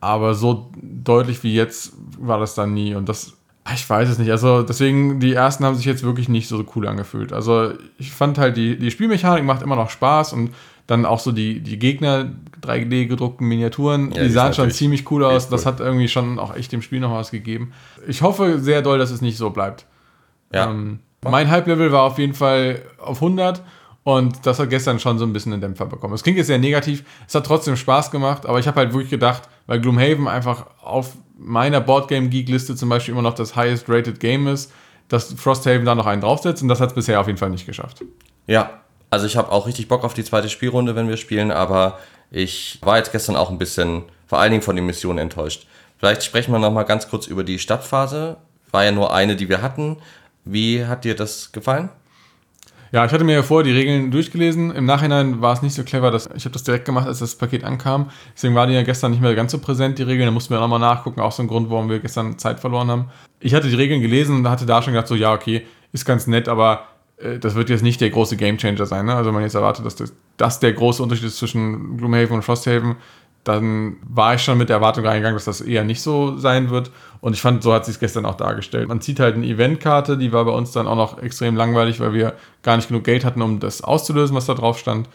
Aber 0.00 0.34
so 0.34 0.70
deutlich 0.80 1.42
wie 1.42 1.54
jetzt 1.54 1.92
war 2.18 2.38
das 2.38 2.54
dann 2.54 2.72
nie. 2.72 2.94
Und 2.94 3.08
das 3.08 3.37
ich 3.74 3.88
weiß 3.88 4.08
es 4.08 4.18
nicht. 4.18 4.30
Also 4.30 4.62
deswegen, 4.62 5.20
die 5.20 5.34
ersten 5.34 5.64
haben 5.64 5.74
sich 5.74 5.84
jetzt 5.84 6.02
wirklich 6.02 6.28
nicht 6.28 6.48
so 6.48 6.64
cool 6.74 6.86
angefühlt. 6.86 7.32
Also 7.32 7.72
ich 7.98 8.12
fand 8.12 8.38
halt, 8.38 8.56
die, 8.56 8.78
die 8.78 8.90
Spielmechanik 8.90 9.44
macht 9.44 9.62
immer 9.62 9.76
noch 9.76 9.90
Spaß 9.90 10.32
und 10.32 10.54
dann 10.86 11.04
auch 11.04 11.18
so 11.20 11.32
die, 11.32 11.60
die 11.60 11.78
Gegner, 11.78 12.30
3D-gedruckten 12.62 13.46
Miniaturen, 13.46 14.10
ja, 14.10 14.22
die, 14.22 14.28
die 14.28 14.32
sahen 14.32 14.54
schon 14.54 14.70
ziemlich 14.70 15.10
cool 15.10 15.24
aus. 15.24 15.44
Cool. 15.44 15.50
Das 15.50 15.66
hat 15.66 15.80
irgendwie 15.80 16.08
schon 16.08 16.38
auch 16.38 16.56
echt 16.56 16.72
dem 16.72 16.82
Spiel 16.82 17.00
noch 17.00 17.12
was 17.12 17.30
gegeben. 17.30 17.72
Ich 18.06 18.22
hoffe 18.22 18.58
sehr 18.58 18.80
doll, 18.80 18.98
dass 18.98 19.10
es 19.10 19.20
nicht 19.20 19.36
so 19.36 19.50
bleibt. 19.50 19.84
Ja. 20.52 20.70
Ähm, 20.70 21.00
mein 21.22 21.50
Hype-Level 21.50 21.92
war 21.92 22.04
auf 22.04 22.18
jeden 22.18 22.34
Fall 22.34 22.80
auf 22.98 23.22
100 23.22 23.62
und 24.04 24.46
das 24.46 24.58
hat 24.58 24.70
gestern 24.70 24.98
schon 24.98 25.18
so 25.18 25.26
ein 25.26 25.34
bisschen 25.34 25.52
einen 25.52 25.60
Dämpfer 25.60 25.84
bekommen. 25.84 26.14
Es 26.14 26.22
klingt 26.22 26.38
jetzt 26.38 26.46
sehr 26.46 26.58
negativ, 26.58 27.04
es 27.26 27.34
hat 27.34 27.44
trotzdem 27.44 27.76
Spaß 27.76 28.10
gemacht, 28.10 28.46
aber 28.46 28.58
ich 28.58 28.66
habe 28.66 28.80
halt 28.80 28.92
wirklich 28.92 29.10
gedacht, 29.10 29.42
weil 29.66 29.80
Gloomhaven 29.80 30.26
einfach 30.26 30.66
auf 30.80 31.12
meiner 31.38 31.80
Boardgame 31.80 32.28
Geek 32.28 32.48
Liste 32.48 32.76
zum 32.76 32.88
Beispiel 32.88 33.12
immer 33.12 33.22
noch 33.22 33.34
das 33.34 33.56
highest 33.56 33.88
rated 33.88 34.20
Game 34.20 34.46
ist, 34.48 34.72
dass 35.08 35.32
Frosthaven 35.32 35.86
da 35.86 35.94
noch 35.94 36.06
einen 36.06 36.20
draufsetzt 36.20 36.62
und 36.62 36.68
das 36.68 36.80
hat 36.80 36.90
es 36.90 36.94
bisher 36.94 37.20
auf 37.20 37.26
jeden 37.28 37.38
Fall 37.38 37.50
nicht 37.50 37.64
geschafft. 37.66 38.04
Ja, 38.46 38.80
Also 39.10 39.26
ich 39.26 39.36
habe 39.36 39.50
auch 39.50 39.66
richtig 39.66 39.88
Bock 39.88 40.04
auf 40.04 40.12
die 40.14 40.24
zweite 40.24 40.48
Spielrunde, 40.50 40.94
wenn 40.94 41.08
wir 41.08 41.16
spielen, 41.16 41.50
aber 41.50 41.98
ich 42.30 42.78
war 42.82 42.98
jetzt 42.98 43.12
gestern 43.12 43.36
auch 43.36 43.50
ein 43.50 43.56
bisschen, 43.58 44.02
vor 44.26 44.38
allen 44.38 44.50
Dingen 44.50 44.62
von 44.62 44.76
den 44.76 44.84
Missionen 44.84 45.18
enttäuscht. 45.18 45.66
Vielleicht 45.98 46.22
sprechen 46.24 46.52
wir 46.52 46.58
nochmal 46.58 46.84
ganz 46.84 47.08
kurz 47.08 47.26
über 47.26 47.42
die 47.42 47.58
Stadtphase. 47.58 48.36
War 48.70 48.84
ja 48.84 48.92
nur 48.92 49.14
eine, 49.14 49.34
die 49.34 49.48
wir 49.48 49.62
hatten. 49.62 49.96
Wie 50.44 50.84
hat 50.84 51.04
dir 51.04 51.16
das 51.16 51.52
gefallen? 51.52 51.88
Ja, 52.92 53.04
ich 53.04 53.12
hatte 53.12 53.24
mir 53.24 53.34
ja 53.34 53.42
vorher 53.42 53.64
die 53.64 53.76
Regeln 53.76 54.10
durchgelesen. 54.10 54.70
Im 54.70 54.86
Nachhinein 54.86 55.40
war 55.40 55.52
es 55.52 55.62
nicht 55.62 55.74
so 55.74 55.84
clever, 55.84 56.10
dass 56.10 56.28
ich 56.34 56.44
habe 56.44 56.52
das 56.52 56.64
direkt 56.64 56.84
gemacht, 56.84 57.06
als 57.06 57.18
das 57.18 57.34
Paket 57.34 57.64
ankam. 57.64 58.10
Deswegen 58.34 58.54
war 58.54 58.66
die 58.66 58.74
ja 58.74 58.82
gestern 58.82 59.10
nicht 59.10 59.20
mehr 59.20 59.34
ganz 59.34 59.52
so 59.52 59.58
präsent, 59.58 59.98
die 59.98 60.04
Regeln. 60.04 60.26
Da 60.26 60.30
mussten 60.30 60.54
wir 60.54 60.60
nochmal 60.60 60.78
nachgucken. 60.78 61.20
Auch 61.20 61.32
so 61.32 61.42
ein 61.42 61.48
Grund, 61.48 61.70
warum 61.70 61.90
wir 61.90 61.98
gestern 61.98 62.38
Zeit 62.38 62.60
verloren 62.60 62.90
haben. 62.90 63.10
Ich 63.40 63.54
hatte 63.54 63.68
die 63.68 63.74
Regeln 63.74 64.00
gelesen 64.00 64.36
und 64.36 64.48
hatte 64.48 64.66
da 64.66 64.82
schon 64.82 64.94
gedacht, 64.94 65.08
so 65.08 65.14
ja, 65.14 65.32
okay, 65.32 65.66
ist 65.92 66.04
ganz 66.04 66.26
nett, 66.26 66.48
aber 66.48 66.88
äh, 67.18 67.38
das 67.38 67.54
wird 67.54 67.68
jetzt 67.70 67.82
nicht 67.82 68.00
der 68.00 68.10
große 68.10 68.36
Gamechanger 68.36 68.86
sein. 68.86 69.06
Ne? 69.06 69.14
Also 69.14 69.28
wenn 69.28 69.34
man 69.34 69.42
jetzt 69.42 69.54
erwartet, 69.54 69.84
dass 69.84 69.96
das, 69.96 70.12
das 70.36 70.60
der 70.60 70.72
große 70.72 71.02
Unterschied 71.02 71.26
ist 71.26 71.38
zwischen 71.38 71.96
Gloomhaven 71.98 72.36
und 72.36 72.42
Frosthaven, 72.42 72.96
dann 73.44 73.96
war 74.02 74.34
ich 74.34 74.42
schon 74.42 74.58
mit 74.58 74.68
der 74.68 74.76
Erwartung 74.76 75.06
reingegangen, 75.06 75.36
dass 75.36 75.46
das 75.46 75.60
eher 75.60 75.84
nicht 75.84 76.02
so 76.02 76.36
sein 76.36 76.70
wird. 76.70 76.90
Und 77.20 77.32
ich 77.32 77.40
fand, 77.40 77.62
so 77.62 77.72
hat 77.72 77.84
sich 77.86 77.94
es 77.94 78.00
gestern 78.00 78.26
auch 78.26 78.34
dargestellt. 78.34 78.88
Man 78.88 79.00
zieht 79.00 79.20
halt 79.20 79.36
eine 79.36 79.46
Eventkarte, 79.46 80.18
die 80.18 80.32
war 80.32 80.44
bei 80.44 80.52
uns 80.52 80.72
dann 80.72 80.86
auch 80.86 80.96
noch 80.96 81.22
extrem 81.22 81.56
langweilig, 81.56 81.98
weil 82.00 82.12
wir 82.12 82.34
gar 82.62 82.76
nicht 82.76 82.88
genug 82.88 83.04
Geld 83.04 83.24
hatten, 83.24 83.42
um 83.42 83.58
das 83.58 83.82
auszulösen, 83.82 84.36
was 84.36 84.46
da 84.46 84.54
drauf 84.54 84.78
stand. 84.78 85.08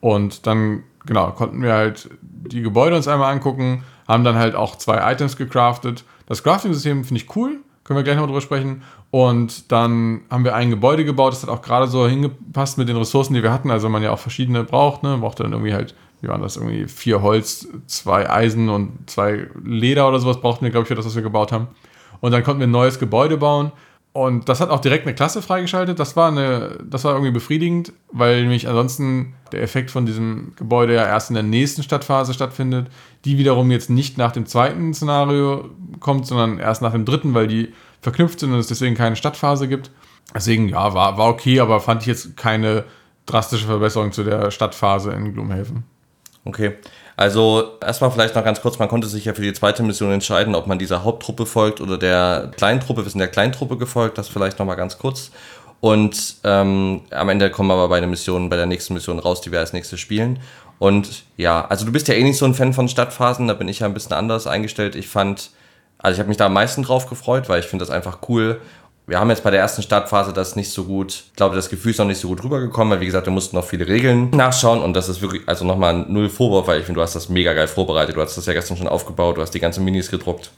Und 0.00 0.46
dann, 0.46 0.82
genau, 1.06 1.30
konnten 1.30 1.62
wir 1.62 1.74
halt 1.74 2.10
die 2.20 2.62
Gebäude 2.62 2.96
uns 2.96 3.08
einmal 3.08 3.32
angucken, 3.32 3.84
haben 4.08 4.24
dann 4.24 4.36
halt 4.36 4.54
auch 4.54 4.76
zwei 4.76 5.12
Items 5.12 5.36
gecraftet. 5.36 6.04
Das 6.26 6.42
Crafting-System 6.42 7.04
finde 7.04 7.22
ich 7.22 7.36
cool, 7.36 7.60
können 7.84 7.98
wir 7.98 8.04
gleich 8.04 8.16
noch 8.16 8.26
drüber 8.26 8.40
sprechen. 8.40 8.82
Und 9.10 9.70
dann 9.70 10.22
haben 10.30 10.44
wir 10.44 10.54
ein 10.54 10.70
Gebäude 10.70 11.04
gebaut, 11.04 11.32
das 11.32 11.42
hat 11.42 11.50
auch 11.50 11.62
gerade 11.62 11.86
so 11.86 12.06
hingepasst 12.06 12.78
mit 12.78 12.88
den 12.88 12.96
Ressourcen, 12.96 13.34
die 13.34 13.42
wir 13.42 13.52
hatten. 13.52 13.70
Also 13.70 13.88
man 13.88 14.02
ja 14.02 14.10
auch 14.10 14.18
verschiedene 14.18 14.64
braucht, 14.64 15.02
ne? 15.02 15.16
Braucht 15.18 15.40
dann 15.40 15.52
irgendwie 15.52 15.72
halt 15.72 15.94
wie 16.20 16.28
waren 16.28 16.42
das, 16.42 16.56
irgendwie 16.56 16.86
vier 16.86 17.22
Holz, 17.22 17.68
zwei 17.86 18.28
Eisen 18.28 18.68
und 18.68 19.10
zwei 19.10 19.48
Leder 19.64 20.08
oder 20.08 20.18
sowas 20.18 20.40
brauchten 20.40 20.64
wir, 20.64 20.70
glaube 20.70 20.84
ich, 20.84 20.88
für 20.88 20.94
das, 20.94 21.06
was 21.06 21.14
wir 21.14 21.22
gebaut 21.22 21.52
haben. 21.52 21.68
Und 22.20 22.32
dann 22.32 22.42
konnten 22.42 22.60
wir 22.60 22.66
ein 22.66 22.72
neues 22.72 22.98
Gebäude 22.98 23.36
bauen. 23.36 23.72
Und 24.12 24.48
das 24.48 24.62
hat 24.62 24.70
auch 24.70 24.80
direkt 24.80 25.06
eine 25.06 25.14
Klasse 25.14 25.42
freigeschaltet. 25.42 25.98
Das 25.98 26.16
war, 26.16 26.28
eine, 26.28 26.78
das 26.82 27.04
war 27.04 27.12
irgendwie 27.12 27.32
befriedigend, 27.32 27.92
weil 28.10 28.40
nämlich 28.40 28.66
ansonsten 28.66 29.34
der 29.52 29.62
Effekt 29.62 29.90
von 29.90 30.06
diesem 30.06 30.54
Gebäude 30.56 30.94
ja 30.94 31.04
erst 31.04 31.28
in 31.28 31.34
der 31.34 31.42
nächsten 31.42 31.82
Stadtphase 31.82 32.32
stattfindet, 32.32 32.88
die 33.26 33.36
wiederum 33.36 33.70
jetzt 33.70 33.90
nicht 33.90 34.16
nach 34.16 34.32
dem 34.32 34.46
zweiten 34.46 34.94
Szenario 34.94 35.68
kommt, 36.00 36.26
sondern 36.26 36.58
erst 36.58 36.80
nach 36.80 36.92
dem 36.92 37.04
dritten, 37.04 37.34
weil 37.34 37.46
die 37.46 37.74
verknüpft 38.00 38.40
sind 38.40 38.54
und 38.54 38.58
es 38.58 38.68
deswegen 38.68 38.94
keine 38.94 39.16
Stadtphase 39.16 39.68
gibt. 39.68 39.90
Deswegen, 40.34 40.70
ja, 40.70 40.94
war, 40.94 41.18
war 41.18 41.28
okay, 41.28 41.60
aber 41.60 41.80
fand 41.80 42.00
ich 42.00 42.08
jetzt 42.08 42.38
keine 42.38 42.84
drastische 43.26 43.66
Verbesserung 43.66 44.12
zu 44.12 44.24
der 44.24 44.50
Stadtphase 44.50 45.12
in 45.12 45.34
Gloomhaven. 45.34 45.84
Okay. 46.46 46.74
Also 47.16 47.72
erstmal 47.82 48.10
vielleicht 48.10 48.34
noch 48.34 48.44
ganz 48.44 48.60
kurz, 48.60 48.78
man 48.78 48.88
konnte 48.88 49.08
sich 49.08 49.24
ja 49.24 49.34
für 49.34 49.42
die 49.42 49.52
zweite 49.52 49.82
Mission 49.82 50.12
entscheiden, 50.12 50.54
ob 50.54 50.66
man 50.66 50.78
dieser 50.78 51.02
Haupttruppe 51.02 51.44
folgt 51.44 51.80
oder 51.80 51.98
der 51.98 52.52
Kleintruppe. 52.56 53.04
Wir 53.04 53.10
sind 53.10 53.18
der 53.18 53.28
Kleintruppe 53.28 53.76
gefolgt, 53.76 54.16
das 54.16 54.28
vielleicht 54.28 54.58
nochmal 54.58 54.76
ganz 54.76 54.98
kurz. 54.98 55.30
Und 55.80 56.36
ähm, 56.44 57.02
am 57.10 57.28
Ende 57.28 57.50
kommen 57.50 57.68
wir 57.68 57.74
aber 57.74 57.88
bei 57.88 58.00
der 58.00 58.08
Mission, 58.08 58.48
bei 58.48 58.56
der 58.56 58.66
nächsten 58.66 58.94
Mission 58.94 59.18
raus, 59.18 59.40
die 59.40 59.50
wir 59.50 59.58
als 59.58 59.72
nächstes 59.72 59.98
spielen. 59.98 60.38
Und 60.78 61.24
ja, 61.36 61.66
also 61.66 61.84
du 61.84 61.92
bist 61.92 62.06
ja 62.08 62.14
eh 62.14 62.22
nicht 62.22 62.38
so 62.38 62.44
ein 62.44 62.54
Fan 62.54 62.72
von 62.72 62.88
Stadtphasen, 62.88 63.48
da 63.48 63.54
bin 63.54 63.68
ich 63.68 63.80
ja 63.80 63.86
ein 63.86 63.94
bisschen 63.94 64.12
anders 64.12 64.46
eingestellt. 64.46 64.94
Ich 64.94 65.08
fand, 65.08 65.50
also 65.98 66.14
ich 66.14 66.18
habe 66.20 66.28
mich 66.28 66.36
da 66.36 66.46
am 66.46 66.52
meisten 66.52 66.82
drauf 66.82 67.08
gefreut, 67.08 67.48
weil 67.48 67.60
ich 67.60 67.66
finde 67.66 67.84
das 67.84 67.92
einfach 67.92 68.18
cool 68.28 68.60
wir 69.08 69.20
haben 69.20 69.30
jetzt 69.30 69.44
bei 69.44 69.52
der 69.52 69.60
ersten 69.60 69.82
Startphase 69.82 70.32
das 70.32 70.56
nicht 70.56 70.70
so 70.70 70.84
gut, 70.84 71.24
ich 71.28 71.36
glaube, 71.36 71.54
das 71.54 71.68
Gefühl 71.68 71.92
ist 71.92 71.98
noch 71.98 72.06
nicht 72.06 72.20
so 72.20 72.28
gut 72.28 72.42
rübergekommen, 72.42 72.92
weil 72.92 73.00
wie 73.00 73.06
gesagt, 73.06 73.26
wir 73.26 73.32
mussten 73.32 73.54
noch 73.54 73.64
viele 73.64 73.86
Regeln 73.86 74.30
nachschauen 74.30 74.82
und 74.82 74.94
das 74.94 75.08
ist 75.08 75.22
wirklich, 75.22 75.42
also 75.46 75.64
nochmal 75.64 76.04
null 76.08 76.28
Vorwurf, 76.28 76.66
weil 76.66 76.80
ich 76.80 76.86
finde, 76.86 76.98
du 76.98 77.02
hast 77.02 77.14
das 77.14 77.28
mega 77.28 77.52
geil 77.52 77.68
vorbereitet. 77.68 78.16
Du 78.16 78.20
hast 78.20 78.36
das 78.36 78.46
ja 78.46 78.52
gestern 78.52 78.76
schon 78.76 78.88
aufgebaut, 78.88 79.36
du 79.36 79.42
hast 79.42 79.52
die 79.52 79.60
ganzen 79.60 79.84
Minis 79.84 80.10
gedruckt, 80.10 80.50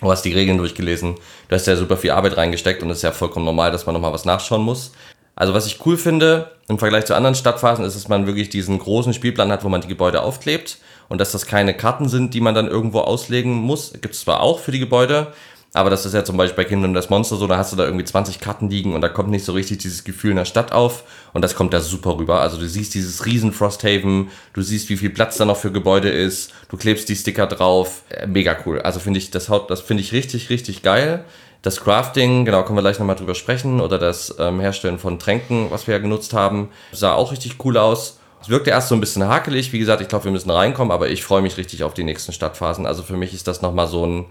du 0.00 0.10
hast 0.10 0.22
die 0.22 0.32
Regeln 0.32 0.58
durchgelesen, 0.58 1.14
du 1.48 1.54
hast 1.54 1.66
ja 1.66 1.76
super 1.76 1.96
viel 1.96 2.10
Arbeit 2.10 2.36
reingesteckt 2.36 2.82
und 2.82 2.90
es 2.90 2.98
ist 2.98 3.02
ja 3.04 3.12
vollkommen 3.12 3.44
normal, 3.44 3.70
dass 3.70 3.86
man 3.86 3.94
nochmal 3.94 4.12
was 4.12 4.24
nachschauen 4.24 4.62
muss. 4.62 4.90
Also 5.36 5.54
was 5.54 5.66
ich 5.66 5.84
cool 5.86 5.96
finde 5.96 6.50
im 6.68 6.78
Vergleich 6.78 7.06
zu 7.06 7.14
anderen 7.14 7.34
Stadtphasen 7.36 7.84
ist, 7.84 7.94
dass 7.94 8.08
man 8.08 8.26
wirklich 8.26 8.48
diesen 8.48 8.78
großen 8.78 9.14
Spielplan 9.14 9.52
hat, 9.52 9.64
wo 9.64 9.68
man 9.68 9.80
die 9.80 9.88
Gebäude 9.88 10.22
aufklebt 10.22 10.78
und 11.08 11.20
dass 11.20 11.32
das 11.32 11.46
keine 11.46 11.74
Karten 11.74 12.08
sind, 12.08 12.34
die 12.34 12.40
man 12.40 12.54
dann 12.54 12.68
irgendwo 12.68 13.00
auslegen 13.00 13.52
muss. 13.52 13.92
Gibt 13.92 14.14
es 14.14 14.22
zwar 14.22 14.40
auch 14.40 14.58
für 14.58 14.72
die 14.72 14.78
Gebäude, 14.78 15.32
aber 15.74 15.90
das 15.90 16.06
ist 16.06 16.14
ja 16.14 16.24
zum 16.24 16.36
Beispiel 16.36 16.62
bei 16.62 16.68
Kingdom 16.68 16.94
das 16.94 17.10
Monster 17.10 17.34
so, 17.34 17.48
da 17.48 17.58
hast 17.58 17.72
du 17.72 17.76
da 17.76 17.84
irgendwie 17.84 18.04
20 18.04 18.38
Karten 18.38 18.70
liegen 18.70 18.94
und 18.94 19.00
da 19.00 19.08
kommt 19.08 19.30
nicht 19.30 19.44
so 19.44 19.52
richtig 19.52 19.78
dieses 19.78 20.04
Gefühl 20.04 20.30
in 20.30 20.36
der 20.36 20.44
Stadt 20.44 20.70
auf. 20.70 21.02
Und 21.32 21.42
das 21.42 21.56
kommt 21.56 21.74
da 21.74 21.80
super 21.80 22.16
rüber. 22.16 22.40
Also 22.40 22.58
du 22.58 22.68
siehst 22.68 22.94
dieses 22.94 23.26
riesen 23.26 23.52
Frosthaven, 23.52 24.30
du 24.52 24.62
siehst, 24.62 24.88
wie 24.88 24.96
viel 24.96 25.10
Platz 25.10 25.36
da 25.36 25.44
noch 25.44 25.56
für 25.56 25.72
Gebäude 25.72 26.10
ist, 26.10 26.52
du 26.68 26.76
klebst 26.76 27.08
die 27.08 27.16
Sticker 27.16 27.48
drauf. 27.48 28.02
Äh, 28.08 28.28
mega 28.28 28.56
cool. 28.64 28.82
Also 28.82 29.00
finde 29.00 29.18
ich, 29.18 29.32
das, 29.32 29.50
das 29.66 29.80
finde 29.80 30.04
ich 30.04 30.12
richtig, 30.12 30.48
richtig 30.48 30.82
geil. 30.82 31.24
Das 31.62 31.80
Crafting, 31.80 32.44
genau, 32.44 32.62
können 32.62 32.78
wir 32.78 32.82
gleich 32.82 33.00
nochmal 33.00 33.16
drüber 33.16 33.34
sprechen. 33.34 33.80
Oder 33.80 33.98
das 33.98 34.36
ähm, 34.38 34.60
Herstellen 34.60 35.00
von 35.00 35.18
Tränken, 35.18 35.72
was 35.72 35.88
wir 35.88 35.94
ja 35.96 36.00
genutzt 36.00 36.34
haben, 36.34 36.68
sah 36.92 37.14
auch 37.14 37.32
richtig 37.32 37.56
cool 37.64 37.78
aus. 37.78 38.20
Es 38.40 38.48
wirkte 38.48 38.70
erst 38.70 38.90
so 38.90 38.94
ein 38.94 39.00
bisschen 39.00 39.26
hakelig. 39.26 39.72
Wie 39.72 39.80
gesagt, 39.80 40.02
ich 40.02 40.08
glaube, 40.08 40.26
wir 40.26 40.32
müssen 40.32 40.50
reinkommen, 40.50 40.92
aber 40.92 41.08
ich 41.08 41.24
freue 41.24 41.42
mich 41.42 41.56
richtig 41.56 41.82
auf 41.82 41.94
die 41.94 42.04
nächsten 42.04 42.32
Stadtphasen. 42.32 42.86
Also 42.86 43.02
für 43.02 43.16
mich 43.16 43.34
ist 43.34 43.48
das 43.48 43.60
nochmal 43.60 43.88
so 43.88 44.06
ein 44.06 44.26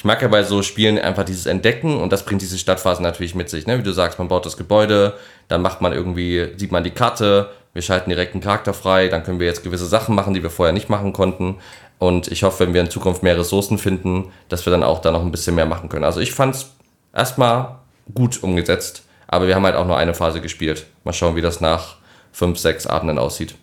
ich 0.00 0.04
mag 0.06 0.22
ja 0.22 0.28
bei 0.28 0.42
so 0.44 0.62
Spielen 0.62 0.98
einfach 0.98 1.24
dieses 1.24 1.44
Entdecken 1.44 1.98
und 1.98 2.10
das 2.10 2.24
bringt 2.24 2.40
diese 2.40 2.56
Stadtphasen 2.56 3.02
natürlich 3.02 3.34
mit 3.34 3.50
sich. 3.50 3.66
Ne? 3.66 3.78
Wie 3.78 3.82
du 3.82 3.92
sagst, 3.92 4.18
man 4.18 4.28
baut 4.28 4.46
das 4.46 4.56
Gebäude, 4.56 5.12
dann 5.48 5.60
macht 5.60 5.82
man 5.82 5.92
irgendwie, 5.92 6.54
sieht 6.56 6.72
man 6.72 6.82
die 6.82 6.90
Karte, 6.90 7.50
wir 7.74 7.82
schalten 7.82 8.08
direkt 8.08 8.32
einen 8.32 8.42
Charakter 8.42 8.72
frei, 8.72 9.08
dann 9.08 9.24
können 9.24 9.40
wir 9.40 9.46
jetzt 9.46 9.62
gewisse 9.62 9.84
Sachen 9.84 10.14
machen, 10.14 10.32
die 10.32 10.42
wir 10.42 10.48
vorher 10.48 10.72
nicht 10.72 10.88
machen 10.88 11.12
konnten. 11.12 11.56
Und 11.98 12.28
ich 12.28 12.44
hoffe, 12.44 12.64
wenn 12.64 12.72
wir 12.72 12.80
in 12.80 12.88
Zukunft 12.88 13.22
mehr 13.22 13.36
Ressourcen 13.36 13.76
finden, 13.76 14.32
dass 14.48 14.64
wir 14.64 14.70
dann 14.70 14.84
auch 14.84 15.02
da 15.02 15.10
noch 15.10 15.20
ein 15.20 15.30
bisschen 15.30 15.54
mehr 15.54 15.66
machen 15.66 15.90
können. 15.90 16.04
Also 16.04 16.20
ich 16.20 16.32
fand 16.32 16.54
es 16.54 16.70
erstmal 17.14 17.76
gut 18.14 18.42
umgesetzt, 18.42 19.04
aber 19.28 19.48
wir 19.48 19.54
haben 19.54 19.66
halt 19.66 19.76
auch 19.76 19.86
nur 19.86 19.98
eine 19.98 20.14
Phase 20.14 20.40
gespielt. 20.40 20.86
Mal 21.04 21.12
schauen, 21.12 21.36
wie 21.36 21.42
das 21.42 21.60
nach 21.60 21.96
fünf, 22.32 22.58
sechs 22.58 22.86
Abenden 22.86 23.18
aussieht. 23.18 23.54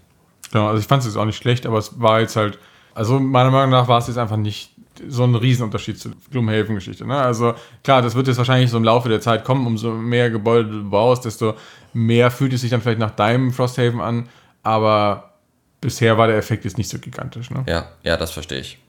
Genau, 0.51 0.67
also 0.67 0.79
ich 0.79 0.85
fand 0.85 0.99
es 0.99 1.07
jetzt 1.07 1.17
auch 1.17 1.25
nicht 1.25 1.38
schlecht, 1.38 1.65
aber 1.65 1.79
es 1.79 1.99
war 1.99 2.19
jetzt 2.19 2.35
halt, 2.35 2.59
also 2.93 3.19
meiner 3.19 3.49
Meinung 3.49 3.71
nach 3.71 3.88
war 3.88 3.97
es 3.97 4.05
jetzt 4.05 4.19
einfach 4.19 4.38
nicht 4.38 4.76
so 5.08 5.24
ein 5.24 5.36
Riesenunterschied 5.36 6.00
zur 6.00 6.14
Gloomhaven-Geschichte. 6.32 7.06
Ne? 7.06 7.18
Also 7.18 7.54
klar, 7.84 8.02
das 8.02 8.16
wird 8.16 8.28
jetzt 8.28 8.38
wahrscheinlich 8.38 8.70
so 8.70 8.78
im 8.78 8.84
Laufe 8.84 9.10
der 9.10 9.22
Zeit 9.22 9.43
kommen, 9.43 9.66
umso 9.66 9.91
mehr 9.91 10.30
Gebäude 10.30 10.70
du 10.70 10.89
baust, 10.89 11.26
desto 11.26 11.56
mehr 11.93 12.32
fühlt 12.32 12.54
es 12.54 12.62
sich 12.62 12.70
dann 12.70 12.82
vielleicht 12.82 13.00
nach 13.00 13.12
deinem 13.12 13.52
Frosthaven 13.52 14.02
an, 14.02 14.30
aber 14.64 15.34
bisher 15.82 16.18
war 16.18 16.28
der 16.28 16.38
Effekt 16.38 16.66
jetzt 16.66 16.78
nicht 16.78 16.89
so 16.89 17.00
gigantisch. 17.00 17.50
Ne? 17.50 17.64
Ja, 17.68 17.91
ja, 18.04 18.18
das 18.18 18.32
verstehe 18.32 18.60
ich. 18.60 18.80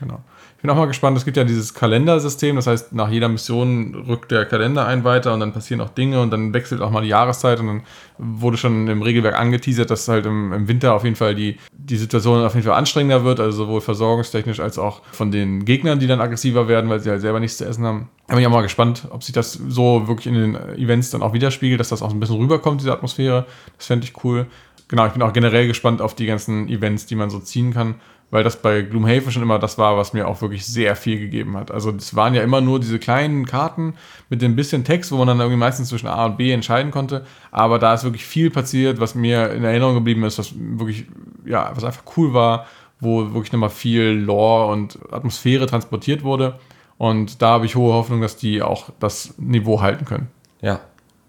Genau 0.00 0.20
bin 0.64 0.70
auch 0.70 0.76
mal 0.76 0.86
gespannt. 0.86 1.14
Es 1.18 1.26
gibt 1.26 1.36
ja 1.36 1.44
dieses 1.44 1.74
Kalendersystem, 1.74 2.56
das 2.56 2.66
heißt, 2.66 2.94
nach 2.94 3.10
jeder 3.10 3.28
Mission 3.28 3.94
rückt 4.08 4.30
der 4.30 4.46
Kalender 4.46 4.86
ein 4.86 5.04
weiter 5.04 5.34
und 5.34 5.40
dann 5.40 5.52
passieren 5.52 5.82
auch 5.82 5.90
Dinge 5.90 6.22
und 6.22 6.30
dann 6.30 6.54
wechselt 6.54 6.80
auch 6.80 6.90
mal 6.90 7.02
die 7.02 7.08
Jahreszeit 7.08 7.60
und 7.60 7.66
dann 7.66 7.82
wurde 8.16 8.56
schon 8.56 8.88
im 8.88 9.02
Regelwerk 9.02 9.38
angeteasert, 9.38 9.90
dass 9.90 10.08
halt 10.08 10.24
im, 10.24 10.54
im 10.54 10.66
Winter 10.66 10.94
auf 10.94 11.04
jeden 11.04 11.16
Fall 11.16 11.34
die, 11.34 11.58
die 11.70 11.98
Situation 11.98 12.42
auf 12.42 12.54
jeden 12.54 12.66
Fall 12.66 12.78
anstrengender 12.78 13.24
wird, 13.24 13.40
also 13.40 13.66
sowohl 13.66 13.82
versorgungstechnisch 13.82 14.58
als 14.58 14.78
auch 14.78 15.02
von 15.12 15.30
den 15.30 15.66
Gegnern, 15.66 15.98
die 15.98 16.06
dann 16.06 16.22
aggressiver 16.22 16.66
werden, 16.66 16.88
weil 16.88 17.00
sie 17.00 17.10
halt 17.10 17.20
selber 17.20 17.40
nichts 17.40 17.58
zu 17.58 17.66
essen 17.66 17.84
haben. 17.84 18.08
Da 18.26 18.32
bin 18.32 18.40
ich 18.40 18.46
auch 18.46 18.52
mal 18.52 18.62
gespannt, 18.62 19.06
ob 19.10 19.22
sich 19.22 19.34
das 19.34 19.52
so 19.52 20.08
wirklich 20.08 20.28
in 20.28 20.32
den 20.32 20.54
Events 20.78 21.10
dann 21.10 21.20
auch 21.20 21.34
widerspiegelt, 21.34 21.78
dass 21.78 21.90
das 21.90 22.00
auch 22.00 22.10
ein 22.10 22.20
bisschen 22.20 22.38
rüberkommt, 22.38 22.80
diese 22.80 22.92
Atmosphäre. 22.94 23.44
Das 23.76 23.88
fände 23.88 24.06
ich 24.06 24.24
cool. 24.24 24.46
Genau, 24.88 25.04
ich 25.06 25.12
bin 25.12 25.20
auch 25.20 25.34
generell 25.34 25.66
gespannt 25.66 26.00
auf 26.00 26.14
die 26.14 26.24
ganzen 26.24 26.70
Events, 26.70 27.04
die 27.04 27.16
man 27.16 27.28
so 27.28 27.38
ziehen 27.38 27.74
kann 27.74 27.96
weil 28.30 28.42
das 28.42 28.60
bei 28.60 28.82
Gloomhaven 28.82 29.30
schon 29.30 29.42
immer 29.42 29.58
das 29.58 29.78
war, 29.78 29.96
was 29.96 30.12
mir 30.12 30.26
auch 30.26 30.40
wirklich 30.42 30.66
sehr 30.66 30.96
viel 30.96 31.18
gegeben 31.18 31.56
hat. 31.56 31.70
Also 31.70 31.90
es 31.90 32.16
waren 32.16 32.34
ja 32.34 32.42
immer 32.42 32.60
nur 32.60 32.80
diese 32.80 32.98
kleinen 32.98 33.46
Karten 33.46 33.94
mit 34.28 34.42
dem 34.42 34.56
bisschen 34.56 34.84
Text, 34.84 35.12
wo 35.12 35.16
man 35.16 35.28
dann 35.28 35.38
irgendwie 35.38 35.58
meistens 35.58 35.88
zwischen 35.88 36.08
A 36.08 36.26
und 36.26 36.36
B 36.36 36.50
entscheiden 36.50 36.90
konnte. 36.90 37.24
Aber 37.50 37.78
da 37.78 37.94
ist 37.94 38.04
wirklich 38.04 38.24
viel 38.24 38.50
passiert, 38.50 39.00
was 39.00 39.14
mir 39.14 39.52
in 39.52 39.64
Erinnerung 39.64 39.94
geblieben 39.94 40.24
ist, 40.24 40.38
was 40.38 40.52
wirklich, 40.56 41.06
ja, 41.44 41.70
was 41.74 41.84
einfach 41.84 42.02
cool 42.16 42.34
war, 42.34 42.66
wo 43.00 43.32
wirklich 43.34 43.52
nochmal 43.52 43.70
viel 43.70 44.10
Lore 44.10 44.72
und 44.72 44.98
Atmosphäre 45.12 45.66
transportiert 45.66 46.24
wurde. 46.24 46.58
Und 46.98 47.42
da 47.42 47.50
habe 47.50 47.66
ich 47.66 47.76
hohe 47.76 47.92
Hoffnung, 47.92 48.20
dass 48.20 48.36
die 48.36 48.62
auch 48.62 48.90
das 49.00 49.34
Niveau 49.38 49.80
halten 49.80 50.04
können. 50.04 50.28
Ja, 50.60 50.80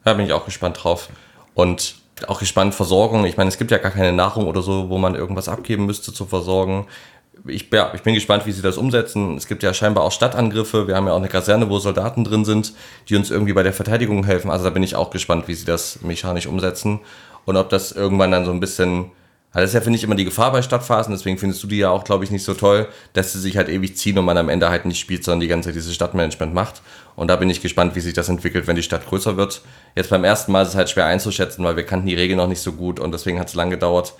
da 0.04 0.14
bin 0.14 0.26
ich 0.26 0.34
auch 0.34 0.46
gespannt 0.46 0.84
drauf. 0.84 1.10
Und 1.54 1.96
auch 2.28 2.40
gespannt, 2.40 2.76
Versorgung. 2.76 3.26
Ich 3.26 3.38
meine, 3.38 3.50
es 3.50 3.58
gibt 3.58 3.72
ja 3.72 3.78
gar 3.78 3.92
keine 3.92 4.14
Nahrung 4.14 4.48
oder 4.48 4.62
so, 4.62 4.90
wo 4.90 4.98
man 4.98 5.16
irgendwas 5.16 5.50
abgeben 5.50 5.86
müsste 5.86 6.14
zur 6.14 6.28
Versorgung. 6.28 6.88
Ich, 7.48 7.70
ja, 7.72 7.92
ich 7.94 8.02
bin 8.02 8.14
gespannt, 8.14 8.46
wie 8.46 8.52
sie 8.52 8.62
das 8.62 8.78
umsetzen. 8.78 9.36
Es 9.36 9.48
gibt 9.48 9.62
ja 9.62 9.74
scheinbar 9.74 10.04
auch 10.04 10.12
Stadtangriffe. 10.12 10.88
Wir 10.88 10.96
haben 10.96 11.08
ja 11.08 11.14
auch 11.14 11.18
eine 11.18 11.28
Kaserne, 11.28 11.70
wo 11.70 11.80
Soldaten 11.80 12.24
drin 12.24 12.46
sind, 12.46 12.74
die 13.10 13.16
uns 13.16 13.30
irgendwie 13.30 13.54
bei 13.54 13.64
der 13.64 13.74
Verteidigung 13.74 14.24
helfen. 14.24 14.50
Also 14.50 14.64
da 14.64 14.70
bin 14.70 14.84
ich 14.84 14.96
auch 14.96 15.12
gespannt, 15.12 15.48
wie 15.48 15.54
sie 15.54 15.66
das 15.66 16.02
mechanisch 16.02 16.48
umsetzen 16.48 17.02
und 17.44 17.58
ob 17.58 17.70
das 17.70 17.92
irgendwann 17.92 18.32
dann 18.32 18.46
so 18.46 18.52
ein 18.52 18.60
bisschen 18.60 19.12
Also 19.56 19.62
das 19.64 19.70
ist 19.70 19.76
ja, 19.76 19.82
finde 19.82 19.98
ich, 19.98 20.04
immer 20.04 20.16
die 20.16 20.26
Gefahr 20.26 20.52
bei 20.52 20.62
Stadtphasen, 20.62 21.14
deswegen 21.14 21.38
findest 21.38 21.64
du 21.64 21.68
die 21.68 21.78
ja 21.78 21.90
auch, 21.90 22.04
glaube 22.04 22.26
ich, 22.26 22.30
nicht 22.30 22.44
so 22.44 22.54
toll, 22.54 22.90
dass 23.14 23.32
sie 23.32 23.40
sich 23.40 23.56
halt 23.56 23.70
ewig 23.70 23.96
ziehen 23.96 24.18
und 24.18 24.26
man 24.26 24.38
am 24.38 24.50
Ende 24.50 24.70
halt 24.70 24.84
nicht 24.84 25.00
spielt, 25.00 25.24
sondern 25.24 25.40
die 25.40 25.48
ganze 25.48 25.70
Zeit 25.70 25.76
dieses 25.76 25.96
Stadtmanagement 25.96 26.54
macht. 26.54 26.82
Und 27.16 27.30
da 27.30 27.38
bin 27.38 27.50
ich 27.50 27.62
gespannt, 27.62 27.96
wie 27.96 28.02
sich 28.02 28.14
das 28.14 28.28
entwickelt, 28.28 28.68
wenn 28.68 28.76
die 28.76 28.84
Stadt 28.84 29.08
größer 29.08 29.38
wird. 29.38 29.62
Jetzt 29.96 30.10
beim 30.10 30.26
ersten 30.26 30.52
Mal 30.52 30.64
ist 30.64 30.70
es 30.70 30.76
halt 30.76 30.90
schwer 30.90 31.06
einzuschätzen, 31.06 31.64
weil 31.64 31.78
wir 31.78 31.86
kannten 31.86 32.06
die 32.06 32.16
Regeln 32.16 32.36
noch 32.36 32.50
nicht 32.50 32.60
so 32.60 32.74
gut 32.74 33.00
und 33.00 33.14
deswegen 33.14 33.40
hat 33.40 33.48
es 33.48 33.56
lange 33.56 33.72
gedauert. 33.72 34.14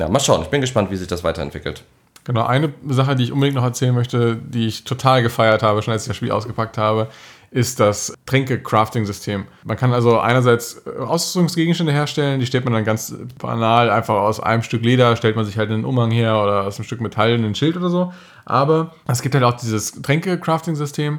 Ja, 0.00 0.08
mal 0.08 0.18
schauen. 0.18 0.42
Ich 0.42 0.48
bin 0.48 0.60
gespannt, 0.60 0.90
wie 0.90 0.96
sich 0.96 1.06
das 1.06 1.22
weiterentwickelt. 1.22 1.84
Genau, 2.24 2.44
eine 2.44 2.72
Sache, 2.88 3.14
die 3.14 3.22
ich 3.22 3.32
unbedingt 3.32 3.54
noch 3.54 3.64
erzählen 3.64 3.94
möchte, 3.94 4.36
die 4.36 4.66
ich 4.66 4.82
total 4.82 5.22
gefeiert 5.22 5.62
habe, 5.62 5.82
schon 5.82 5.92
als 5.92 6.02
ich 6.02 6.08
das 6.08 6.16
Spiel 6.16 6.32
ausgepackt 6.32 6.78
habe, 6.78 7.06
ist 7.50 7.80
das 7.80 8.14
Tränke-Crafting-System. 8.26 9.46
Man 9.64 9.76
kann 9.76 9.92
also 9.92 10.20
einerseits 10.20 10.82
äh, 10.86 11.00
Ausrüstungsgegenstände 11.00 11.92
herstellen, 11.92 12.38
die 12.38 12.46
stellt 12.46 12.64
man 12.64 12.72
dann 12.72 12.84
ganz 12.84 13.14
banal 13.38 13.90
einfach 13.90 14.14
aus 14.14 14.38
einem 14.38 14.62
Stück 14.62 14.84
Leder, 14.84 15.16
stellt 15.16 15.34
man 15.34 15.44
sich 15.44 15.58
halt 15.58 15.70
einen 15.70 15.84
Umhang 15.84 16.12
her 16.12 16.40
oder 16.40 16.64
aus 16.64 16.76
einem 16.76 16.84
Stück 16.84 17.00
Metall 17.00 17.32
einen 17.32 17.54
Schild 17.56 17.76
oder 17.76 17.90
so. 17.90 18.12
Aber 18.44 18.94
es 19.08 19.22
gibt 19.22 19.34
halt 19.34 19.44
auch 19.44 19.54
dieses 19.54 20.00
Tränke-Crafting-System. 20.00 21.18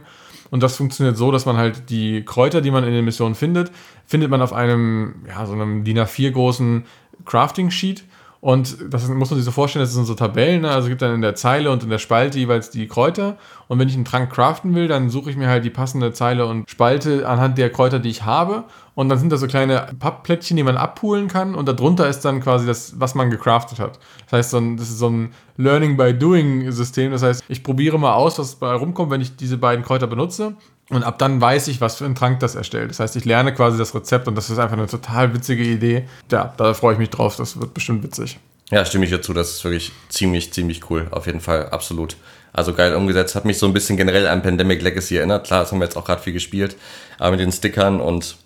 Und 0.51 0.63
das 0.63 0.75
funktioniert 0.75 1.17
so, 1.17 1.31
dass 1.31 1.45
man 1.45 1.57
halt 1.57 1.89
die 1.89 2.23
Kräuter, 2.23 2.61
die 2.61 2.71
man 2.71 2.83
in 2.83 2.91
den 2.91 3.05
Missionen 3.05 3.35
findet, 3.35 3.71
findet 4.05 4.29
man 4.29 4.41
auf 4.41 4.53
einem, 4.53 5.25
ja, 5.27 5.45
so 5.45 5.53
einem 5.53 5.83
DIN 5.83 5.99
A4 5.99 6.31
großen 6.31 6.85
Crafting-Sheet. 7.25 8.03
Und 8.41 8.91
das 8.91 9.07
muss 9.07 9.29
man 9.29 9.37
sich 9.37 9.45
so 9.45 9.51
vorstellen, 9.51 9.83
das 9.83 9.93
sind 9.93 10.05
so 10.05 10.15
Tabellen. 10.15 10.63
Ne? 10.63 10.69
Also 10.69 10.87
es 10.87 10.89
gibt 10.89 11.03
dann 11.03 11.13
in 11.13 11.21
der 11.21 11.35
Zeile 11.35 11.69
und 11.69 11.83
in 11.83 11.91
der 11.91 11.99
Spalte 11.99 12.39
jeweils 12.39 12.71
die 12.71 12.87
Kräuter. 12.87 13.37
Und 13.67 13.77
wenn 13.77 13.87
ich 13.87 13.93
einen 13.93 14.03
Trank 14.03 14.33
craften 14.33 14.73
will, 14.73 14.87
dann 14.87 15.11
suche 15.11 15.29
ich 15.29 15.37
mir 15.37 15.47
halt 15.47 15.63
die 15.63 15.69
passende 15.69 16.11
Zeile 16.11 16.47
und 16.47 16.67
Spalte 16.67 17.29
anhand 17.29 17.59
der 17.59 17.69
Kräuter, 17.69 17.99
die 17.99 18.09
ich 18.09 18.25
habe. 18.25 18.63
Und 18.95 19.09
dann 19.09 19.19
sind 19.19 19.31
da 19.31 19.37
so 19.37 19.45
kleine 19.45 19.89
Pappplättchen, 19.99 20.57
die 20.57 20.63
man 20.63 20.75
abpulen 20.75 21.27
kann. 21.27 21.53
Und 21.53 21.67
darunter 21.67 22.09
ist 22.09 22.21
dann 22.21 22.41
quasi 22.41 22.65
das, 22.65 22.99
was 22.99 23.13
man 23.13 23.29
gecraftet 23.29 23.79
hat. 23.79 23.99
Das 24.25 24.33
heißt, 24.33 24.53
das 24.53 24.89
ist 24.89 24.97
so 24.97 25.09
ein 25.09 25.33
Learning 25.57 25.95
by 25.95 26.11
Doing 26.11 26.71
System. 26.71 27.11
Das 27.11 27.21
heißt, 27.21 27.43
ich 27.47 27.63
probiere 27.63 27.99
mal 27.99 28.15
aus, 28.15 28.39
was 28.39 28.55
bei 28.55 28.73
rumkommt, 28.73 29.11
wenn 29.11 29.21
ich 29.21 29.35
diese 29.35 29.59
beiden 29.59 29.85
Kräuter 29.85 30.07
benutze. 30.07 30.55
Und 30.91 31.03
ab 31.03 31.17
dann 31.19 31.39
weiß 31.39 31.67
ich, 31.69 31.79
was 31.79 31.95
für 31.95 32.05
einen 32.05 32.15
Trank 32.15 32.39
das 32.41 32.55
erstellt. 32.55 32.89
Das 32.89 32.99
heißt, 32.99 33.15
ich 33.15 33.25
lerne 33.25 33.53
quasi 33.53 33.77
das 33.77 33.95
Rezept 33.95 34.27
und 34.27 34.35
das 34.35 34.49
ist 34.49 34.59
einfach 34.59 34.77
eine 34.77 34.87
total 34.87 35.33
witzige 35.33 35.63
Idee. 35.63 36.05
Ja, 36.29 36.53
da 36.57 36.73
freue 36.73 36.93
ich 36.93 36.99
mich 36.99 37.09
drauf. 37.09 37.37
Das 37.37 37.59
wird 37.59 37.73
bestimmt 37.73 38.03
witzig. 38.03 38.39
Ja, 38.71 38.85
stimme 38.85 39.05
ich 39.05 39.11
dazu. 39.11 39.33
Das 39.33 39.51
ist 39.51 39.63
wirklich 39.63 39.91
ziemlich, 40.09 40.53
ziemlich 40.53 40.89
cool. 40.89 41.07
Auf 41.11 41.27
jeden 41.27 41.41
Fall, 41.41 41.69
absolut. 41.69 42.17
Also 42.53 42.73
geil 42.73 42.93
umgesetzt. 42.95 43.35
Hat 43.35 43.45
mich 43.45 43.57
so 43.57 43.65
ein 43.65 43.73
bisschen 43.73 43.95
generell 43.95 44.27
an 44.27 44.41
Pandemic 44.41 44.81
Legacy 44.81 45.17
erinnert. 45.17 45.47
Klar, 45.47 45.61
das 45.61 45.71
haben 45.71 45.79
wir 45.79 45.85
jetzt 45.85 45.95
auch 45.95 46.05
gerade 46.05 46.21
viel 46.21 46.33
gespielt. 46.33 46.75
Aber 47.17 47.31
mit 47.31 47.39
den 47.39 47.51
Stickern 47.51 48.01
und 48.01 48.37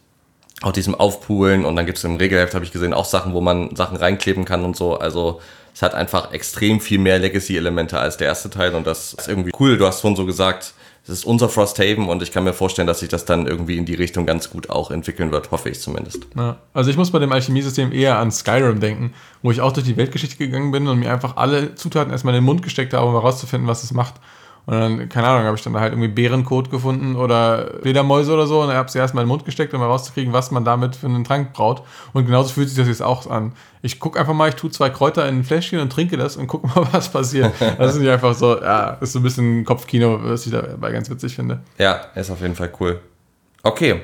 auch 0.62 0.72
diesem 0.72 0.96
Aufpoolen 0.96 1.66
und 1.66 1.76
dann 1.76 1.86
gibt 1.86 1.98
es 1.98 2.04
im 2.04 2.16
Regelheft, 2.16 2.54
habe 2.54 2.64
ich 2.66 2.72
gesehen, 2.72 2.94
auch 2.94 3.06
Sachen, 3.06 3.34
wo 3.34 3.42
man 3.42 3.76
Sachen 3.76 3.98
reinkleben 3.98 4.46
kann 4.46 4.64
und 4.64 4.76
so. 4.76 4.98
Also 4.98 5.42
es 5.74 5.82
hat 5.82 5.94
einfach 5.94 6.32
extrem 6.32 6.80
viel 6.80 7.00
mehr 7.00 7.20
Legacy-Elemente 7.20 8.00
als 8.00 8.18
der 8.18 8.28
erste 8.28 8.50
Teil 8.50 8.74
und 8.74 8.88
das 8.88 9.14
ist 9.14 9.28
irgendwie 9.28 9.52
cool. 9.60 9.78
Du 9.78 9.86
hast 9.86 10.02
schon 10.02 10.16
so 10.16 10.26
gesagt, 10.26 10.74
das 11.08 11.20
ist 11.20 11.26
unser 11.26 11.50
Frosthaven 11.50 12.10
und 12.10 12.24
ich 12.24 12.32
kann 12.32 12.44
mir 12.44 12.54
vorstellen, 12.54 12.88
dass 12.88 13.00
sich 13.00 13.10
das 13.10 13.26
dann 13.26 13.46
irgendwie 13.46 13.78
in 13.78 13.86
die 13.86 13.94
Richtung 13.94 14.26
ganz 14.26 14.50
gut 14.50 14.72
auch 14.72 14.90
entwickeln 14.90 15.32
wird, 15.32 15.52
hoffe 15.52 15.70
ich 15.70 15.80
zumindest. 15.80 16.26
Ja, 16.36 16.58
also 16.74 16.90
ich 16.90 16.98
muss 16.98 17.12
bei 17.12 17.20
dem 17.20 17.32
Alchemiesystem 17.32 17.92
eher 17.92 18.18
an 18.18 18.32
Skyrim 18.32 18.80
denken, 18.80 19.14
wo 19.44 19.52
ich 19.52 19.62
auch 19.62 19.72
durch 19.72 19.86
die 19.86 19.98
Weltgeschichte 19.98 20.38
gegangen 20.38 20.72
bin 20.72 20.88
und 20.88 21.00
mir 21.00 21.12
einfach 21.12 21.38
alle 21.38 21.76
Zutaten 21.76 22.12
erstmal 22.12 22.34
in 22.34 22.42
den 22.42 22.46
Mund 22.46 22.64
gesteckt 22.64 22.94
habe, 22.94 23.06
um 23.06 23.14
herauszufinden, 23.14 23.68
was 23.68 23.84
es 23.84 23.94
macht. 23.94 24.16
Und 24.66 24.74
dann, 24.74 25.10
keine 25.10 25.28
Ahnung, 25.28 25.46
habe 25.46 25.56
ich 25.56 25.64
dann 25.64 25.76
halt 25.80 25.94
irgendwie 25.94 26.08
Bärenkot 26.08 26.72
gefunden 26.72 27.16
oder 27.16 27.70
Fledermäuse 27.82 28.34
oder 28.34 28.48
so 28.48 28.62
und 28.62 28.74
habe 28.74 28.90
sie 28.90 28.98
erstmal 28.98 29.24
in 29.24 29.28
den 29.28 29.34
Mund 29.34 29.46
gesteckt, 29.46 29.74
um 29.74 29.80
herauszukriegen, 29.82 30.34
was 30.34 30.50
man 30.50 30.66
damit 30.66 30.96
für 30.96 31.06
einen 31.06 31.24
Trank 31.24 31.54
braut. 31.54 31.84
Und 32.14 32.26
genauso 32.26 32.50
fühlt 32.50 32.70
sich 32.70 32.78
das 32.78 32.88
jetzt 32.88 33.04
auch 33.04 33.30
an. 33.30 33.54
Ich 33.84 34.00
gucke 34.00 34.20
einfach 34.20 34.34
mal, 34.34 34.50
ich 34.50 34.56
tue 34.56 34.72
zwei 34.72 34.90
Kräuter 34.90 35.28
in 35.28 35.40
ein 35.40 35.44
Fläschchen 35.44 35.80
und 35.80 35.92
trinke 35.92 36.18
das 36.18 36.36
und 36.36 36.48
gucke 36.48 36.68
mal, 36.68 36.88
was 36.92 37.10
passiert. 37.10 37.54
Das 37.78 37.94
ist 37.94 38.02
nicht 38.02 38.10
einfach 38.10 38.34
so, 38.34 38.60
ja, 38.60 38.98
ist 39.02 39.14
so 39.14 39.20
ein 39.20 39.24
bisschen 39.24 39.66
Kopfkino, 39.66 40.20
was 40.24 40.48
ich 40.48 40.52
dabei 40.52 40.92
ganz 40.92 41.10
witzig 41.10 41.36
finde. 41.36 41.60
Ja, 41.78 42.02
ist 42.16 42.32
auf 42.32 42.42
jeden 42.42 42.56
Fall 42.56 42.72
cool. 42.80 43.00
Okay, 43.62 44.02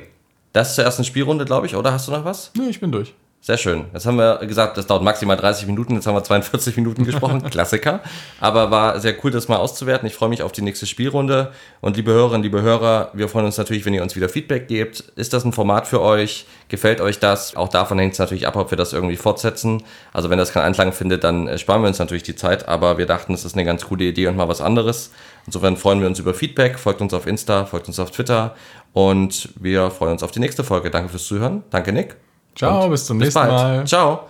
das 0.54 0.76
zur 0.76 0.84
ersten 0.84 1.04
Spielrunde, 1.04 1.46
glaube 1.46 1.66
ich, 1.66 1.76
oder 1.76 1.92
hast 1.92 2.08
du 2.08 2.12
noch 2.12 2.26
was? 2.26 2.52
Nee, 2.56 2.68
ich 2.70 2.80
bin 2.80 2.92
durch. 2.92 3.14
Sehr 3.44 3.58
schön. 3.58 3.86
Jetzt 3.92 4.06
haben 4.06 4.18
wir 4.18 4.38
gesagt, 4.46 4.78
das 4.78 4.86
dauert 4.86 5.02
maximal 5.02 5.36
30 5.36 5.66
Minuten. 5.66 5.96
Jetzt 5.96 6.06
haben 6.06 6.14
wir 6.14 6.24
42 6.24 6.78
Minuten 6.78 7.06
gesprochen. 7.06 7.42
Klassiker. 7.50 8.02
Aber 8.40 8.70
war 8.70 9.00
sehr 9.00 9.16
cool, 9.24 9.32
das 9.32 9.48
mal 9.48 9.58
auszuwerten. 9.58 10.06
Ich 10.06 10.14
freue 10.14 10.30
mich 10.30 10.44
auf 10.44 10.52
die 10.52 10.62
nächste 10.62 10.86
Spielrunde. 10.86 11.52
Und 11.82 11.98
liebe 11.98 12.12
Hörerinnen, 12.12 12.44
liebe 12.44 12.62
Hörer, 12.62 13.10
wir 13.14 13.28
freuen 13.30 13.48
uns 13.48 13.58
natürlich, 13.58 13.84
wenn 13.84 13.96
ihr 13.96 14.04
uns 14.04 14.16
wieder 14.16 14.30
Feedback 14.30 14.68
gebt. 14.68 15.00
Ist 15.16 15.34
das 15.34 15.44
ein 15.44 15.54
Format 15.54 15.88
für 15.88 16.02
euch? 16.02 16.46
Gefällt 16.68 17.02
euch 17.02 17.18
das? 17.18 17.56
Auch 17.56 17.70
davon 17.70 17.98
hängt 17.98 18.14
es 18.14 18.20
natürlich 18.20 18.46
ab, 18.46 18.56
ob 18.56 18.70
wir 18.70 18.78
das 18.78 18.94
irgendwie 18.94 19.18
fortsetzen. 19.18 19.82
Also 20.14 20.30
wenn 20.30 20.38
das 20.38 20.54
keinen 20.54 20.66
Anklang 20.66 20.94
findet, 20.94 21.24
dann 21.24 21.48
äh, 21.48 21.58
sparen 21.58 21.82
wir 21.82 21.88
uns 21.88 21.98
natürlich 21.98 22.22
die 22.22 22.36
Zeit. 22.36 22.68
Aber 22.68 23.00
wir 23.00 23.08
dachten, 23.08 23.34
es 23.34 23.44
ist 23.44 23.56
eine 23.56 23.66
ganz 23.66 23.86
coole 23.86 24.04
Idee 24.04 24.28
und 24.28 24.36
mal 24.36 24.50
was 24.50 24.62
anderes. 24.62 25.10
Insofern 25.48 25.78
freuen 25.78 26.00
wir 26.00 26.06
uns 26.06 26.20
über 26.20 26.36
Feedback. 26.36 26.78
Folgt 26.78 27.02
uns 27.02 27.12
auf 27.12 27.26
Insta, 27.26 27.66
folgt 27.66 27.88
uns 27.88 28.00
auf 28.00 28.12
Twitter. 28.12 28.54
Und 28.94 29.50
wir 29.60 29.90
freuen 29.90 30.12
uns 30.12 30.22
auf 30.22 30.30
die 30.30 30.40
nächste 30.40 30.64
Folge. 30.64 30.92
Danke 30.92 31.10
fürs 31.10 31.26
Zuhören. 31.26 31.64
Danke, 31.72 31.92
Nick. 31.92 32.18
Ciao, 32.56 32.90
bis 32.90 33.06
zum 33.06 33.18
bis 33.20 33.28
nächsten 33.28 33.40
bald. 33.40 33.52
Mal. 33.52 33.86
Ciao. 33.88 34.28